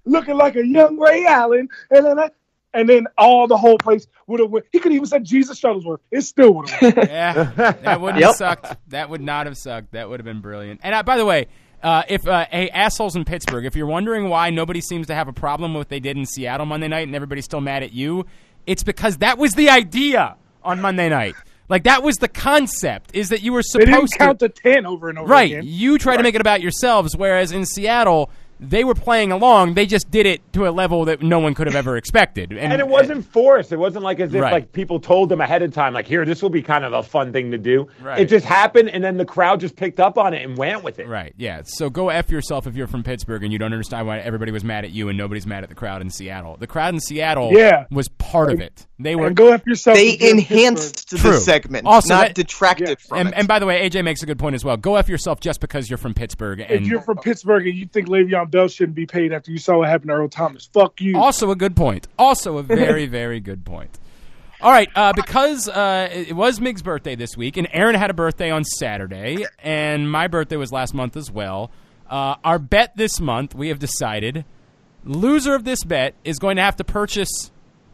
[0.06, 2.30] looking like a young Ray Allen," and then I,
[2.74, 4.66] and then all the whole place would have went.
[4.72, 6.00] He could even said Jesus Shuttlesworth.
[6.12, 6.96] It still would have.
[6.98, 7.44] Yeah,
[7.84, 8.28] that wouldn't Yep.
[8.28, 8.78] have sucked.
[8.90, 9.92] That would not have sucked.
[9.94, 10.82] That would have been brilliant.
[10.84, 11.48] And uh, by the way,
[11.82, 15.28] uh, if uh, hey assholes in Pittsburgh, if you're wondering why nobody seems to have
[15.28, 17.94] a problem with what they did in Seattle Monday night and everybody's still mad at
[17.94, 18.26] you,
[18.68, 21.36] it's because that was the idea on Monday night.
[21.70, 24.62] Like that was the concept is that you were They didn't supposed count to to
[24.62, 25.52] ten over and over right.
[25.52, 25.64] again.
[25.66, 29.74] You try to make it about yourselves, whereas in Seattle they were playing along.
[29.74, 32.52] They just did it to a level that no one could have ever expected.
[32.52, 33.72] And it wasn't forced.
[33.72, 34.52] It wasn't like as if Right.
[34.52, 37.04] like people told them ahead of time, like, here, this will be kind of a
[37.04, 37.88] fun thing to do.
[38.02, 38.20] Right.
[38.20, 41.00] It just happened, and then the crowd just picked up on it and went with
[41.00, 41.08] it.
[41.08, 41.34] Right.
[41.38, 41.62] Yeah.
[41.66, 44.64] So go f yourself if you're from Pittsburgh and you don't understand why everybody was
[44.64, 46.58] mad at you and nobody's mad at the crowd in Seattle.
[46.60, 47.86] The crowd in Seattle Yeah.
[47.92, 48.86] was part of it.
[49.02, 49.96] They were And go after yourself.
[49.96, 51.32] They if you're enhanced True.
[51.32, 52.96] the segment, Also, not that- detracted Yeah.
[53.08, 53.36] from and, it.
[53.38, 54.76] and by the way, AJ makes a good point as well.
[54.76, 56.60] Go f yourself just because you're from Pittsburgh.
[56.60, 59.58] If And you're from Pittsburgh and you think Le'Veon Bell shouldn't be paid after you
[59.58, 61.18] saw what happened to Earl Thomas, fuck you.
[61.18, 62.08] also a good point.
[62.18, 63.98] Also a very very good point.
[64.62, 68.14] All right, uh, because uh, it was Mig's birthday this week, and Aaron had a
[68.14, 71.72] birthday on Saturday, and my birthday was last month as well.
[72.10, 74.44] Uh, our bet this month, we have decided,
[75.06, 77.52] loser of this bet is going to have to purchase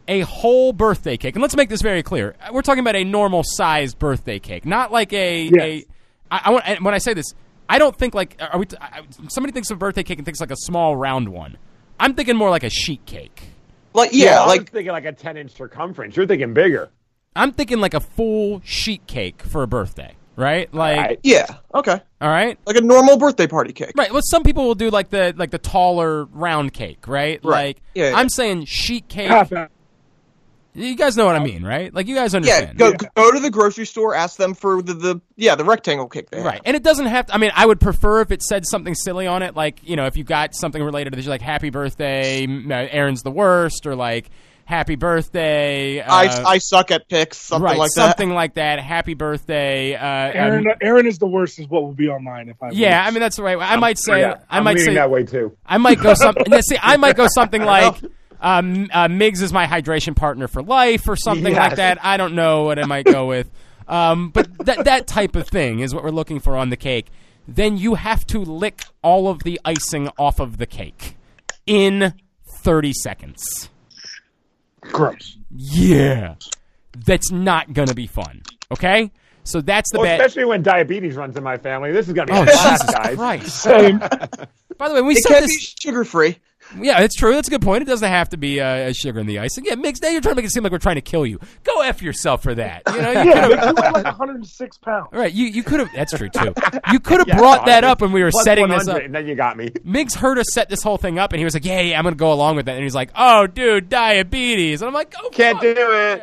[0.08, 1.36] a whole birthday cake.
[1.36, 4.90] And let's make this very clear: we're talking about a normal sized birthday cake, not
[4.90, 5.44] like a.
[5.44, 5.54] Yes.
[5.60, 5.86] a
[6.32, 7.32] I, I want, and when I say this,
[7.68, 8.66] I don't think like are we?
[8.80, 11.56] I, somebody thinks of birthday cake and thinks like a small round one.
[11.98, 13.42] I'm thinking more like a sheet cake.
[13.94, 16.16] like, yeah, I was like thinking like a 10 inch circumference.
[16.16, 16.90] You're thinking bigger.
[17.34, 20.72] I'm thinking like a full sheet cake for a birthday, right?
[20.72, 21.20] Like, Right.
[21.22, 23.92] yeah, okay, all right, like a normal birthday party cake.
[23.96, 24.10] right.
[24.12, 27.40] Well, some people will do like the like the taller round cake, right?
[27.44, 27.66] Right.
[27.66, 28.16] Like, Yeah, yeah.
[28.16, 29.70] I'm saying sheet cake, Cop out.
[30.76, 31.92] You guys know what I mean, right?
[31.92, 32.78] Like you guys understand.
[32.78, 33.12] Yeah, understand.
[33.14, 36.30] go go to the grocery store, ask them for the, the yeah the rectangle cake
[36.30, 36.46] they have.
[36.46, 36.60] Right.
[36.64, 39.26] And it doesn't have to, I mean, I would prefer if it said something silly
[39.26, 42.44] on it, like, you know, if you got something related to this, like, happy birthday,
[42.46, 44.28] uh, Aaron's the worst, or like,
[44.66, 46.00] happy birthday.
[46.00, 48.08] Uh, I, I suck at picks, something right, like that.
[48.10, 48.78] something like that.
[48.80, 49.94] Happy birthday.
[49.94, 52.70] Uh, Aaron, um, Aaron is the worst, is what will be on mine if I.
[52.72, 53.08] yeah, lose.
[53.08, 53.64] I mean, that's the right way.
[53.64, 55.56] I might say, Yeah, I I'm might leaning say, that way too.
[55.64, 56.44] I might go something.
[56.62, 57.94] see, I might go something like
[58.40, 62.04] um, uh, Miggs is my hydration partner for life, or something like that.
[62.04, 63.50] I don't know what I might go with,
[63.88, 67.06] um, but that that type of thing is what we're looking for on the cake.
[67.48, 71.16] Then you have to lick all of the icing off of the cake
[71.66, 72.12] in
[72.62, 73.70] thirty seconds.
[74.82, 75.36] gross.
[75.56, 76.34] Yeah,
[77.06, 78.42] that's not gonna be fun.
[78.72, 79.12] Okay,
[79.44, 80.20] so that's the Well, bet.
[80.20, 81.92] especially when diabetes runs in my family.
[81.92, 83.16] This is gonna be Oh a blast, Jesus guys.
[83.16, 83.62] Christ!
[83.62, 83.98] Same.
[84.78, 85.56] By the way, we It said can this.
[85.56, 86.36] be sugar free.
[86.78, 87.32] Yeah, it's true.
[87.32, 87.82] That's a good point.
[87.82, 89.64] It doesn't have to be uh, sugar in the icing.
[89.64, 90.02] Yeah, Migs.
[90.02, 91.38] Now you're trying to make it seem like we're trying to kill you.
[91.64, 92.82] Go f yourself for that.
[92.92, 93.66] You know, you Yeah, could have.
[93.76, 95.08] you weigh like 106 pounds.
[95.12, 95.90] All right, you you could have.
[95.94, 96.52] That's true too.
[96.92, 99.04] You could have Yeah, brought that up when we were setting this 100, up.
[99.06, 99.70] and then you got me.
[99.84, 102.04] Miggs heard us set this whole thing up, and he was like, "Yeah, yeah, I'm
[102.04, 105.28] gonna go along with that." And he's like, "Oh, dude, diabetes." And I'm like, "Oh,
[105.30, 105.76] Can't do it.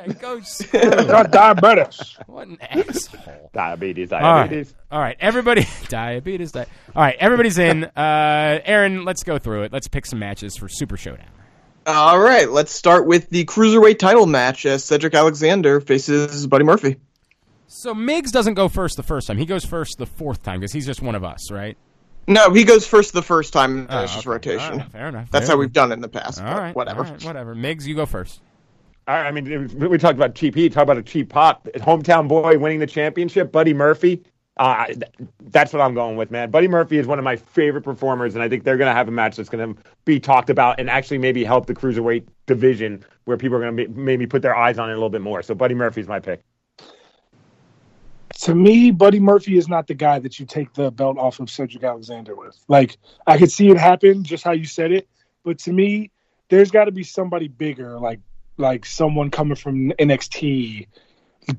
[0.08, 0.80] Yeah, go screw.
[0.80, 2.18] Diabetes.
[2.28, 4.74] what an asshole." Diabetes, diabetes.
[4.94, 6.52] All right, everybody, diabetes.
[6.54, 6.66] Di-
[6.96, 7.84] all right, everybody's in.
[7.96, 9.74] Uh, Aaron, let's go through it.
[9.74, 11.28] Let's pick some matches for Super Showdown.
[11.86, 16.98] All right, let's start with the cruiserweight title match as Cedric Alexander faces Buddy Murphy.
[17.68, 19.38] So Miggs doesn't go first the first time.
[19.38, 21.76] He goes first the fourth time because he's just one of us, right?
[22.28, 23.80] No, he goes first the first time.
[23.80, 24.32] and Oh, it's just okay.
[24.34, 24.72] rotation.
[24.74, 25.32] All right, fair enough.
[25.32, 26.40] That's Fair how we've done it in the past.
[26.40, 27.04] All but right, whatever.
[27.04, 27.56] all right, whatever.
[27.56, 28.40] Miggs, you go first.
[29.06, 30.72] I mean, we talked about cheap heat.
[30.72, 31.68] Talk about a cheap pop.
[31.76, 33.52] Hometown boy winning the championship.
[33.52, 34.24] Buddy Murphy.
[34.58, 35.04] Uh, th-
[35.50, 36.52] that's what I'm going with, man.
[36.52, 39.08] Buddy Murphy is one of my favorite performers, and I think they're going to have
[39.08, 43.04] a match that's going to be talked about and actually maybe help the cruiserweight division
[43.26, 45.42] where people are going to maybe put their eyes on it a little bit more.
[45.42, 46.44] So Buddy Murphy's my pick.
[48.42, 51.50] To me, Buddy Murphy is not the guy that you take the belt off of
[51.50, 52.58] Cedric Alexander with.
[52.68, 55.08] Like, I could see it happen just how you said it,
[55.44, 56.12] but to me,
[56.50, 58.20] there's got to be somebody bigger, like
[58.58, 60.86] like someone coming from NXT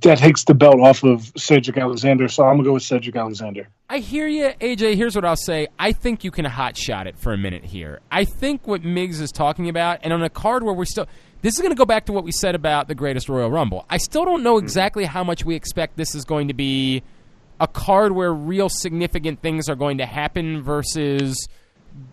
[0.02, 2.28] that takes the belt off of Cedric Alexander.
[2.28, 3.68] So I'm gonna go with Cedric Alexander.
[3.88, 4.96] I hear you, AJ.
[4.96, 5.68] Here's what I'll say.
[5.78, 8.00] I think you can hot shot it for a minute here.
[8.10, 11.06] I think what Miggs is talking about, and on a card where we're still.
[11.42, 13.84] This is going to go back to what we said about the greatest Royal Rumble.
[13.90, 14.64] I still don't know mm-hmm.
[14.64, 17.02] exactly how much we expect this is going to be
[17.60, 21.48] a card where real significant things are going to happen versus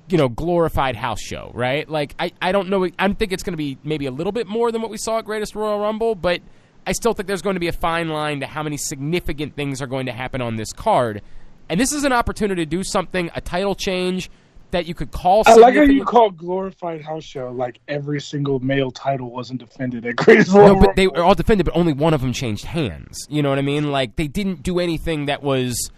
[0.09, 3.53] you know glorified house show right like i, I don't know i think it's going
[3.53, 6.13] to be maybe a little bit more than what we saw at greatest royal rumble
[6.13, 6.41] but
[6.85, 9.81] i still think there's going to be a fine line to how many significant things
[9.81, 11.21] are going to happen on this card
[11.69, 14.29] and this is an opportunity to do something a title change
[14.71, 18.59] that you could call I like how you call glorified house show like every single
[18.59, 22.13] male title wasn't defended at Greatest No, but they were all defended, but only one
[22.13, 23.27] of them changed hands.
[23.29, 23.91] You know what I mean?
[23.91, 25.91] Like they didn't do anything that was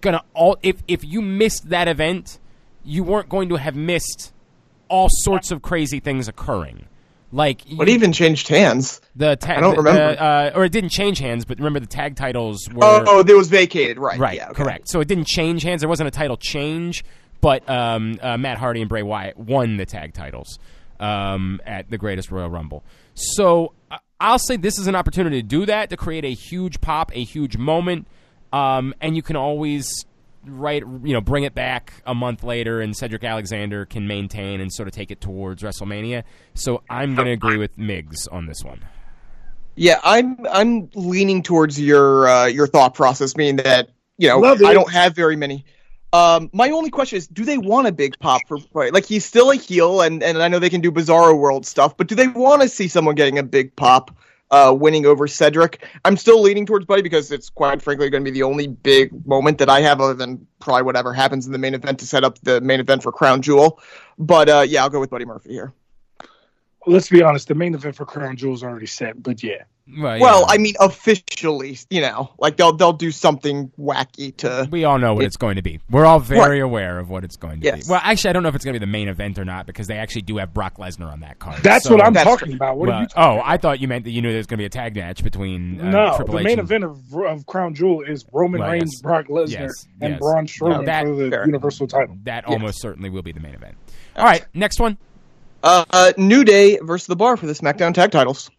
[0.00, 0.56] gonna all.
[0.62, 2.38] If if you missed that event,
[2.84, 4.32] you weren't going to have missed
[4.88, 6.86] all sorts of crazy things occurring.
[7.30, 9.00] Like you- even changed hands?
[9.14, 10.14] the tag, I don't the- remember.
[10.16, 13.20] the, uh, or it didn't change hands, but remember the tag titles were Oh, oh,
[13.20, 13.98] it was vacated.
[13.98, 14.18] Right.
[14.18, 14.62] right, Yeah, okay.
[14.62, 14.88] correct.
[14.88, 15.82] So it didn't change hands.
[15.82, 17.04] There wasn't a title change,
[17.42, 20.58] but um, uh, Matt Hardy and Bray Wyatt won the tag titles
[21.00, 22.82] um, at the Greatest Royal Rumble.
[23.14, 26.80] So I- I'll say this is an opportunity to do that to create a huge
[26.80, 28.06] pop, a huge moment,
[28.52, 29.86] um, and you can always
[30.48, 34.72] right you know bring it back a month later and Cedric Alexander can maintain and
[34.72, 36.24] sort of take it towards WrestleMania.
[36.54, 38.84] So I'm going to agree with Miggs on this one.
[39.74, 44.74] Yeah, I'm I'm leaning towards your uh, your thought process, meaning that you know I
[44.74, 45.64] don't have very many.
[46.12, 48.90] Um, my only question is, do they want a big pop for Buddy?
[48.90, 51.96] Like he's still a heel, and and I know they can do Bizarro World stuff,
[51.96, 54.10] but do they want to see someone getting a big pop,
[54.50, 55.84] uh, winning over Cedric?
[56.04, 59.26] I'm still leaning towards Buddy because it's quite frankly going to be the only big
[59.26, 62.24] moment that I have, other than probably whatever happens in the main event to set
[62.24, 63.80] up the main event for Crown Jewel.
[64.18, 65.72] But uh, yeah, I'll go with Buddy Murphy here.
[66.88, 69.64] Let's be honest, the main event for Crown Jewel is already set, but yeah.
[69.98, 70.46] Well, Well, yeah.
[70.50, 74.68] I mean, officially, you know, like they'll they'll do something wacky to.
[74.70, 75.80] We all know what It- it's going to be.
[75.90, 77.86] We're all very aware of what it's going to Yes.
[77.86, 77.92] be.
[77.92, 79.66] Well, actually, I don't know if it's going to be the main event or not
[79.66, 81.62] because they actually do have Brock Lesnar on that card.
[81.62, 82.56] That's So- what I'm That's talking true.
[82.56, 82.76] about.
[82.76, 84.58] What are you talking oh, I thought you meant that you knew there was going
[84.58, 86.98] to be a tag match between uh, No, Triple the H main and- event of,
[87.26, 89.00] of Crown Jewel is Roman Well, Reigns, yes.
[89.02, 90.20] Brock Lesnar, Yes, and yes.
[90.20, 91.46] Braun Strowman that- for the fair.
[91.46, 92.16] Universal title.
[92.24, 92.52] That Yes.
[92.52, 93.76] almost certainly will be the main event.
[94.16, 94.98] All right, next one.
[95.62, 98.50] Uh, uh, New Day versus the Bar for the SmackDown Tag Titles.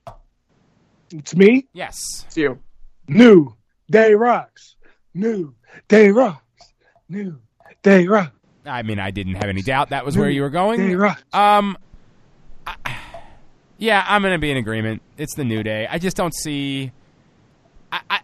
[1.25, 2.23] To me, Yes.
[2.27, 2.59] It's you.
[3.07, 3.55] New
[3.89, 4.75] Day Rocks.
[5.13, 5.55] New
[5.87, 6.43] Day Rocks.
[7.07, 7.39] New
[7.81, 8.31] Day Rocks.
[8.65, 10.79] I mean, I didn't have any doubt that was where you were going.
[10.79, 11.23] Day Rocks.
[11.33, 11.77] Um,
[12.67, 12.75] I,
[13.79, 15.01] Yeah, I'm going to be in agreement.
[15.17, 15.87] It's the new day.
[15.89, 16.91] I just don't see.
[17.91, 18.19] I, I,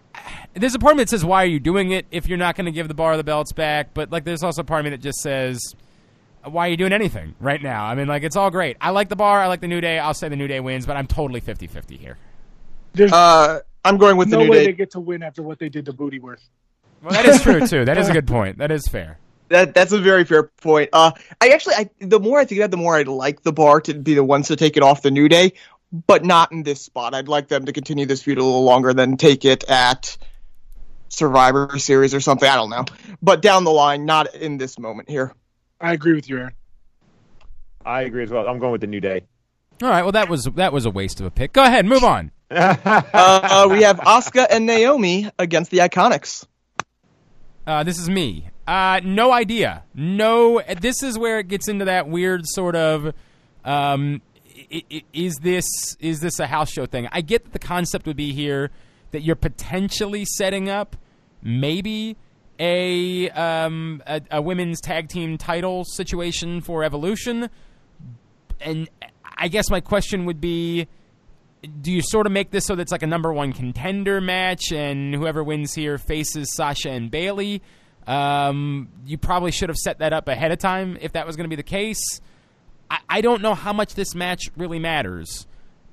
[0.53, 2.55] there's a part of me that says, "Why are you doing it if you're not
[2.55, 4.83] going to give the bar the belts back?" But like, there's also a part of
[4.83, 5.59] me that just says,
[6.49, 8.77] "Why are you doing anything right now?" I mean, like, it's all great.
[8.81, 9.39] I like the bar.
[9.41, 9.99] I like the new day.
[9.99, 12.17] I'll say the new day wins, but I'm totally 50-50 here.
[12.93, 14.65] There's Uh, I'm going with the no new way day.
[14.67, 16.41] they get to win after what they did to Bootyworth.
[17.03, 17.85] Well, that is true too.
[17.85, 18.57] That is a good point.
[18.57, 19.19] That is fair.
[19.49, 20.89] That that's a very fair point.
[20.91, 23.53] Uh, I actually, I the more I think about, it, the more I'd like the
[23.53, 25.53] bar to be the ones to take it off the New Day,
[26.07, 27.13] but not in this spot.
[27.13, 30.17] I'd like them to continue this feud a little longer than take it at
[31.09, 32.49] Survivor Series or something.
[32.49, 32.85] I don't know,
[33.21, 35.31] but down the line, not in this moment here.
[35.81, 36.53] I agree with you, Aaron.
[37.85, 38.47] I agree as well.
[38.47, 39.21] I'm going with the New Day.
[39.83, 40.01] All right.
[40.03, 41.53] Well, that was that was a waste of a pick.
[41.53, 42.31] Go ahead, move on.
[42.51, 46.45] Uh, we have Asuka and Naomi against the Iconics.
[47.67, 48.49] Uh, this is me.
[48.67, 49.83] Uh, no idea.
[49.95, 50.61] No.
[50.79, 53.13] This is where it gets into that weird sort of.
[53.65, 54.21] Um,
[54.71, 55.65] i- i- is this
[55.99, 57.07] is this a house show thing?
[57.11, 58.69] I get that the concept would be here
[59.11, 60.95] that you're potentially setting up
[61.41, 62.15] maybe
[62.59, 67.49] a um a, a women's tag team title situation for Evolution,
[68.61, 68.89] and
[69.37, 70.87] I guess my question would be
[71.81, 74.71] do you sort of make this so that it's like a number one contender match
[74.71, 77.61] and whoever wins here faces Sasha and Bayley?
[78.07, 81.45] Um, you probably should have set that up ahead of time if that was going
[81.45, 82.21] to be the case.
[82.89, 85.47] I, I don't know how much this match really matters.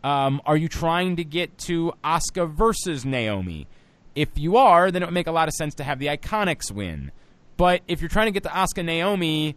[0.04, 3.66] Um, are you trying to get to Asuka versus Naomi?
[4.14, 6.70] If you are, then it would make a lot of sense to have the Iconics
[6.70, 7.12] win.
[7.56, 9.56] But if you're trying to get to Asuka Naomi,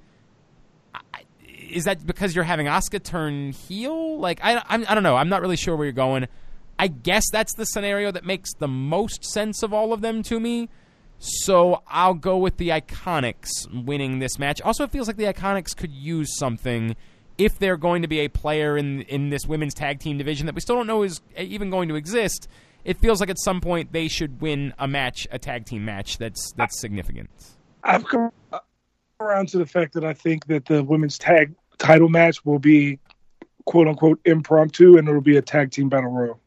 [1.70, 4.20] is that because you're having Asuka turn heel?
[4.20, 5.16] Like I, I'm, I don't know.
[5.16, 6.28] I'm not really sure where you're going.
[6.78, 10.40] I guess that's the scenario that makes the most sense of all of them to
[10.40, 10.70] me.
[11.18, 13.50] So I'll go with the Iconics
[13.86, 14.62] winning this match.
[14.62, 16.96] Also, it feels like the Iconics could use something
[17.38, 20.56] if they're going to be a player in in this women's tag team division that
[20.56, 22.48] we still don't know is even going to exist.
[22.86, 26.18] It feels like at some point they should win a match, a tag team match
[26.18, 27.30] that's that's significant.
[27.84, 28.32] I've come
[29.20, 33.00] around to the fact that I think that the women's tag title match will be
[33.66, 36.40] quote unquote impromptu and it'll be a tag team battle royal.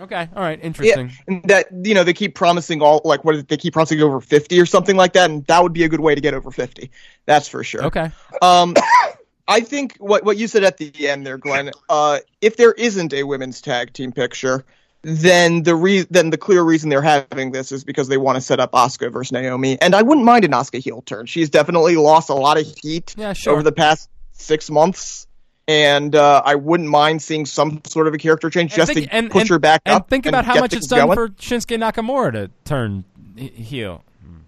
[0.00, 1.08] Okay, all right, interesting.
[1.10, 3.74] Yeah, and that you know they keep promising all like what is it, they keep
[3.74, 6.20] promising over fifty or something like that, and that would be a good way to
[6.20, 6.90] get over fifty.
[7.26, 7.84] That's for sure.
[7.84, 8.10] Okay.
[8.40, 8.74] Um,
[9.48, 11.70] I think what what you said at the end there, Glenn.
[11.88, 14.64] Uh, if there isn't a women's tag team picture,
[15.02, 18.40] then the re- then the clear reason they're having this is because they want to
[18.40, 21.26] set up Asuka versus Naomi, and I wouldn't mind an Asuka heel turn.
[21.26, 23.52] She's definitely lost a lot of heat Yeah, sure.
[23.52, 25.26] over the past six months.
[25.68, 29.14] And uh, I wouldn't mind seeing some sort of a character change just think- to
[29.14, 30.08] and, push and- her back and up.
[30.10, 31.16] think about how much it's things done going.
[31.16, 33.04] for Shinsuke Nakamura to turn
[33.36, 34.02] heel.
[34.24, 34.38] Hmm.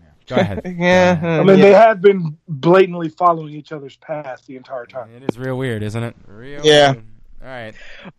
[0.00, 0.06] Yeah.
[0.26, 0.62] Go ahead.
[0.78, 1.28] yeah, Go.
[1.28, 1.64] I mean, yeah.
[1.64, 5.10] they have been blatantly following each other's path the entire time.
[5.14, 6.16] It is real weird, isn't it?
[6.26, 6.92] Real Yeah.
[6.92, 7.04] weird.
[7.42, 7.74] All right.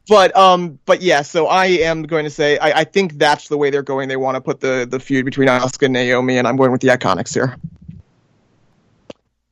[0.09, 1.21] But um, but yeah.
[1.21, 4.09] So I am going to say I, I think that's the way they're going.
[4.09, 6.81] They want to put the the feud between Asuka and Naomi, and I'm going with
[6.81, 7.55] the Iconics here.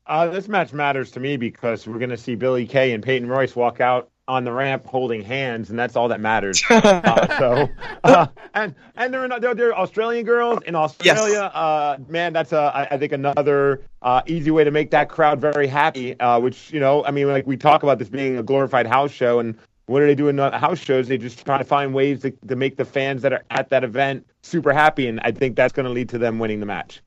[0.06, 3.30] Uh, this match matters to me because we're going to see Billie Kay and Peyton
[3.30, 6.64] Royce walk out on the ramp holding hands, and that's all that matters.
[6.70, 7.68] uh, so,
[8.06, 11.52] uh, and and they're, they're they're Australian girls in Australia.
[11.54, 15.42] Uh, man, that's uh, I, I think another uh, easy way to make that crowd
[15.42, 16.18] very happy.
[16.22, 19.12] Uh, which you know, I mean, like we talk about this being a glorified house
[19.12, 19.58] show, and
[19.88, 21.10] what do they do in the house shows?
[21.10, 23.84] They just try to find ways to, to make the fans that are at that
[23.84, 27.02] event super happy, and I think that's going to lead to them winning the match.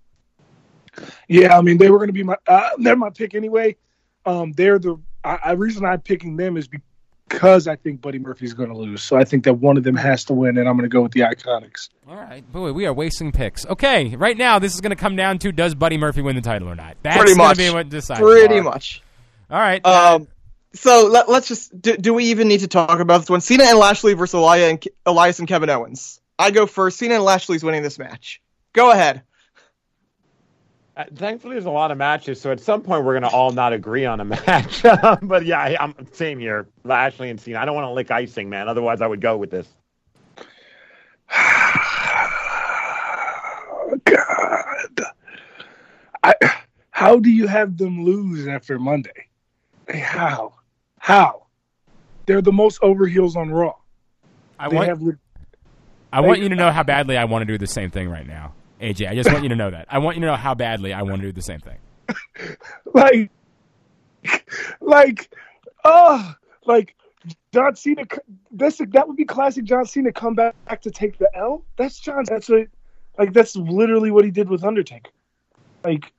[1.28, 3.76] Yeah, I mean they were going to be my uh, they're my pick anyway.
[4.26, 6.68] Um, they're the I, I reason I'm picking them is
[7.28, 9.02] because I think Buddy Murphy's going to lose.
[9.02, 11.02] So I think that one of them has to win, and I'm going to go
[11.02, 11.88] with the Iconics.
[12.08, 12.50] All right.
[12.52, 13.66] Boy, we are wasting picks.
[13.66, 16.42] Okay, right now this is going to come down to does Buddy Murphy win the
[16.42, 16.96] title or not?
[17.02, 17.56] That's Pretty much.
[17.56, 18.20] be what decides.
[18.20, 19.02] Pretty much.
[19.50, 19.84] All right.
[19.84, 20.28] Um,
[20.74, 23.40] so let, let's just do, do we even need to talk about this one?
[23.40, 26.20] Cena and Lashley versus Elias and, Elias and Kevin Owens.
[26.38, 26.98] I go first.
[26.98, 28.40] Cena and Lashley's winning this match.
[28.72, 29.22] Go ahead.
[30.96, 33.72] Uh, thankfully, there's a lot of matches, so at some point we're gonna all not
[33.72, 34.82] agree on a match.
[35.22, 36.68] but yeah, I, I'm same here.
[36.84, 37.58] Lashley and Cena.
[37.58, 38.68] I don't want to lick icing, man.
[38.68, 39.66] Otherwise, I would go with this.
[41.36, 45.00] Oh, God,
[46.22, 46.34] I,
[46.90, 49.10] how do you have them lose after Monday?
[49.88, 50.54] How?
[50.98, 51.46] How?
[52.26, 53.74] They're the most over heels on Raw.
[54.58, 55.18] I They want have le-
[56.12, 58.26] I want you to know how badly I want to do the same thing right
[58.26, 58.54] now,
[58.84, 59.08] AJ.
[59.08, 59.86] I just want you to know that.
[59.88, 61.78] I want you to know how badly I want to do the same thing.
[62.94, 63.30] like,
[64.80, 65.34] like,
[65.84, 66.34] oh,
[66.66, 66.94] like
[67.52, 68.04] John Cena.
[68.10, 68.18] c-
[68.52, 71.64] That's that would be classic John Cena come back, back to take the L.
[71.76, 72.24] That's John.
[72.26, 72.66] That's what,
[73.18, 75.10] like that's literally what he did with Undertaker.
[75.84, 76.12] Like,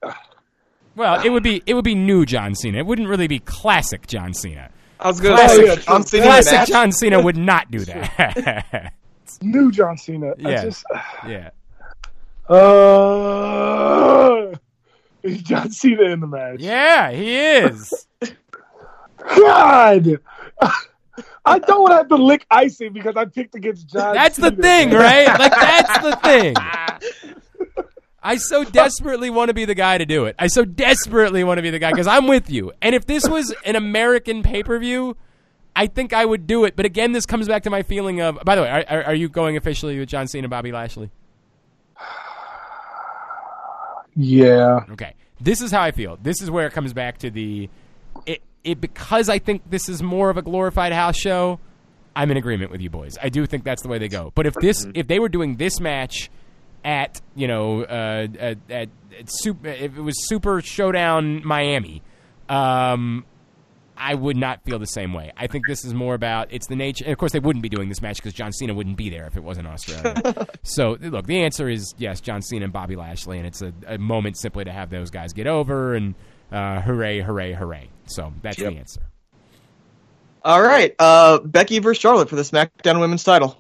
[0.96, 2.78] Well, it would be it would be new John Cena.
[2.80, 4.70] It wouldn't really be classic John Cena.
[5.00, 6.68] I was going Classic, to yeah, say John Cena classic match.
[6.70, 8.94] John Cena would not do that.
[9.42, 10.30] New John Cena.
[10.44, 10.64] I Yeah.
[10.64, 10.86] just,
[11.28, 11.50] yeah.
[12.50, 14.46] Uh,
[15.24, 16.60] is John Cena in the match?
[16.60, 18.08] Yeah, he is.
[19.36, 20.20] God.
[21.46, 24.16] I don't have to lick icing because I picked against John.
[24.16, 25.28] That's the thing, right?
[25.28, 26.56] Like that's the thing.
[28.22, 30.36] I so desperately want to be the guy to do it.
[30.40, 32.72] I so desperately want to be the guy because I'm with you.
[32.82, 35.16] And if this was an American pay per view,
[35.76, 36.76] I think I would do it.
[36.76, 38.40] But again, this comes back to my feeling of.
[38.44, 41.12] By the way, are, are, are you going officially with John Cena, Bobby Lashley?
[44.16, 44.86] Yeah.
[44.92, 45.14] Okay.
[45.42, 46.18] This is how I feel.
[46.22, 47.70] This is where it comes back to the
[48.26, 51.60] it, it because I think this is more of a glorified house show.
[52.16, 53.18] I'm in agreement with you boys.
[53.22, 54.32] I do think that's the way they go.
[54.36, 56.30] But if this if they were doing this match
[56.86, 58.90] at, you know, uh, at, at,
[59.20, 62.02] at super, if it was Super Showdown Miami,
[62.48, 63.26] um
[63.98, 65.32] I would not feel the same way.
[65.38, 67.06] I think this is more about it's the nature.
[67.06, 69.26] And of course, they wouldn't be doing this match because John Cena wouldn't be there
[69.26, 70.48] if it wasn't Australia.
[70.64, 73.98] so, look, the answer is yes, John Cena and Bobby Lashley, and it's a, a
[73.98, 76.16] moment simply to have those guys get over and
[76.52, 77.90] uh, hooray, hooray, hooray.
[78.06, 79.02] So that's the answer.
[80.44, 83.58] All right, uh, Becky versus Charlotte for the SmackDown Women's Title.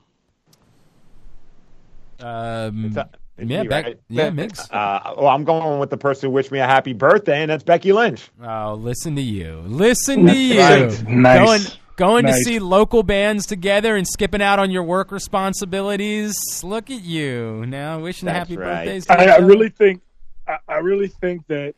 [2.19, 2.97] Um, it's
[3.37, 3.99] yeah, me, Beck- right?
[4.09, 4.59] yeah, Mix.
[4.71, 7.63] Uh, well, I'm going with the person who wished me a happy birthday, and that's
[7.63, 8.29] Becky Lynch.
[8.41, 9.61] Oh, listen to you.
[9.65, 10.59] Listen to you.
[10.59, 11.07] Right.
[11.07, 11.39] Nice.
[11.67, 16.35] Going, going to see local bands together and skipping out on your work responsibilities.
[16.63, 17.65] Look at you.
[17.65, 18.85] Now wishing That's happy right.
[18.85, 20.01] birthdays to I, I really think,
[20.47, 21.75] I, I really think that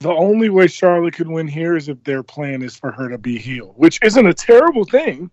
[0.00, 3.18] the only way Charlotte could win here is if their plan is for her to
[3.18, 5.30] be healed, which isn't a terrible thing.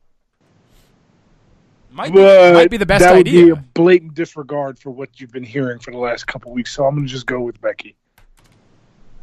[1.96, 3.46] Might, be, might be the best that would idea.
[3.46, 6.74] be a blatant disregard for what you've been hearing for the last couple weeks.
[6.74, 7.96] So I'm going to just go with Becky.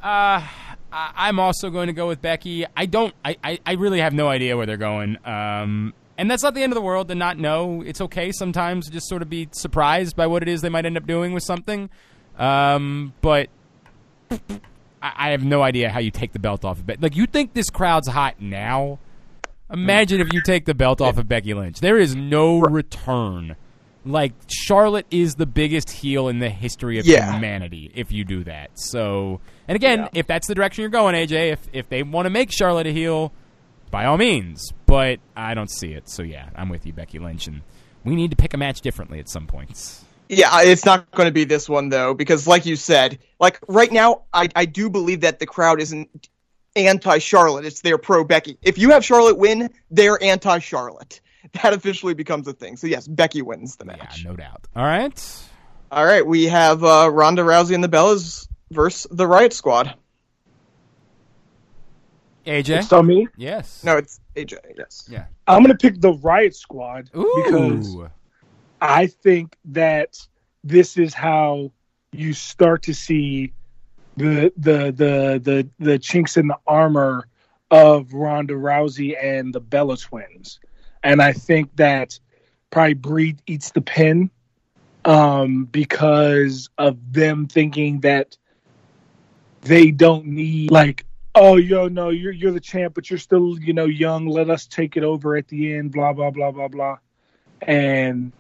[0.03, 0.47] Uh,
[0.91, 2.65] I'm also going to go with Becky.
[2.77, 3.15] I don't.
[3.25, 5.19] I, I, I really have no idea where they're going.
[5.27, 7.83] Um, and that's not the end of the world to not know.
[7.83, 10.87] It's okay sometimes to just sort of be surprised by what it is they might
[10.87, 11.91] end up doing with something.
[12.39, 13.49] Um, but
[14.31, 14.39] I,
[15.01, 17.01] I have no idea how you take the belt off of Becky.
[17.03, 18.99] Like you think this crowd's hot now?
[19.73, 21.81] Imagine if you take the belt off of Becky Lynch.
[21.81, 23.57] There is no return.
[24.05, 27.33] Like Charlotte is the biggest heel in the history of Yeah.
[27.33, 28.71] humanity if you do that.
[28.75, 30.09] So, and again, Yeah.
[30.15, 32.93] if that's the direction you're going, AJ, if if they want to make Charlotte a
[32.93, 33.33] heel,
[33.91, 34.73] by all means.
[34.87, 36.09] But I don't see it.
[36.11, 37.63] So yeah, I'm with you, Becky Lynch, and
[38.05, 40.05] we need to pick a match differently at some points.
[40.29, 43.93] Yeah, it's not going to be this one though, because like you said, like right
[43.93, 46.29] now, I I do believe that the crowd isn't
[46.77, 48.59] anti-Charlotte; it's they're pro Becky.
[48.63, 51.21] If you have Charlotte win, they're anti-Charlotte.
[51.63, 52.77] That officially becomes a thing.
[52.77, 53.99] So yes, Becky wins the match.
[53.99, 54.25] Yeah, match.
[54.25, 54.69] no doubt.
[54.77, 55.43] All right.
[55.91, 59.95] All right, we have uh, Ronda Rousey and the Bellas versus the Riot Squad.
[62.47, 62.85] AJ.
[62.85, 63.85] So me, yes.
[63.85, 64.57] No, it's AJ.
[64.77, 65.07] Yes.
[65.11, 65.27] Yeah.
[65.47, 67.97] I'm going to pick the Riot Squad because
[68.81, 70.19] I think that
[70.65, 71.73] this is how
[72.13, 73.53] you start to see
[74.17, 77.29] the the the the the chinks in the armor
[77.71, 80.61] of Ronda Rousey and the Bella twins,
[81.03, 82.19] and I think that
[82.71, 84.31] probably Breed eats the pin
[85.05, 88.37] um, because of them thinking that
[89.63, 93.73] they don't need like oh yo no you're you're the champ but you're still you
[93.73, 94.27] know young.
[94.27, 96.99] Let us take it over at the end blah blah blah blah blah.
[97.63, 98.33] And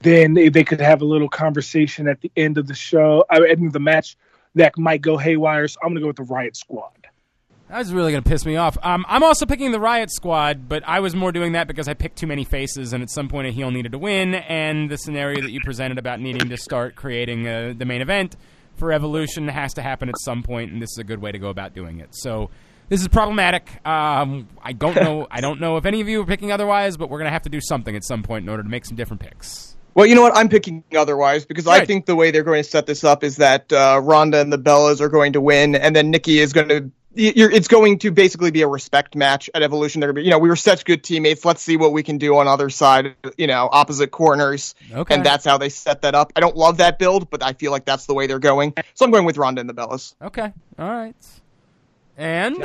[0.00, 3.66] then they, could have a little conversation at the end of the show uh, end
[3.66, 4.16] of the match
[4.54, 6.90] that might go haywire so i'm gonna go with the riot squad
[7.68, 8.76] That's really going to piss me off.
[8.82, 11.94] Um, I'm also picking the Riot Squad, but I was more doing that because I
[11.94, 14.98] picked too many faces, and at some point a heel needed to win, and the
[14.98, 18.36] scenario that you presented about needing to start creating uh, the main event
[18.76, 21.38] for Evolution has to happen at some point, and this is a good way to
[21.38, 22.10] go about doing it.
[22.14, 22.50] So
[22.90, 23.64] this is problematic.
[23.86, 25.26] Um, I don't know.
[25.30, 27.44] I don't know if any of you are picking otherwise, but we're going to have
[27.44, 29.78] to do something at some point in order to make some different picks.
[29.94, 30.36] Well, you know what?
[30.36, 33.36] I'm picking otherwise because I think the way they're going to set this up is
[33.36, 36.68] that uh, Ronda and the Bellas are going to win, and then Nikki is going
[36.68, 36.90] to.
[37.14, 40.00] You're, it's going to basically be a respect match at Evolution.
[40.00, 41.44] They're going to be, you know, we were such good teammates.
[41.44, 45.14] Let's see what we can do on other side, you know, opposite corners, Okay.
[45.14, 46.32] and that's how they set that up.
[46.36, 48.72] I don't love that build, but I feel like that's the way they're going.
[48.94, 50.14] So I'm going with Ronda and the Bellas.
[50.22, 50.54] Okay.
[50.78, 51.14] All right.
[52.16, 52.56] And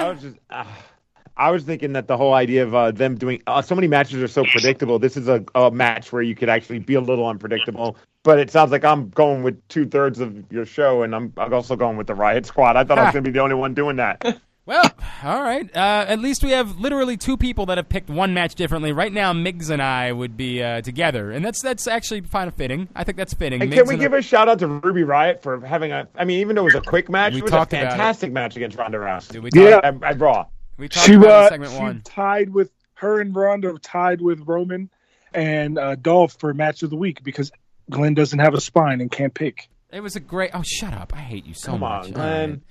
[1.37, 3.61] I was just, I was thinking that the whole idea of uh, them doing uh,
[3.61, 4.99] so many matches are so predictable.
[4.99, 7.97] This is a, a match where you could actually be a little unpredictable.
[8.23, 11.53] But it sounds like I'm going with two thirds of your show, and I'm, I'm
[11.53, 12.75] also going with the Riot Squad.
[12.75, 14.37] I thought I was going to be the only one doing that.
[14.67, 14.91] Well,
[15.23, 15.65] all right.
[15.73, 18.91] Uh, at least we have literally two people that have picked one match differently.
[18.91, 22.53] Right now, Migs and I would be uh, together, and that's that's actually kind of
[22.55, 22.89] fitting.
[22.93, 23.61] I think that's fitting.
[23.61, 26.09] And Migs can we and give a shout out to Ruby Riott for having a?
[26.15, 28.57] I mean, even though it was a quick match, We it was a fantastic match
[28.57, 29.29] against Ronda Rousey.
[29.29, 29.79] Did we Yeah.
[29.81, 30.47] at, at Raw.
[30.77, 32.01] We talked She, about uh, segment she one.
[32.03, 34.89] tied with her and Ronda tied with Roman
[35.33, 37.51] and uh, Dolph for match of the week because
[37.89, 39.69] Glenn doesn't have a spine and can't pick.
[39.91, 40.51] It was a great.
[40.53, 41.13] Oh, shut up!
[41.15, 41.89] I hate you so Come much.
[41.89, 42.13] on, All right.
[42.13, 42.61] Glenn.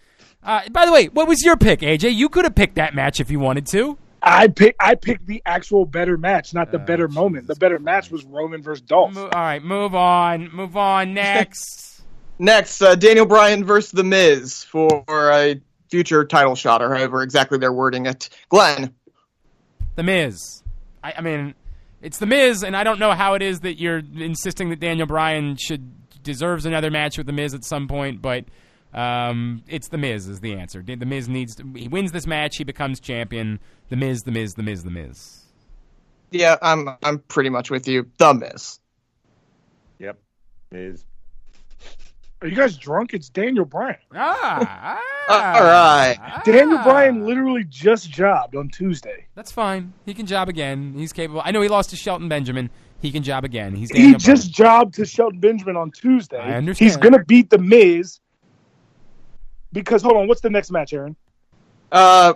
[0.43, 2.15] Uh, by the way, what was your pick, AJ?
[2.15, 3.99] You could have picked that match if you wanted to.
[4.23, 7.47] I pick I picked the actual better match, not the Oh, better moment.
[7.47, 9.15] The better match was Roman versus Dolph.
[9.15, 10.51] Mo- all right, move on.
[10.53, 11.15] Move on.
[11.15, 12.03] Next.
[12.39, 15.59] Next, uh, Daniel Bryan versus The Miz for a
[15.91, 18.29] future title shot, or however exactly they're wording it.
[18.49, 18.95] Glenn,
[19.95, 20.63] the Miz.
[21.03, 21.55] I, I mean,
[22.03, 25.07] it's the Miz, and I don't know how it is that you're insisting that Daniel
[25.07, 28.45] Bryan should deserves another match with the Miz at some point, but
[28.93, 30.83] um, it's the Miz is the answer.
[30.83, 33.61] The Miz needs to, he wins this match, he becomes champion.
[33.89, 35.45] The Miz, the Miz, the Miz, the Miz.
[36.33, 38.11] yeah, I'm I'm pretty much with you.
[38.19, 38.81] The Miz.
[39.99, 40.19] Yep.
[40.73, 41.05] Is
[42.47, 43.13] Are you guys drunk?
[43.13, 43.97] It's Daniel Bryan.
[44.15, 46.41] Ah, Uh, all right.
[46.45, 46.85] Daniel ah.
[46.85, 49.27] Bryan literally just jobbed on Tuesday.
[49.35, 49.93] That's fine.
[50.05, 50.95] He can job again.
[50.95, 51.43] He's capable.
[51.45, 52.71] I know he lost to Shelton Benjamin.
[53.01, 53.75] He can job again.
[53.75, 56.39] He's He Daniel just jobbed to Shelton Benjamin on Tuesday.
[56.39, 56.89] I understand.
[56.89, 58.21] He's gonna beat the Miz
[59.73, 61.17] because hold on, what's the next match, Aaron?
[61.91, 62.35] Uh,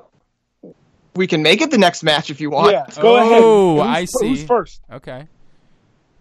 [1.15, 2.73] we can make it the next match if you want.
[2.73, 3.41] Yeah, go ahead.
[3.41, 4.31] Oh, I see.
[4.31, 4.81] Who's first?
[4.93, 5.29] Okay.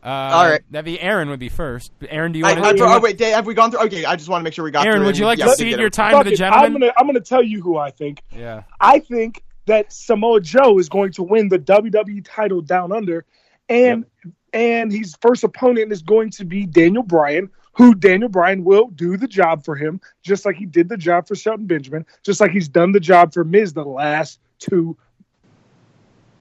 [0.03, 0.61] Uh, All right.
[0.71, 1.91] That'd be Aaron would be first.
[2.09, 2.83] Aaron, do you want I, to?
[2.83, 3.81] oh, wait, Dave, have we gone through?
[3.81, 5.07] Okay, I just want to make sure we got Aaron, through.
[5.07, 6.41] would you like Yeah, to we cede your time Fuck to the it.
[6.41, 6.81] I'm gentleman?
[6.81, 8.23] gonna I'm gonna tell you who I think.
[8.35, 8.63] Yeah.
[8.79, 13.25] I think that Samoa Joe is going to win the WWE title down under,
[13.67, 14.05] and
[14.53, 19.15] and his first opponent is going to be Daniel Bryan, who Daniel Bryan will do
[19.17, 22.51] the job for him, just like he did the job for Shelton Benjamin, just like
[22.51, 24.97] he's done the job for Miz the last two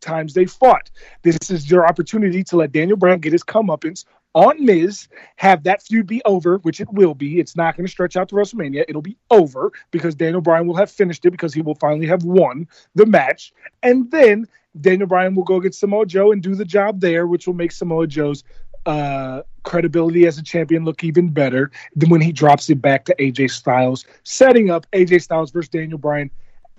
[0.00, 0.90] times they fought.
[1.22, 5.82] This is your opportunity to let Daniel Bryan get his comeuppance on Miz, have that
[5.82, 7.40] feud be over, which it will be.
[7.40, 8.84] It's not going to stretch out to WrestleMania.
[8.88, 12.22] It'll be over because Daniel Bryan will have finished it because he will finally have
[12.22, 13.52] won the match.
[13.82, 14.46] And then
[14.80, 17.72] Daniel Bryan will go get Samoa Joe and do the job there, which will make
[17.72, 18.44] Samoa Joe's
[18.86, 23.14] uh, credibility as a champion look even better than when he drops it back to
[23.16, 26.30] AJ Styles, setting up AJ Styles versus Daniel Bryan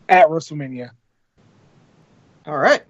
[0.07, 0.91] at WrestleMania.
[2.45, 2.83] All right.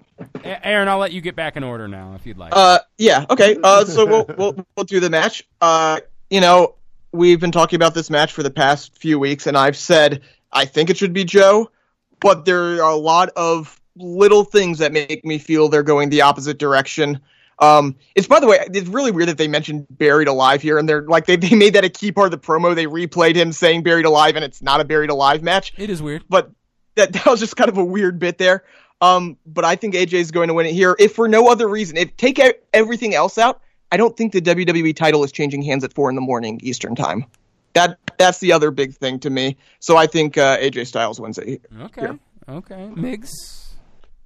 [0.44, 2.54] Aaron, I'll let you get back in order now if you'd like.
[2.56, 3.26] Uh, yeah.
[3.30, 3.58] Okay.
[3.64, 5.44] Uh, so we'll we'll we'll do the match.
[5.62, 6.00] Uh,
[6.30, 6.76] you know,
[7.12, 10.66] we've been talking about this match for the past few weeks, and I've said I
[10.66, 11.72] think it should be Joe,
[12.20, 16.22] but there are a lot of little things that make me feel they're going the
[16.22, 17.20] opposite direction.
[17.60, 20.88] Um, it's by the way, it's really weird that they mentioned buried alive here, and
[20.88, 22.74] they're like they they made that a key part of the promo.
[22.74, 25.74] They replayed him saying buried alive, and it's not a buried alive match.
[25.78, 26.24] it is weird.
[26.30, 26.52] but
[26.96, 28.64] that, that was just kind of a weird bit there.
[29.02, 31.68] Um, but I think AJ is going to win it here, if for no other
[31.68, 31.96] reason.
[31.98, 35.84] If take e- everything else out, I don't think the WWE title is changing hands
[35.84, 37.26] at four in the morning Eastern time.
[37.74, 39.56] That that's the other big thing to me.
[39.80, 41.48] So I think uh, AJ Styles wins it.
[41.48, 41.60] Here.
[41.84, 42.08] Okay.
[42.50, 42.90] Okay.
[42.96, 43.32] Migs.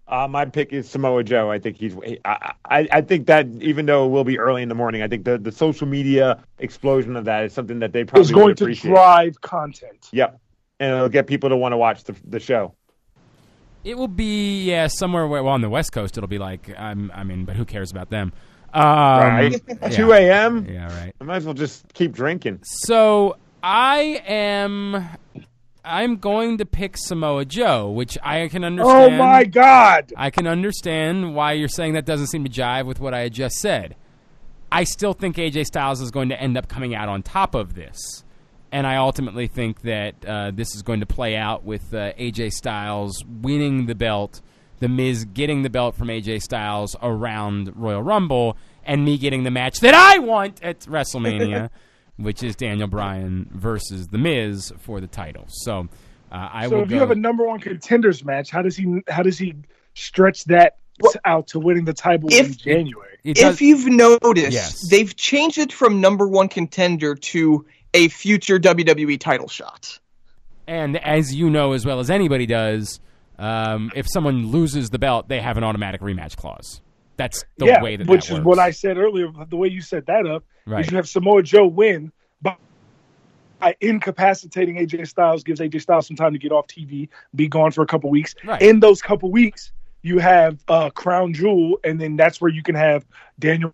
[0.08, 1.50] Uh, my pick is Samoa Joe.
[1.52, 1.96] I think he's.
[2.26, 5.08] I, I, I think that even though it will be early in the morning, I
[5.08, 8.46] think the, the social media explosion of that is something that they probably Is going
[8.48, 8.92] would to appreciate.
[8.92, 10.10] drive content.
[10.12, 10.40] Yep,
[10.80, 12.76] and it'll get people to want to watch the the show.
[13.84, 17.12] It will be yeah somewhere where well on the West Coast it'll be like I'm
[17.14, 18.34] I mean but who cares about them?
[18.74, 19.62] Um, right?
[19.68, 19.90] yeah.
[19.90, 20.66] Two a.m.
[20.68, 21.14] Yeah, right.
[21.22, 22.60] I might as well just keep drinking.
[22.64, 25.08] So I am
[25.86, 29.16] I'm going to pick Samoa Joe, which I can understand.
[29.16, 30.14] Oh my God!
[30.16, 33.34] I can understand why you're saying that doesn't seem to jive with what I had
[33.34, 33.96] just said.
[34.72, 37.76] I still think AJ Styles is going to end up coming out on top of
[37.76, 38.23] this.
[38.74, 42.54] And I ultimately think that uh, this is going to play out with uh, AJ
[42.54, 44.42] Styles winning the belt,
[44.80, 49.52] The Miz getting the belt from AJ Styles around Royal Rumble, and me getting the
[49.52, 51.70] match that I want at WrestleMania,
[52.18, 55.46] which is Daniel Bryan versus The Miz for the title.
[55.50, 55.88] So
[56.32, 56.96] uh, I so will if go.
[56.96, 59.54] you have a number one contenders match, how does he how does he
[59.94, 60.78] stretch that
[61.26, 63.20] out to winning the title in If- January?
[63.24, 64.82] it does- If you've noticed, Yes.
[64.90, 70.00] they've changed it from number one contender to a future WWE title shot.
[70.68, 73.00] And as you know as well as anybody does,
[73.38, 76.82] um, if someone loses the belt, they have an automatic rematch clause.
[77.18, 78.46] That's the yeah, way that which that is works.
[78.46, 79.28] what I said earlier.
[79.50, 80.86] The way you set that up Right.
[80.86, 82.12] is you have Samoa Joe win,
[82.42, 82.58] but
[83.60, 87.72] by incapacitating AJ Styles gives AJ Styles some time to get off TV, be gone
[87.72, 88.34] for a couple weeks.
[88.46, 88.62] Right.
[88.62, 89.72] In those couple weeks,
[90.02, 93.06] you have uh, Crown Jewel, and then that's where you can have
[93.40, 93.74] Daniel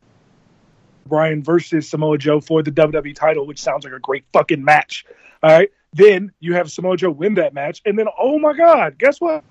[1.09, 5.05] Bryan versus Samoa Joe for the WWE title, which sounds like a great fucking match.
[5.43, 5.69] All right.
[5.93, 9.43] Then you have Samoa Joe win that match, and then oh my God, guess what?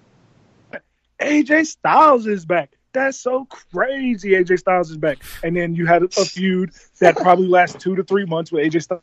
[1.21, 2.71] AJ Styles is back.
[2.93, 4.31] That's so crazy.
[4.31, 5.19] AJ Styles is back.
[5.43, 6.71] And then you had a feud
[7.01, 9.03] that probably lasts two to three months with AJ Styles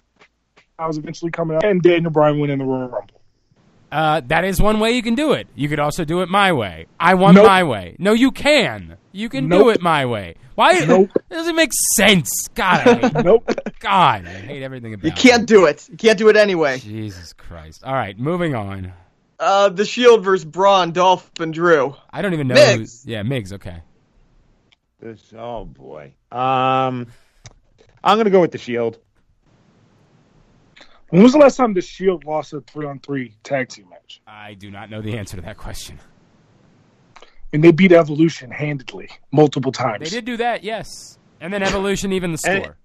[0.97, 3.21] eventually coming out and Daniel Bryan winning the Royal Rumble.
[3.91, 5.47] Uh, that is one way you can do it.
[5.55, 6.87] You could also do it my way.
[6.99, 7.45] I want Nope.
[7.45, 7.95] my way.
[7.99, 8.97] No, you can.
[9.15, 10.35] You can do it my way.
[10.55, 10.79] Why?
[10.85, 11.09] Nope.
[11.15, 12.29] It doesn't make sense.
[12.53, 13.49] God, I hate, Nope.
[13.79, 15.09] God, I hate everything about it.
[15.09, 15.87] You can't do it.
[15.89, 16.79] You can't do it anyway.
[16.79, 17.83] Jesus Christ.
[17.85, 18.91] All right, moving on.
[19.39, 21.95] Uh, the Shield versus Braun, Dolph, and Drew.
[22.11, 22.55] I don't even know.
[22.55, 23.05] Migs.
[23.05, 23.53] Who, yeah, Migs.
[23.53, 23.81] Okay.
[24.99, 26.13] This, oh boy.
[26.31, 27.07] Um,
[28.03, 28.99] I'm gonna go with the Shield.
[31.09, 34.21] When was the last time the Shield lost a three on three tag team match?
[34.27, 35.99] I do not know the answer to that question.
[37.53, 40.09] And they beat Evolution handedly multiple times.
[40.09, 41.17] They did do that, yes.
[41.39, 42.77] And then Evolution even the And- score.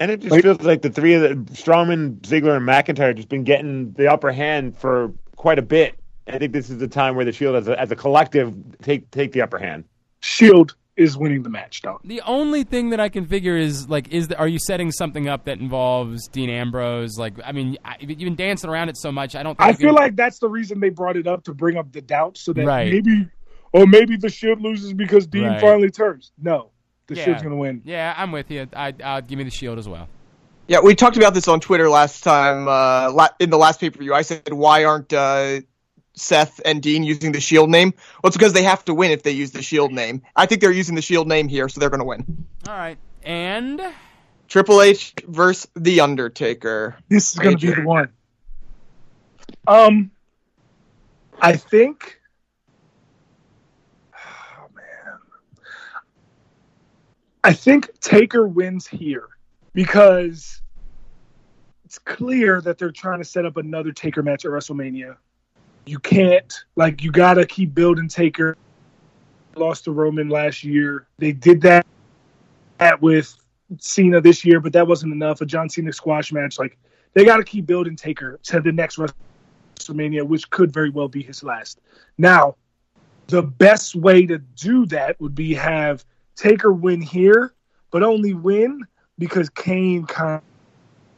[0.00, 3.28] And it just Like- feels like the three of the Strowman, Ziggler, and McIntyre just
[3.28, 5.94] been getting the upper hand for quite a bit.
[6.26, 9.10] I think this is the time where the Shield, as a, as a collective, take
[9.12, 9.84] take the upper hand.
[10.20, 12.00] Shield is winning the match, though.
[12.04, 15.28] The only thing that I can figure is like, is the, are you setting something
[15.28, 17.16] up that involves Dean Ambrose?
[17.18, 19.36] Like, I mean, I, you've been dancing around it so much.
[19.36, 19.56] I don't.
[19.56, 21.76] Think I you feel can- like that's the reason they brought it up to bring
[21.76, 22.90] up the doubt, so that Right.
[22.92, 23.28] maybe,
[23.74, 25.60] or maybe the Shield loses because Dean Right.
[25.60, 26.30] finally turns.
[26.40, 26.70] No,
[27.08, 27.24] the Yeah.
[27.24, 27.82] Shield's gonna win.
[27.84, 28.66] Yeah, I'm with you.
[28.74, 30.08] I, I'll give me the Shield as well.
[30.68, 32.68] Yeah, we talked about this on Twitter last time.
[32.68, 35.60] Uh, in the last pay per view, I said, "Why aren't uh,
[36.14, 37.92] Seth and Dean using the Shield name?"
[38.22, 40.22] Well, it's because they have to win if they use the Shield name.
[40.34, 42.46] I think they're using the Shield name here, so they're going to win.
[42.66, 43.82] All right, and
[44.48, 46.96] Triple H versus The Undertaker.
[47.10, 48.08] This is gonna be the one.
[49.66, 50.12] Um,
[51.42, 52.20] I think.
[54.14, 55.18] Oh man,
[57.44, 59.28] I think Taker wins here
[59.74, 60.62] because
[61.84, 65.16] it's clear that they're trying to set up another Taker match at WrestleMania.
[65.84, 68.56] You can't like you gotta keep building Taker.
[69.56, 71.06] Lost to Roman last year.
[71.18, 71.86] They did that,
[72.78, 73.36] that with
[73.78, 75.42] Cena this year, but that wasn't enough.
[75.42, 76.78] A John Cena squash match, like
[77.12, 78.98] they got to keep building Taker to the next
[79.76, 81.78] WrestleMania, which could very well be his last.
[82.16, 82.56] Now,
[83.26, 86.06] the best way to do that would be have
[86.36, 87.54] Taker win here,
[87.90, 88.80] but only win
[89.18, 90.42] because Kane kind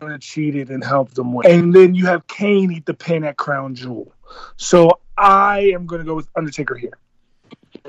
[0.01, 3.37] of cheated and helped them win, and then you have Kane eat the pin at
[3.37, 4.13] Crown Jewel.
[4.57, 6.99] So I am going to go with Undertaker here.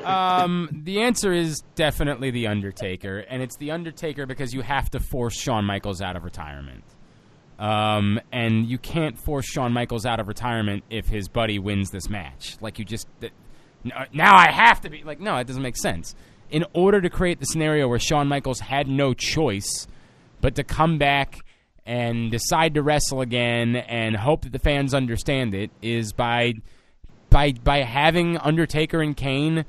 [0.05, 4.99] um, the answer is definitely the Undertaker, and it's the Undertaker because you have to
[4.99, 6.83] force Shawn Michaels out of retirement.
[7.59, 12.07] Um, and you can't force Shawn Michaels out of retirement if his buddy wins this
[12.07, 12.55] match.
[12.61, 16.15] Like you just uh, now I have to be like no, it doesn't make sense.
[16.49, 19.87] In order to create the scenario where Shawn Michaels had no choice
[20.39, 21.39] but to come back
[21.85, 26.53] and decide to wrestle again and hope that the fans understand it is by
[27.29, 29.65] by by having Undertaker and Kane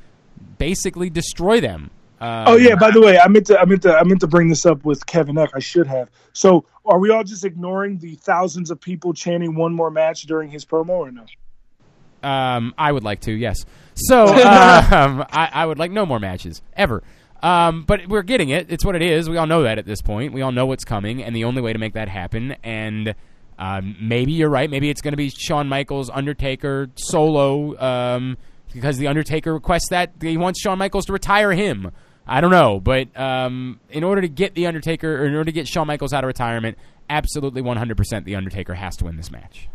[0.59, 1.91] basically destroy them.
[2.21, 4.27] Um, Oh yeah, by the way, I meant to I meant to I meant to
[4.27, 5.51] bring this up with Kevin Eck.
[5.55, 6.11] I should have.
[6.33, 10.51] So, are we all just ignoring the thousands of people chanting one more match during
[10.51, 11.25] his promo or no?
[12.23, 13.65] Um, I would like to, yes.
[13.95, 17.03] So um, I, I would like no more matches ever.
[17.43, 18.66] Um, but we're getting it.
[18.70, 19.28] It's what it is.
[19.28, 20.32] We all know that at this point.
[20.32, 22.57] We all know what's coming, and the only way to make that happen.
[22.65, 23.15] And
[23.59, 24.69] um, maybe you're right.
[24.69, 28.36] Maybe it's going to be Shawn Michaels, Undertaker solo, um,
[28.73, 31.93] because the Undertaker requests that he wants Shawn Michaels to retire him.
[32.27, 35.53] I don't know, but um, in order to get the Undertaker, or in order to
[35.53, 36.77] get Shawn Michaels out of retirement,
[37.09, 39.69] absolutely 100% the Undertaker has to win this match.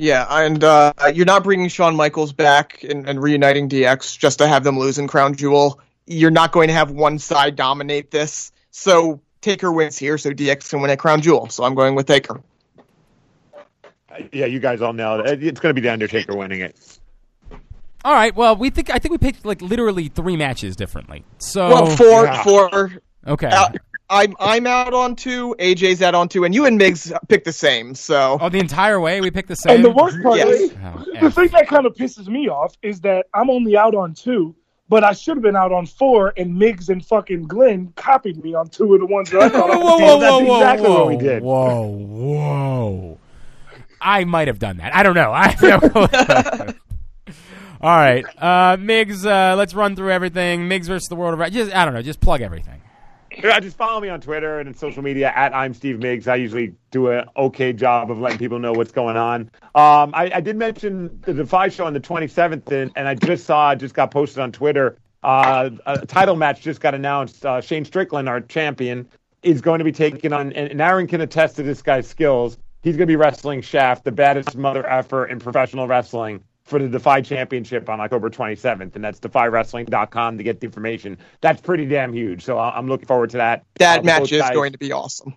[0.00, 4.48] Yeah, and uh, you're not bringing Shawn Michaels back and, and reuniting DX just to
[4.48, 5.78] have them lose in Crown Jewel.
[6.06, 8.50] You're not going to have one side dominate this.
[8.70, 11.50] So Taker wins here, so DX can win at Crown Jewel.
[11.50, 12.40] So I'm going with Taker.
[14.32, 15.20] Yeah, you guys all know.
[15.20, 16.98] It's going to be the Undertaker winning it.
[18.02, 18.34] All right.
[18.34, 21.24] Well, we think I think we picked like literally three matches differently.
[21.36, 22.42] So well, four, yeah.
[22.42, 22.92] four.
[23.26, 23.48] okay.
[23.48, 23.68] Uh,
[24.10, 25.54] I'm I'm out on two.
[25.58, 27.94] AJ's out on two, and you and Migs pick the same.
[27.94, 29.76] So oh, the entire way we picked the same.
[29.76, 30.48] And the worst part Yes.
[30.48, 31.34] is, Oh, the F.
[31.34, 34.54] thing that kind of pisses me off is that I'm only out on two,
[34.88, 38.52] but I should have been out on four, and Migs and fucking Glenn copied me
[38.54, 40.56] on two of the ones that I thought I whoa, was whoa, That's whoa, whoa,
[40.58, 41.42] exactly whoa, what we did.
[41.44, 43.18] Whoa, whoa!
[44.00, 44.92] I might have done that.
[44.94, 45.30] I don't know.
[45.34, 46.74] I have no clue.
[47.82, 49.24] All right, uh, Migs.
[49.24, 50.68] Uh, let's run through everything.
[50.68, 52.02] Migs versus the World of Ra- Just I don't know.
[52.02, 52.82] Just plug everything.
[53.32, 56.26] Just follow me on Twitter and social media at I'm Steve Migs.
[56.26, 59.42] I usually do an okay job of letting people know what's going on.
[59.74, 63.44] Um, I, I did mention the Defy show on the 27th, and, and I just
[63.44, 64.96] saw, just got posted on Twitter.
[65.22, 67.44] Uh, a title match just got announced.
[67.44, 69.08] Uh, Shane Strickland, our champion,
[69.42, 72.58] is going to be taking on, and, and Aaron can attest to this guy's skills.
[72.82, 76.88] He's going to be wrestling Shaft, the baddest mother effer in professional wrestling, for the
[76.88, 81.18] Defy Championship on October 27th, and that's defywrestling.com to get the information.
[81.40, 82.44] That's pretty damn huge.
[82.44, 83.64] So I'm looking forward to that.
[83.78, 85.34] that Uh, match is guys- going to be awesome.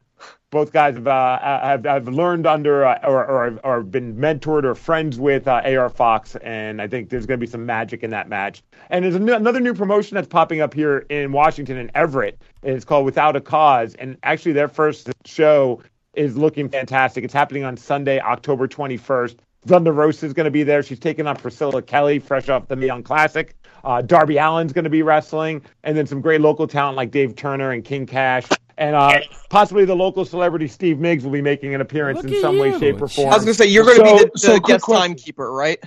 [0.51, 4.75] Both guys have uh, have, have learned under uh, or, or or been mentored or
[4.75, 8.11] friends with uh, AR Fox, and I think there's going to be some magic in
[8.11, 8.61] that match.
[8.91, 12.39] And there's another new promotion that's popping up here in Washington in Everett.
[12.61, 15.81] And it's called Without a Cause, and actually their first show
[16.13, 17.23] is looking fantastic.
[17.23, 19.35] It's happening on Sunday, October 21st.
[19.65, 20.83] Thunder Rosa is going to be there.
[20.83, 23.55] She's taking on Priscilla Kelly, fresh off the Neon Classic.
[23.83, 27.35] Uh, Darby Allin's going to be wrestling, and then some great local talent like Dave
[27.35, 28.45] Turner and King Cash,
[28.77, 29.19] and uh,
[29.49, 32.57] possibly the local celebrity Steve Migs will be making an appearance Look in at some
[32.59, 33.31] way, shape, or form.
[33.31, 35.01] I was gonna say you're gonna So- be the, the so guest question.
[35.09, 35.83] timekeeper, right?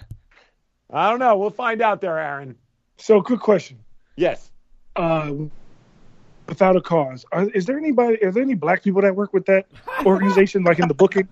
[0.93, 1.37] I don't know.
[1.39, 2.55] We'll find out there, Aaron.
[2.99, 3.79] So, quick question.
[4.17, 4.51] Yes.
[4.95, 5.33] Uh,
[6.47, 8.23] without a cause, are, is there anybody?
[8.25, 9.67] Are there any black people that work with that
[10.07, 11.29] organization, like in the booking?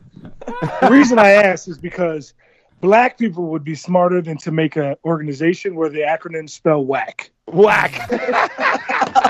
[0.80, 2.34] The reason I ask is because
[2.80, 7.30] black people would be smarter than to make an organization where the acronyms spell whack.
[7.46, 8.10] Whack.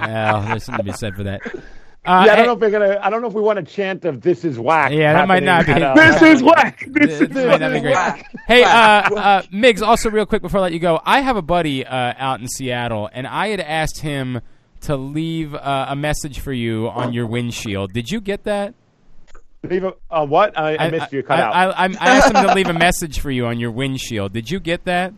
[0.00, 1.40] Well, there's something to be said for that.
[1.44, 2.98] Uh, yeah, I don't know if we're gonna.
[3.02, 5.42] I don't know if we want a chant of "This is whack." Yeah, that might
[5.42, 6.84] not be- at, uh, This is whack.
[6.88, 7.92] This This is might not be great.
[7.94, 8.24] Whack.
[8.46, 11.42] Hey, uh, uh, Migs, also real quick before I let you go, I have a
[11.42, 14.40] buddy uh, out in Seattle, and I had asked him
[14.82, 17.92] to leave uh, a message for you on your windshield.
[17.92, 18.74] Did you get that?
[19.64, 20.56] Leave a, uh, what?
[20.58, 21.22] I, I, missed you.
[21.22, 21.54] Cut I, out.
[21.54, 24.32] I, I, I asked him to leave a message for you on your windshield.
[24.32, 25.14] Did you get that?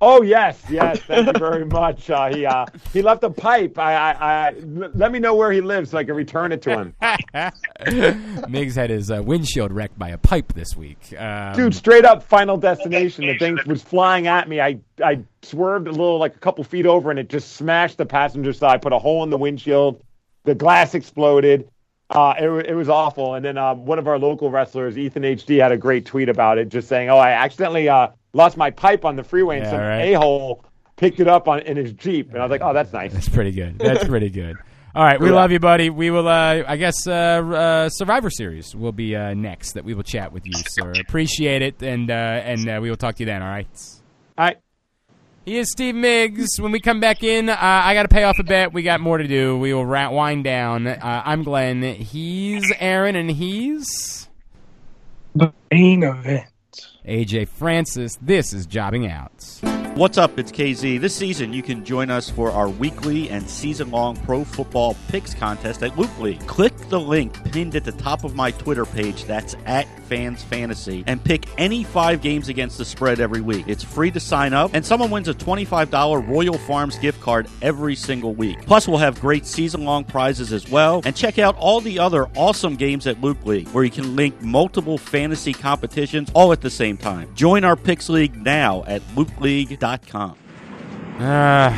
[0.00, 1.00] Oh yes, yes.
[1.00, 2.10] Thank you very much.
[2.10, 3.78] Uh, he uh, he left a pipe.
[3.78, 4.52] I, I, I
[4.92, 6.94] let me know where he lives so I can return it to him.
[7.02, 11.14] Migs had his uh, windshield wrecked by a pipe this week.
[11.16, 13.26] Um, Dude, straight up Final Destination.
[13.26, 14.60] The thing was flying at me.
[14.60, 18.06] I I swerved a little, like a couple feet over, and it just smashed the
[18.06, 18.82] passenger side.
[18.82, 20.02] Put a hole in the windshield.
[20.42, 21.70] The glass exploded.
[22.10, 23.34] Uh, it, it was awful.
[23.34, 26.58] And then um, one of our local wrestlers, Ethan HD, had a great tweet about
[26.58, 29.70] it, just saying, "Oh, I accidentally uh, lost my pipe on the freeway, and Yeah,
[29.70, 30.00] some right.
[30.02, 30.64] a hole
[30.96, 33.28] picked it up on in his jeep." And I was like, "Oh, that's nice." That's
[33.28, 33.78] pretty good.
[33.78, 34.56] That's pretty good.
[34.94, 35.34] All right, we Yeah.
[35.34, 35.90] love you, buddy.
[35.90, 39.92] We will, uh, I guess, uh, uh, Survivor Series will be uh, next that we
[39.94, 40.92] will chat with you, sir.
[41.00, 43.42] Appreciate it, and uh, and uh, we will talk to you then.
[43.42, 43.66] All right.
[44.38, 44.56] All right.
[45.44, 46.58] He is Steve Migs.
[46.58, 48.72] When we come back in, uh, I got to pay off a bet.
[48.72, 49.58] We got more to do.
[49.58, 50.86] We will ra- wind down.
[50.86, 51.82] Uh, I'm Glenn.
[51.82, 54.28] He's Aaron, and he's
[55.34, 56.46] The main event.
[57.06, 58.16] AJ Francis.
[58.22, 59.60] This is Jobbing Out.
[59.94, 60.40] What's up?
[60.40, 61.00] It's KZ.
[61.00, 65.34] This season, you can join us for our weekly and season long pro football picks
[65.34, 66.44] contest at Loop League.
[66.48, 71.04] Click the link pinned at the top of my Twitter page, that's at Fans Fantasy,
[71.06, 73.68] and pick any five games against the spread every week.
[73.68, 77.94] It's free to sign up, and someone wins a $25 Royal Farms gift card every
[77.94, 78.66] single week.
[78.66, 81.02] Plus, we'll have great season long prizes as well.
[81.04, 84.42] And check out all the other awesome games at Loop League, where you can link
[84.42, 87.32] multiple fantasy competitions all at the same time.
[87.36, 89.83] Join our Picks League now at loopleague.com.
[91.20, 91.70] Uh,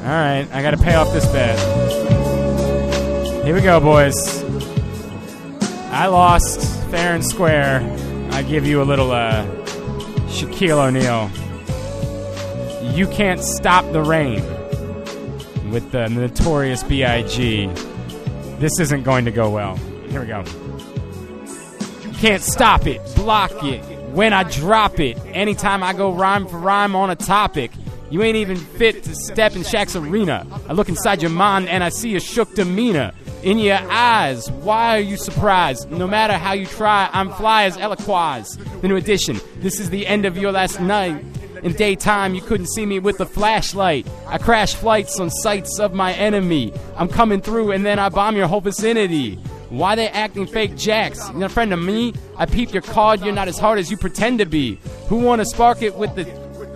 [0.00, 1.58] all right, I got to pay off this bet.
[3.44, 4.44] Here we go, boys.
[5.90, 6.60] I lost
[6.90, 7.80] fair and square.
[8.30, 9.44] I give you a little uh,
[10.28, 11.30] Shaquille O'Neal.
[12.94, 14.42] You can't stop the rain
[15.72, 17.66] with the notorious B.I.G.
[18.60, 19.76] This isn't going to go well.
[20.10, 20.44] Here we go.
[22.02, 23.93] You can't stop it, block it.
[24.14, 27.72] When I drop it, anytime I go rhyme for rhyme on a topic,
[28.10, 30.46] you ain't even fit to step in Shaq's arena.
[30.68, 33.10] I look inside your mind and I see a shook demeanor
[33.42, 34.48] in your eyes.
[34.52, 35.90] Why are you surprised?
[35.90, 38.56] No matter how you try, I'm fly as Eloquaz.
[38.82, 39.40] The new edition.
[39.56, 41.24] This is the end of your last night.
[41.64, 44.06] In daytime, you couldn't see me with the flashlight.
[44.28, 46.72] I crash flights on sights of my enemy.
[46.96, 49.40] I'm coming through and then I bomb your whole vicinity.
[49.74, 51.20] Why they acting fake jacks?
[51.32, 52.14] You're a friend of me.
[52.36, 53.22] I peep your card.
[53.22, 54.78] You're not as hard as you pretend to be.
[55.08, 56.24] Who wanna spark it with the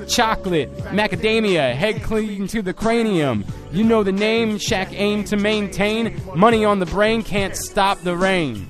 [0.08, 3.44] chocolate, macadamia, head clean to the cranium?
[3.70, 4.58] You know the name.
[4.58, 6.20] Shaq aim to maintain.
[6.34, 8.66] Money on the brain can't stop the rain.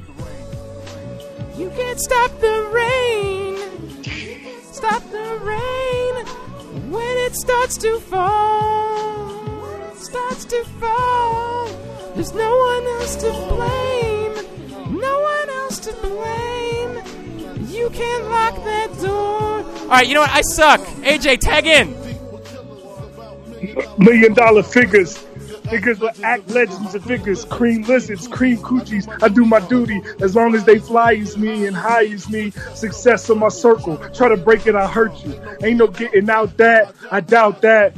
[1.57, 3.57] You can't stop the rain.
[4.73, 6.27] Stop the rain
[6.91, 9.95] when it starts to fall.
[9.95, 11.67] Starts to fall.
[12.15, 14.18] There's no one else to blame.
[15.01, 17.69] No one else to blame.
[17.69, 19.63] You can't lock that door.
[19.83, 20.31] All right, you know what?
[20.31, 20.81] I suck.
[20.81, 21.95] AJ, tag in.
[23.99, 25.19] Million dollar figures.
[25.71, 27.45] Figures with act legends and figures.
[27.45, 29.07] Cream lizards, cream coochies.
[29.23, 32.51] I do my duty as long as they fly as me and high as me.
[32.75, 33.99] Success in my circle.
[34.15, 35.39] Try to break it, I hurt you.
[35.63, 36.95] Ain't no getting out that.
[37.11, 37.95] I doubt that.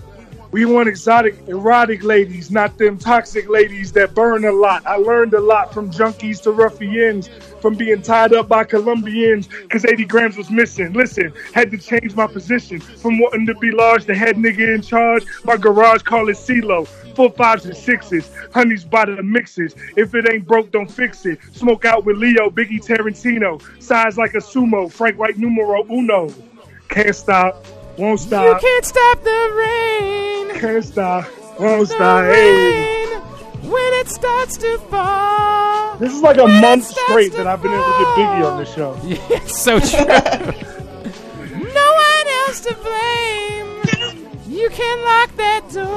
[0.52, 4.84] We want exotic, erotic ladies, not them toxic ladies that burn a lot.
[4.84, 7.28] I learned a lot from junkies to ruffians,
[7.60, 10.92] from being tied up by Colombians because 80 grams was missing.
[10.92, 14.82] Listen, had to change my position from wanting to be large to head nigga in
[14.82, 15.24] charge.
[15.44, 16.88] My garage call it CeeLo.
[17.14, 19.76] Four fives and sixes, honeys by the mixes.
[19.96, 21.38] If it ain't broke, don't fix it.
[21.52, 23.62] Smoke out with Leo, Biggie Tarantino.
[23.80, 26.32] Size like a sumo, Frank White numero uno.
[26.88, 27.64] Can't stop,
[28.00, 28.44] won't stop.
[28.46, 30.60] You can't stop the rain.
[30.60, 31.24] Can't stop,
[31.60, 32.24] won't The stop.
[32.24, 33.06] Hey.
[33.06, 33.20] rain
[33.70, 35.96] when it starts to fall.
[35.98, 38.74] This is like a month straight that I've been able to get Biggie on this
[38.74, 38.98] show.
[39.04, 39.98] Yeah, so true.
[41.74, 43.66] no one else to blame.
[44.48, 45.90] You can lock that door.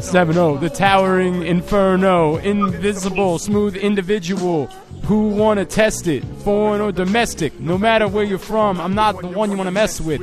[0.00, 4.70] 7 0, the towering inferno, invisible, smooth individual
[5.04, 9.20] who want to test it, foreign or domestic, no matter where you're from, I'm not
[9.20, 10.22] the one you want to mess with.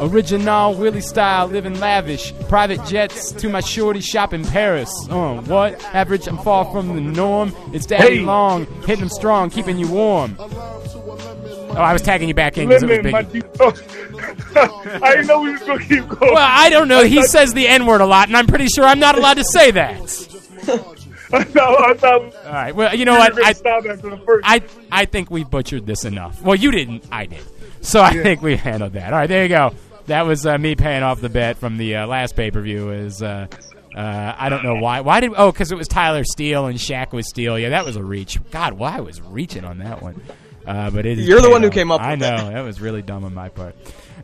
[0.00, 4.90] Original Willie style, living lavish, private jets to my shorty shop in Paris.
[5.10, 5.82] Uh, what?
[5.86, 7.52] Average, I'm far from the norm.
[7.72, 8.22] It's daddy Hey.
[8.22, 10.36] long, hitting them strong, keeping you warm.
[10.38, 13.44] Oh, I was tagging you back in because it was Lemon, big.
[15.02, 16.32] I didn't know we was gonna keep going.
[16.34, 17.02] Well, I don't know.
[17.04, 19.44] He says the N word a lot, and I'm pretty sure I'm not allowed to
[19.44, 19.98] say that.
[21.32, 22.74] I thought, I thought All right.
[22.74, 23.34] Well, you know we what?
[23.34, 24.44] were gonna I, the first.
[24.48, 26.40] I, I think we butchered this enough.
[26.42, 27.04] Well, you didn't.
[27.12, 27.42] I did.
[27.80, 29.12] So I think we handled that.
[29.12, 29.26] All right.
[29.26, 29.72] There you go.
[30.06, 32.90] That was uh, me paying off the bet from the uh, last pay per view.
[32.90, 33.46] Is uh,
[33.94, 35.00] uh, I don't know why.
[35.02, 35.32] Why did?
[35.36, 37.58] Oh, because it was Tyler Steele and Shaq was Steele.
[37.58, 38.38] Yeah, that was a reach.
[38.50, 40.20] God, why I was reaching on that one.
[40.66, 42.52] Uh, but it is You're the paid one who came up I with know that.
[42.52, 43.74] that was really dumb on my part.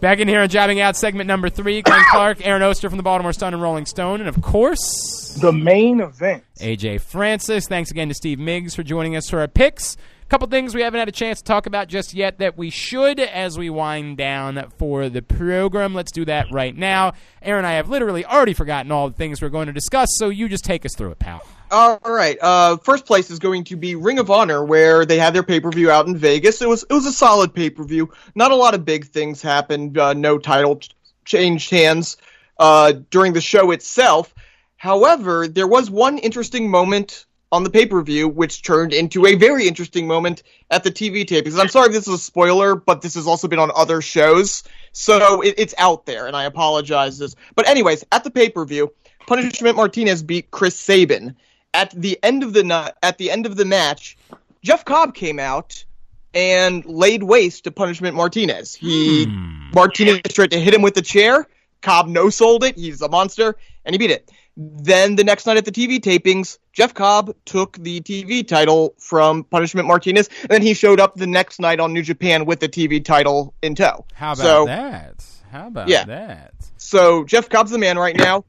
[0.04, 1.80] Back in here and jobbing out segment number three.
[1.80, 5.50] Glenn Clark, Aaron Oster from the Baltimore Sun and Rolling Stone, and of course the
[5.50, 6.44] main event.
[6.58, 7.66] AJ Francis.
[7.66, 9.96] Thanks again to Steve Migs for joining us for our picks.
[10.22, 12.68] A couple things we haven't had a chance to talk about just yet that we
[12.68, 15.94] should as we wind down for the program.
[15.94, 17.14] Let's do that right now.
[17.40, 20.28] Aaron and I have literally already forgotten all the things we're going to discuss, so
[20.28, 21.40] you just take us through it, pal.
[21.74, 22.38] All right.
[22.40, 25.58] Uh, first place is going to be Ring of Honor, where they had their pay
[25.58, 26.62] per view out in Vegas.
[26.62, 28.12] It was it was a solid pay per view.
[28.36, 29.98] Not a lot of big things happened.
[29.98, 30.90] Uh, no title ch-
[31.24, 32.16] changed hands
[32.60, 34.32] uh, during the show itself.
[34.76, 39.34] However, there was one interesting moment on the pay per view, which turned into a
[39.34, 41.58] very interesting moment at the TV tapings.
[41.58, 44.62] I'm sorry if this is a spoiler, but this has also been on other shows,
[44.92, 47.34] so it, it's out there, and I apologize.
[47.56, 48.92] But anyways, at the pay per view,
[49.26, 51.34] Punishment Martinez beat Chris Sabin.
[51.74, 54.16] At the end of the at the end of the match,
[54.62, 55.84] Jeff Cobb came out
[56.32, 58.74] and laid waste to Punishment Martinez.
[58.74, 59.70] He hmm.
[59.74, 61.46] Martinez tried to hit him with the chair.
[61.82, 62.76] Cobb no sold it.
[62.76, 64.30] He's a monster, and he beat it.
[64.56, 69.44] Then the next night at the TV tapings, Jeff Cobb took the TV title from
[69.44, 72.68] Punishment Martinez, and then he showed up the next night on New Japan with the
[72.68, 74.06] TV title in tow.
[74.14, 75.24] How about so, that?
[75.50, 76.04] How about Yeah.
[76.04, 76.54] that?
[76.76, 78.44] So Jeff Cobb's the man right now.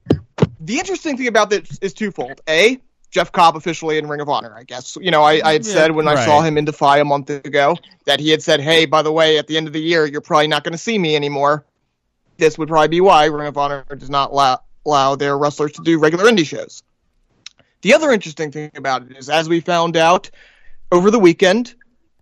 [0.60, 2.42] The interesting thing about this is twofold.
[2.48, 2.80] A,
[3.16, 4.98] Jeff Cobb officially in Ring of Honor, I guess.
[5.00, 7.30] You know, I, I had Yeah, said when I saw him in Defy a month
[7.30, 10.06] ago that he had said, hey, by the way, at the end of the year,
[10.06, 11.66] you're probably not going to see me anymore.
[12.36, 15.82] This would probably be why Ring of Honor does not allow, allow their wrestlers to
[15.82, 16.84] do regular indie shows.
[17.84, 20.30] The other interesting thing about it is, as we found out
[20.92, 21.74] over the weekend,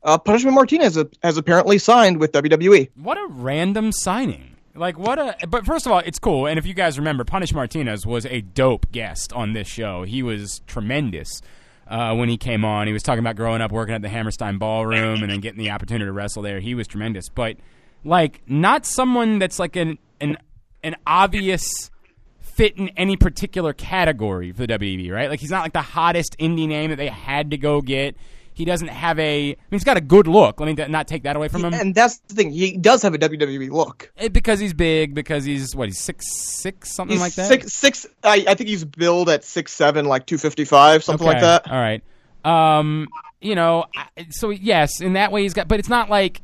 [0.04, 2.34] uh, Punishment Martinez has, has apparently signed with.
[2.34, 2.92] WWE.
[2.94, 4.53] What a random signing.
[4.76, 6.48] Like what a but first of all, it's cool.
[6.48, 10.04] And if you guys remember, Punish Martinez was a dope guest on this show.
[10.04, 11.42] He was tremendous
[11.88, 12.88] uh, when he came on.
[12.88, 15.70] He was talking about growing up working at the Hammerstein Ballroom and then getting the
[15.70, 16.60] opportunity to wrestle there.
[16.60, 17.58] He was tremendous, but
[18.04, 20.38] like not someone that's like an an
[20.84, 21.92] an obvious
[22.40, 25.30] fit in any particular category for the WWE, right?
[25.30, 28.16] Like he's not like the hottest indie name that they had to go get.
[28.54, 29.44] He doesn't have a.
[29.44, 30.60] I mean, he's got a good look.
[30.60, 31.74] Let me not take that away from him.
[31.74, 32.52] And that's the thing.
[32.52, 34.12] He does have a WWE look.
[34.18, 37.48] Eh, because he's big, because he's what he's six six something He's like that.
[37.48, 38.08] Six, six.
[38.24, 41.46] I, I think he's billed at six seven, like two fifty five, something like Okay,
[41.46, 41.72] that.
[41.72, 42.04] All right.
[42.46, 43.08] Um,
[43.42, 43.86] you know,
[44.30, 46.42] so yes, in that way he's got, but it's not like.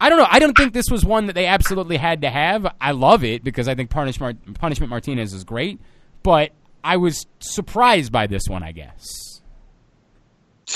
[0.00, 0.26] I don't know.
[0.28, 2.66] I don't think this was one that they absolutely had to have.
[2.80, 5.80] I love it because I think Punishment Martinez is great,
[6.24, 6.50] but
[6.82, 8.64] I was surprised by this one.
[8.64, 9.31] I guess.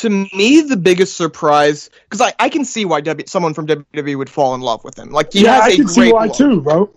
[0.00, 4.16] To me, the biggest surprise because I, I can see why w, someone from WWE
[4.18, 5.10] would fall in love with him.
[5.10, 6.36] Like he yeah, has I a can great see why look.
[6.36, 6.90] too, bro.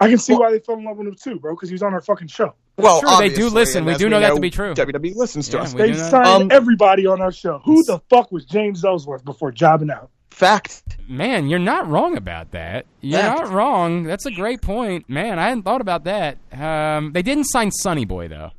[0.00, 1.82] I can see why they fell in love with him too, bro, because he was
[1.82, 2.54] on our fucking show.
[2.76, 3.84] Well, Sure, they do listen.
[3.84, 4.72] We as do know that to be true.
[4.74, 5.74] WWE listens to Yeah, us.
[5.74, 7.58] They signed Um, everybody on our show.
[7.64, 10.10] Who the fuck was James Ellsworth before jobbing out?
[10.30, 10.82] Fact.
[11.08, 12.86] Man, you're not wrong about that.
[13.00, 13.34] You're Yeah.
[13.34, 14.04] not wrong.
[14.04, 15.10] That's a great point.
[15.10, 16.38] Man, I hadn't thought about that.
[16.52, 18.52] Um, they didn't sign Sonny Boy though.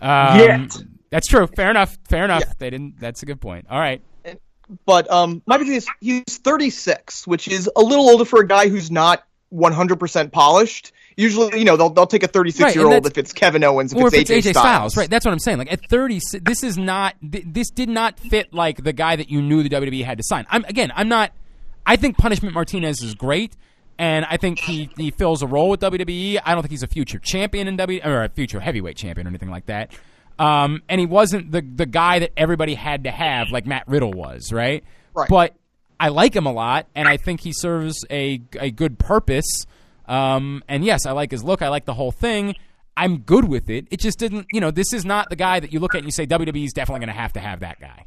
[0.00, 0.82] Um, Yet.
[1.12, 1.46] That's true.
[1.46, 1.96] Fair enough.
[2.08, 2.42] Fair enough.
[2.46, 2.52] Yeah.
[2.58, 2.98] They didn't.
[2.98, 3.66] That's a good point.
[3.70, 4.02] All right.
[4.86, 8.46] But um, my big thing is he's 36, which is a little older for a
[8.46, 9.22] guy who's not
[9.52, 10.92] 100% polished.
[11.14, 13.62] Usually, you know, they'll they'll take a 36 year Right, and old if it's Kevin
[13.64, 14.96] Owens, if or it's, if it's AJ, Styles.
[14.96, 15.10] right?
[15.10, 15.58] That's what I'm saying.
[15.58, 17.16] Like at 30, this is not.
[17.20, 20.46] This did not fit like the guy that you knew the WWE had to sign.
[20.48, 20.90] I'm again.
[20.94, 21.32] I'm not.
[21.84, 23.54] I think Punishment Martinez is great,
[23.98, 26.40] and I think he he fills a role with WWE.
[26.42, 29.28] I don't think he's a future champion in WWE or a future heavyweight champion or
[29.28, 29.92] anything like that.
[30.42, 34.12] Um, and he wasn't the the guy that everybody had to have like Matt Riddle
[34.12, 34.82] was, right?
[35.14, 35.28] Right.
[35.28, 35.54] But
[36.00, 39.66] I like him a lot, and I think he serves a a good purpose.
[40.06, 41.62] Um, and yes, I like his look.
[41.62, 42.56] I like the whole thing.
[42.96, 43.86] I'm good with it.
[43.92, 46.06] It just didn't, you know, this is not the guy that you look at and
[46.06, 48.06] you say WWE is definitely going to have to have that guy.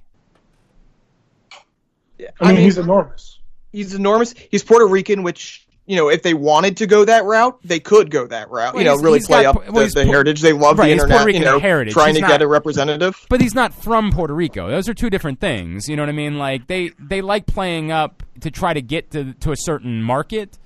[2.19, 3.39] Yeah, I mean, he's enormous.
[3.71, 4.35] He's enormous.
[4.51, 8.09] He's Puerto Rican, which you know, if they wanted to go that route, they could
[8.09, 8.73] go that route.
[8.73, 10.41] Well, you know, really play got up well, the, the heritage.
[10.41, 11.33] They love Right, the internet.
[11.33, 11.93] You know, heritage.
[11.93, 13.25] trying He's to not- get a representative.
[13.29, 14.69] But he's not from Puerto Rico.
[14.69, 15.87] Those are two different things.
[15.87, 16.37] You know what I mean?
[16.37, 20.57] Like they they like playing up to try to get to to a certain market.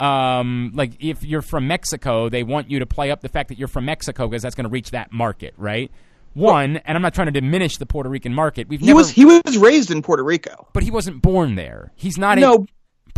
[0.00, 3.58] Um, like if you're from Mexico, they want you to play up the fact that
[3.58, 5.90] you're from Mexico because that's going to reach that market, right?
[6.34, 8.68] One, and I'm not trying to diminish the Puerto Rican market.
[8.68, 10.68] We've He never, was he was raised in Puerto Rico.
[10.72, 11.90] but he wasn't born there.
[11.96, 12.66] He's not a No.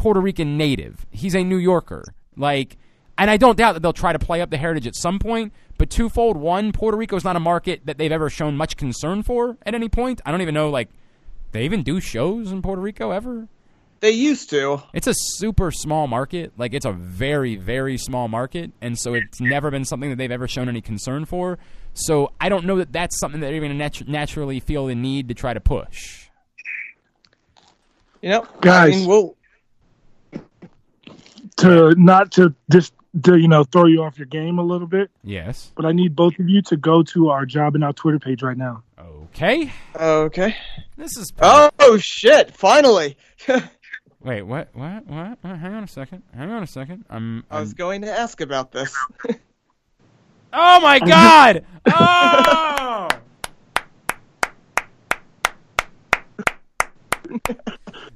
[0.01, 1.05] Puerto Rican native.
[1.11, 2.15] He's a New Yorker.
[2.35, 2.79] Like,
[3.19, 5.53] and I don't doubt that they'll try to play up the heritage at some point.
[5.77, 9.23] But twofold: one, Puerto Rico is not a market that they've ever shown much concern
[9.23, 10.23] for at any point.
[10.25, 10.89] I don't even know like
[11.53, 13.49] they even do shows in Puerto Rico ever.
[14.01, 14.83] They used to.
[14.95, 16.55] It's a super small market.
[16.57, 20.31] Like it's a very very small market, and so it's never been something that they've
[20.31, 21.59] ever shown any concern for.
[21.93, 24.95] So I don't know that that's something that they're going to natu- naturally feel the
[24.95, 26.31] need to try to push.
[28.23, 28.95] You know, Guys.
[28.95, 29.37] I mean, we'll,
[31.61, 35.11] To not to just to you know throw you off your game a little bit,
[35.25, 35.73] Yes.
[35.77, 38.43] but I need both of you to go to our job and our Twitter page
[38.43, 38.83] right now.
[38.99, 39.73] Okay.
[39.97, 40.57] okay.
[40.97, 42.55] This is Oh shit!
[42.57, 43.17] Finally,
[44.23, 44.69] Wait, what?
[44.75, 45.07] What?
[45.07, 45.39] What?
[45.43, 46.23] Uh, hang on a second.
[46.35, 47.05] Hang on a second.
[47.11, 47.45] I'm.
[47.51, 48.95] I was going to ask about this.
[50.53, 51.65] Oh my God!
[51.87, 53.09] Oh!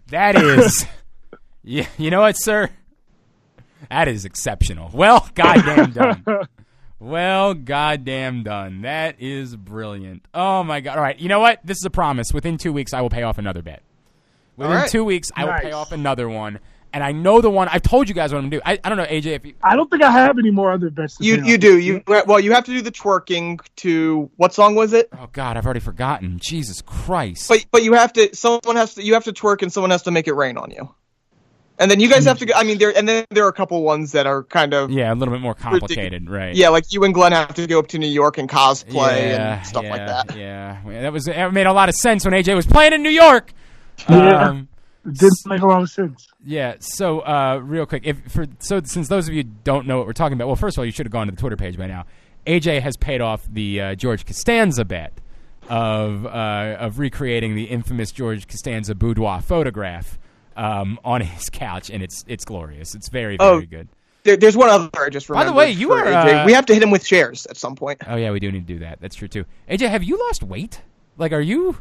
[0.08, 0.86] that is.
[1.62, 2.70] Yeah, you know what, sir?
[3.90, 4.90] That is exceptional.
[4.92, 6.24] Well, goddamn done.
[7.00, 8.82] Well, goddamn done.
[8.82, 10.24] That is brilliant.
[10.32, 10.96] Oh my god!
[10.96, 11.60] All right, you know what?
[11.62, 12.32] This is a promise.
[12.32, 13.82] Within two weeks, I will pay off another bet.
[14.56, 14.90] Within All right.
[14.90, 16.60] two weeks, I will pay off another one,
[16.94, 17.68] and I know the one.
[17.68, 18.62] I've told you guys what I'm gonna do.
[18.64, 19.54] I, I don't know, AJ, if you.
[19.62, 21.18] I don't think I have any more other bets.
[21.18, 24.54] To You pay you do you well you have to do the twerking to what
[24.54, 25.10] song was it?
[25.18, 26.38] Oh God, I've already forgotten.
[26.40, 27.48] Jesus Christ!
[27.48, 30.02] But but you have to someone has to you have to twerk and someone has
[30.04, 30.88] to make it rain on you.
[31.78, 33.52] And then you guys have to go I mean there and then there are a
[33.52, 36.54] couple ones that are kind of yeah, a little bit more complicated, right?
[36.54, 39.56] Yeah, like you and Glenn have to go up to New York and cosplay yeah,
[39.56, 40.36] and stuff yeah, like that.
[40.36, 43.02] Yeah, Yeah, that was it made a lot of sense when AJ was playing in
[43.02, 43.52] New York.
[44.08, 44.48] Yeah.
[44.48, 44.68] Um,
[45.04, 46.28] didn't make a lot of sense.
[46.44, 46.76] yeah.
[46.78, 50.14] So, uh, real quick, if for so since those of you don't know what we're
[50.14, 51.86] talking about, well, first of all, you should have gone to the Twitter page by
[51.86, 52.06] now.
[52.46, 55.12] AJ has paid off the uh, George Costanza bet
[55.68, 60.18] of uh, of recreating the infamous George Costanza boudoir photograph
[60.56, 62.94] um, on his couch, and it's it's glorious.
[62.94, 63.88] It's very very Oh, good.
[64.24, 66.72] There, there's one other I just By the way, you are, uh, we have to
[66.72, 68.00] hit him with chairs at some point.
[68.06, 68.98] Oh yeah, we do need to do that.
[69.00, 69.44] That's true too.
[69.68, 70.80] AJ, have you lost weight?
[71.18, 71.76] Like, are you?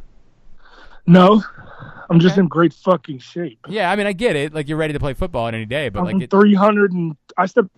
[1.07, 1.41] No,
[2.09, 3.59] I'm just in great fucking shape.
[3.67, 4.53] Yeah, I mean, I get it.
[4.53, 7.15] Like, you're ready to play football on any day, but like, I'm it, 300 and
[7.37, 7.69] I stepped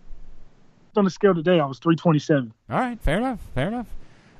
[0.95, 1.59] on the scale today.
[1.59, 2.53] I was 327.
[2.69, 3.87] all right, fair enough, fair enough.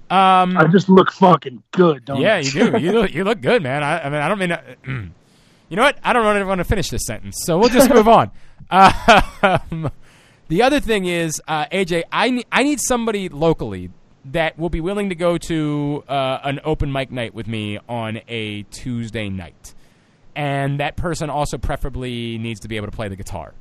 [0.10, 2.40] Um, I just look fucking good, don't yeah, I?
[2.40, 2.78] you do.
[2.80, 3.84] You look, you look good, man.
[3.84, 4.40] I, I mean, I don't
[4.88, 5.14] mean.
[5.70, 5.98] You know what?
[6.04, 8.32] I don't really want to finish this sentence, so we'll just move on.
[9.44, 9.92] Um,
[10.48, 13.92] the other thing is, uh, AJ, I ne- I need somebody locally
[14.26, 18.22] that will be willing to go to uh, an open mic night with me on
[18.28, 19.76] a Tuesday night,
[20.36, 23.54] and that person also preferably needs to be able to play the guitar.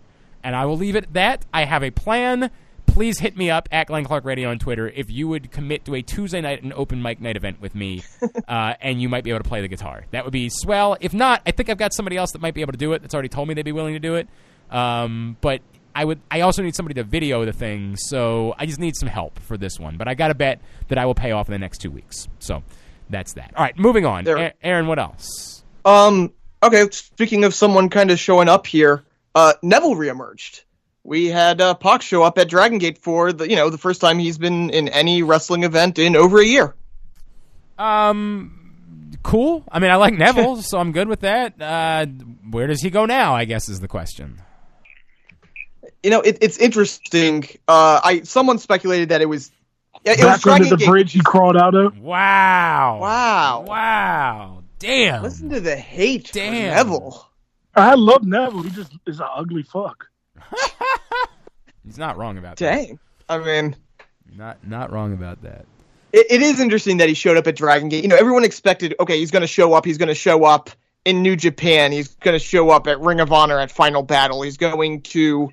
[0.42, 1.46] And I will leave it at that.
[1.52, 2.50] I have a plan.
[2.86, 5.94] Please hit me up at Glenn Clark Radio on Twitter if you would commit to
[5.96, 8.02] a Tuesday night an open mic night event with me,
[8.48, 10.04] uh, and you might be able to play the guitar.
[10.12, 10.96] That would be swell.
[11.00, 13.02] If not, I think I've got somebody else that might be able to do it.
[13.02, 14.28] That's already told me they'd be willing to do it.
[14.70, 15.60] Um, but
[15.94, 16.20] I would.
[16.30, 19.56] I also need somebody to video the thing, so I just need some help for
[19.56, 19.96] this one.
[19.96, 22.28] But I got to bet that I will pay off in the next two weeks.
[22.38, 22.62] So
[23.10, 23.52] that's that.
[23.56, 24.22] All right, moving on.
[24.24, 25.64] There- Aaron, what else?
[25.84, 26.32] Um.
[26.62, 26.88] Okay.
[26.90, 29.04] Speaking of someone kind of showing up here,
[29.34, 30.62] uh, Neville reemerged.
[31.04, 34.00] We had uh, Pac show up at Dragon Gate for the you know the first
[34.00, 36.74] time he's been in any wrestling event in over a year.
[37.78, 39.64] Um, cool.
[39.70, 41.60] I mean, I like Neville, so I'm good with that.
[41.60, 42.06] Uh,
[42.50, 43.34] where does he go now?
[43.34, 44.40] I guess is the question.
[46.02, 47.44] You know, it, it's interesting.
[47.68, 49.50] Uh, I someone speculated that it was
[50.04, 50.88] yeah, it was Back under Dragon the Gate.
[50.88, 51.98] bridge he crawled out of.
[51.98, 52.98] Wow.
[53.00, 53.64] Wow.
[53.66, 54.62] Wow.
[54.78, 55.22] Damn.
[55.22, 56.52] Listen to the hate Damn.
[56.70, 57.28] for Neville.
[57.74, 58.62] I love Neville.
[58.62, 60.08] He just is an ugly fuck.
[61.84, 62.76] He's not wrong about that.
[62.86, 62.98] Dang.
[63.28, 63.76] I mean.
[64.36, 65.66] Not not wrong about that.
[66.12, 68.02] it, it is interesting that he showed up at Dragon Gate.
[68.04, 69.84] You know, everyone expected, okay, he's going to show up.
[69.84, 70.70] He's going to show up
[71.04, 71.92] in New Japan.
[71.92, 74.42] He's going to show up at Ring of Honor at Final Battle.
[74.42, 75.50] He's going to,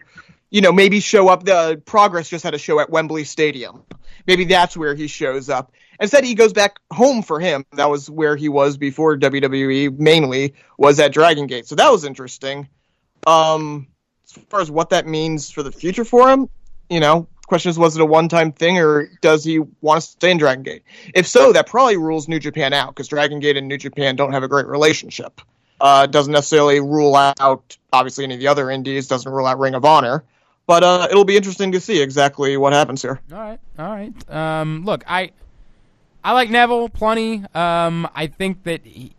[0.50, 1.44] you know, maybe show up.
[1.44, 3.84] The Progress just had a show at Wembley Stadium.
[4.26, 5.74] Maybe that's where he shows up.
[6.00, 7.66] Instead, he goes back home for him.
[7.74, 10.00] That was where he was before WWE.
[10.00, 11.68] Mainly was at Dragon Gate.
[11.68, 12.70] So that was interesting.
[13.28, 13.88] Um,
[14.38, 16.50] as far as what that means for the future for him,
[16.90, 20.32] you know, question is, was it a one-time thing or does he want to stay
[20.32, 20.84] in Dragon Gate?
[21.14, 24.32] If so, that probably rules New Japan out because Dragon Gate and New Japan don't
[24.32, 25.42] have a great relationship.
[25.82, 29.08] Uh, doesn't necessarily rule out obviously any of the other indies.
[29.08, 30.24] Doesn't rule out Ring of Honor,
[30.66, 33.20] but uh, it'll be interesting to see exactly what happens here.
[33.34, 34.32] All right, all right.
[34.32, 35.32] Um, look, I
[36.24, 37.44] I like Neville plenty.
[37.54, 39.12] Um, I think that he,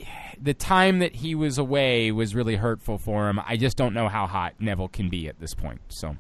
[0.43, 3.41] the time that he was away was really hurtful for him.
[3.47, 5.81] I just don't know how hot Neville can be at this point.
[5.89, 6.17] So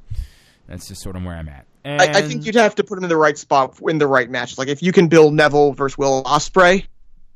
[0.68, 1.66] that's just sort of where I'm at.
[1.84, 4.06] And I, I think you'd have to put him in the right spot in the
[4.06, 4.56] right match.
[4.56, 6.86] Like if you can build Neville versus Will Ospreay,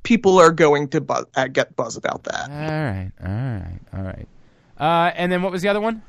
[0.04, 2.48] people are going to buzz, uh, get buzz about that.
[2.48, 4.28] All right, all right, all right.
[4.78, 6.02] Uh, and then what was the other one?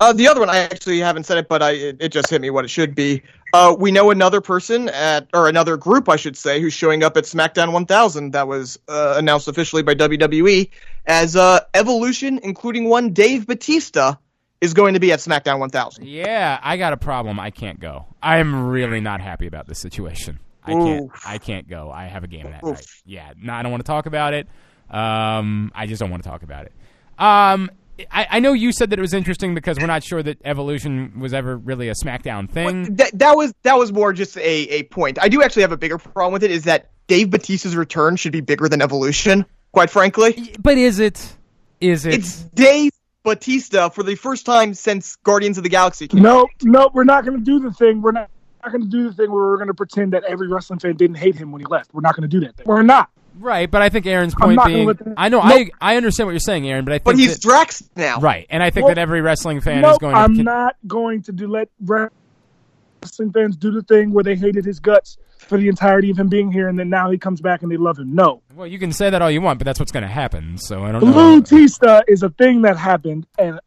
[0.00, 2.40] Uh, the other one, I actually haven't said it, but I it, it just hit
[2.40, 3.22] me what it should be.
[3.52, 7.16] Uh, we know another person at, or another group, I should say, who's showing up
[7.16, 10.68] at SmackDown 1000 that was uh, announced officially by WWE
[11.06, 14.16] as uh, Evolution, including one Dave Batista,
[14.60, 16.06] is going to be at SmackDown 1000.
[16.06, 17.40] Yeah, I got a problem.
[17.40, 18.06] I can't go.
[18.22, 20.38] I'm really not happy about this situation.
[20.64, 21.04] I can't.
[21.04, 21.22] Oof.
[21.26, 21.90] I can't go.
[21.90, 22.74] I have a game that Oof.
[22.74, 22.86] night.
[23.06, 24.46] Yeah, no, I don't want to talk about it.
[24.90, 26.72] Um, I just don't want to talk about it.
[27.18, 27.70] Um,
[28.10, 31.18] I, I know you said that it was interesting because we're not sure that Evolution
[31.18, 32.94] was ever really a SmackDown thing.
[32.96, 35.18] That, that was that was more just a, a point.
[35.20, 36.50] I do actually have a bigger problem with it.
[36.50, 39.44] Is that Dave Batista's return should be bigger than Evolution?
[39.72, 41.36] Quite frankly, But is it?
[41.80, 42.14] Is it?
[42.14, 42.92] it's Dave
[43.22, 46.08] Batista for the first time since Guardians of the Galaxy.
[46.08, 48.00] Came No, no, we're not going to do the thing.
[48.00, 48.30] We're not,
[48.64, 50.96] not going to do the thing where we're going to pretend that every wrestling fan
[50.96, 51.92] didn't hate him when he left.
[51.92, 52.56] We're not going to do that.
[52.56, 52.66] Thing.
[52.66, 53.10] We're not.
[53.38, 55.68] Right, but I think Aaron's point being, I know, Nope.
[55.80, 58.20] I I understand what you're saying, Aaron, but I think But he's that- Drax now.
[58.20, 58.96] right, and I think Nope.
[58.96, 60.14] that every wrestling fan no, is going.
[60.14, 64.36] To I'm to, not going to do let wrestling fans do the thing where they
[64.36, 67.40] hated his guts for the entirety of him being here, and then now he comes
[67.40, 68.14] back and they love him.
[68.14, 70.58] No, Well, you can say that all you want, but that's what's going to happen.
[70.58, 71.40] So I don't Blue know.
[71.40, 73.58] Tista is a thing that happened, and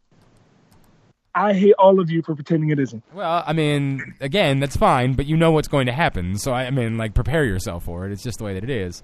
[1.33, 3.03] I hate all of you for pretending it isn't.
[3.13, 6.37] Well, I mean, again, that's fine, but you know what's going to happen.
[6.37, 8.11] So I, I mean, like, prepare yourself for it.
[8.11, 9.01] It's just the way that it is.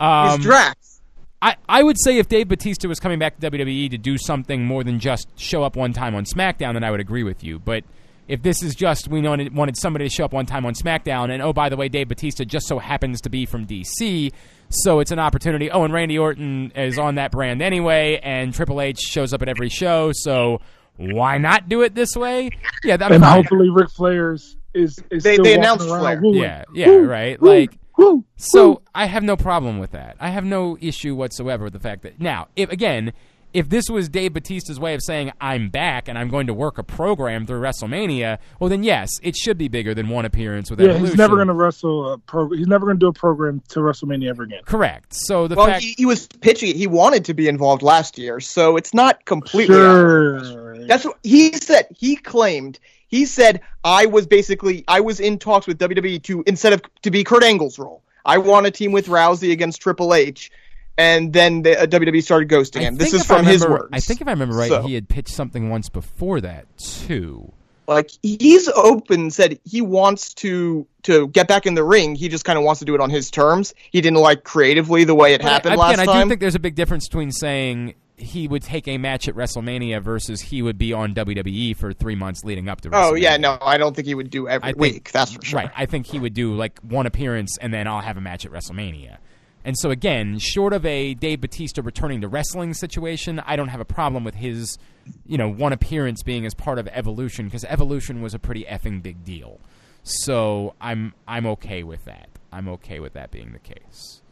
[0.00, 1.00] Um, He's Drax.
[1.42, 4.64] I, I would say if Dave Batista was coming back to WWE to do something
[4.64, 7.58] more than just show up one time on SmackDown, then I would agree with you.
[7.58, 7.84] But
[8.26, 11.30] if this is just we wanted, wanted somebody to show up one time on SmackDown,
[11.30, 14.32] and oh by the way, Dave Batista just so happens to be from DC,
[14.70, 15.70] so it's an opportunity.
[15.70, 19.48] Oh, and Randy Orton is on that brand anyway, and Triple H shows up at
[19.48, 20.60] every show, so
[20.96, 22.50] why not do it this way?
[22.82, 23.36] Yeah, I'm and fine.
[23.36, 26.20] hopefully Ric Flair's is is They- still they announced around Flair.
[26.22, 26.42] wooing.
[26.42, 27.40] Yeah, yeah, Woo, right.
[27.40, 28.82] woo, Like woo, so woo.
[28.94, 30.16] I have no problem with that.
[30.20, 33.12] I have no issue whatsoever with the fact that now, if again,
[33.54, 36.76] if this was Dave Batista's way of saying I'm back and I'm going to work
[36.76, 40.78] a program through WrestleMania, well then yes, it should be bigger than one appearance with
[40.80, 41.06] yeah, Evolution.
[41.06, 42.50] he's never going to wrestle a pro.
[42.50, 44.60] He's never going to do a program to WrestleMania ever again.
[44.66, 45.14] Correct.
[45.14, 46.76] So the Well, fact he, he was pitching.
[46.76, 49.76] He wanted to be involved last year, so it's not completely.
[49.76, 50.52] out of the question.
[50.54, 50.86] Sure.
[50.86, 51.86] That's what he said.
[51.96, 52.78] He claimed.
[53.08, 57.10] He said I was basically I was in talks with WWE to instead of to
[57.10, 58.02] be Kurt Angle's role.
[58.24, 60.50] I want a team with Rousey against Triple H,
[60.98, 62.96] and then the uh, WWE started ghosting him.
[62.96, 63.90] This is from his remember- words.
[63.92, 67.52] I think if I remember right, So- he had pitched something once before that too.
[67.88, 72.44] like he's open said he wants to to get back in the ring he just
[72.44, 75.34] kind of wants to do it on his terms he didn't like creatively the way
[75.34, 77.94] it But happened I, last again, I do think there's a big difference between saying
[78.18, 82.14] he would take a match at WrestleMania versus he would be on WWE for three
[82.14, 82.90] months leading up to.
[82.90, 83.10] WrestleMania.
[83.10, 85.58] oh yeah no i don't think he would do every think- week that's for sure
[85.60, 85.70] Right.
[85.76, 88.52] I think he would do like one appearance and then I'll have a match at
[88.52, 89.18] WrestleMania.
[89.64, 93.80] And so again, short of a Dave Batista returning to wrestling situation, I don't have
[93.80, 94.78] a problem with his,
[95.26, 99.02] you know, one appearance being as part of Evolution because Evolution was a pretty effing
[99.02, 99.58] big deal.
[100.04, 102.28] So I'm I'm okay with that.
[102.52, 104.22] I'm okay with that being the case.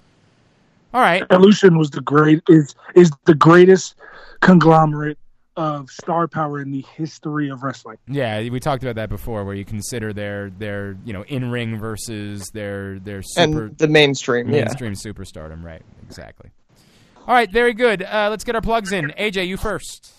[0.94, 1.24] All right.
[1.30, 3.96] Evolution was the great is is the greatest
[4.40, 5.18] conglomerate
[5.56, 7.98] of star power in the history of wrestling.
[8.06, 11.78] Yeah, we talked about that before, where you consider their their you know in ring
[11.78, 15.64] versus their their super and the mainstream yeah mainstream superstardom.
[15.64, 16.50] Right, exactly.
[17.26, 18.02] All right, very good.
[18.02, 19.12] Uh, let's get our plugs in.
[19.18, 20.12] AJ, you first.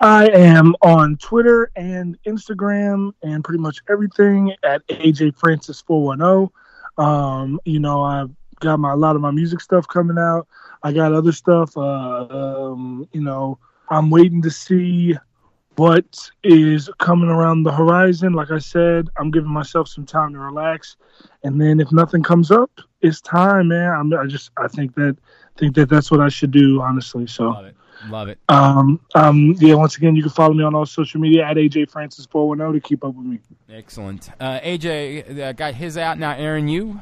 [0.00, 6.18] I am on Twitter and Instagram and pretty much everything at AJ Francis four one
[6.18, 6.52] zero.
[6.98, 8.30] Um, you know, I've
[8.62, 10.46] got my a lot of my music stuff coming out.
[10.82, 11.76] I got other stuff.
[11.76, 13.58] Uh, um, you know,
[13.90, 15.14] I'm waiting to see
[15.76, 18.32] what is coming around the horizon.
[18.32, 20.96] Like I said, I'm giving myself some time to relax,
[21.44, 22.70] and then if nothing comes up,
[23.00, 23.90] it's time, man.
[23.90, 25.16] I'm, I just I think that
[25.58, 27.26] think that that's what I should do, honestly.
[27.26, 27.50] So.
[27.50, 27.76] Love it.
[28.08, 28.38] Love it.
[28.48, 31.88] Um, um, yeah, once again, you can follow me on all social media at AJ
[31.88, 33.38] Francis 410 to keep up with me.
[33.70, 34.28] Excellent.
[34.40, 36.32] Uh, AJ uh, got his out now.
[36.32, 37.00] Aaron, you?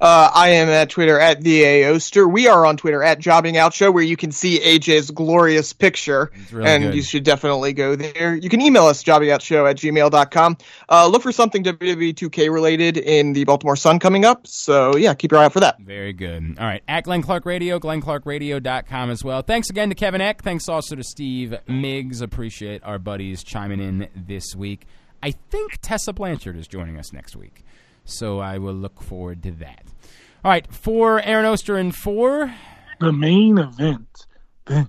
[0.00, 2.30] Uh, I am at Twitter at the Aoster.
[2.30, 6.30] We are on Twitter at Jobbing Out Show, where you can see AJ's glorious picture,
[6.52, 6.94] really and good.
[6.94, 8.34] you should definitely go there.
[8.34, 10.56] You can email us jobbingoutshow at gmail.com.
[10.88, 14.46] Uh, look for something WWE 2K related in the Baltimore Sun coming up.
[14.46, 15.80] So yeah, keep your eye out for that.
[15.80, 16.56] Very good.
[16.58, 16.82] All right.
[16.88, 19.42] At Glenn Clark Radio, glennclarkradio.com as well.
[19.42, 20.42] Thanks again to Kevin Eck.
[20.42, 22.20] Thanks also to Steve Migs.
[22.22, 24.86] Appreciate our buddies chiming in this week.
[25.22, 27.64] I think Tessa Blanchard is joining us next week.
[28.04, 29.84] So I will look forward to that.
[30.44, 32.54] All right, for Aaron Oster and for
[33.00, 34.26] the main event.
[34.66, 34.88] Then.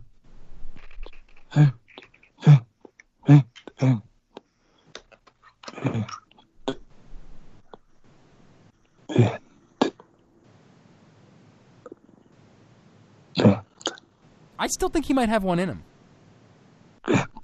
[14.57, 15.84] I still think he might have one in him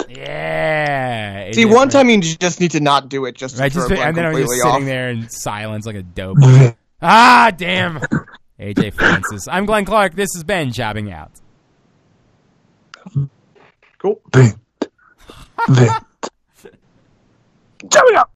[0.09, 1.51] yeah.
[1.51, 3.35] See, one time you just need to not do it.
[3.35, 4.73] Just right, just and then I'm just off.
[4.73, 6.37] sitting there in silence like a dope.
[7.01, 7.99] ah, damn.
[8.59, 9.47] AJ Francis.
[9.47, 10.15] I'm Glenn Clark.
[10.15, 11.31] This is Ben jobbing out.
[13.97, 14.21] Cool.
[17.89, 18.29] Jobbing out.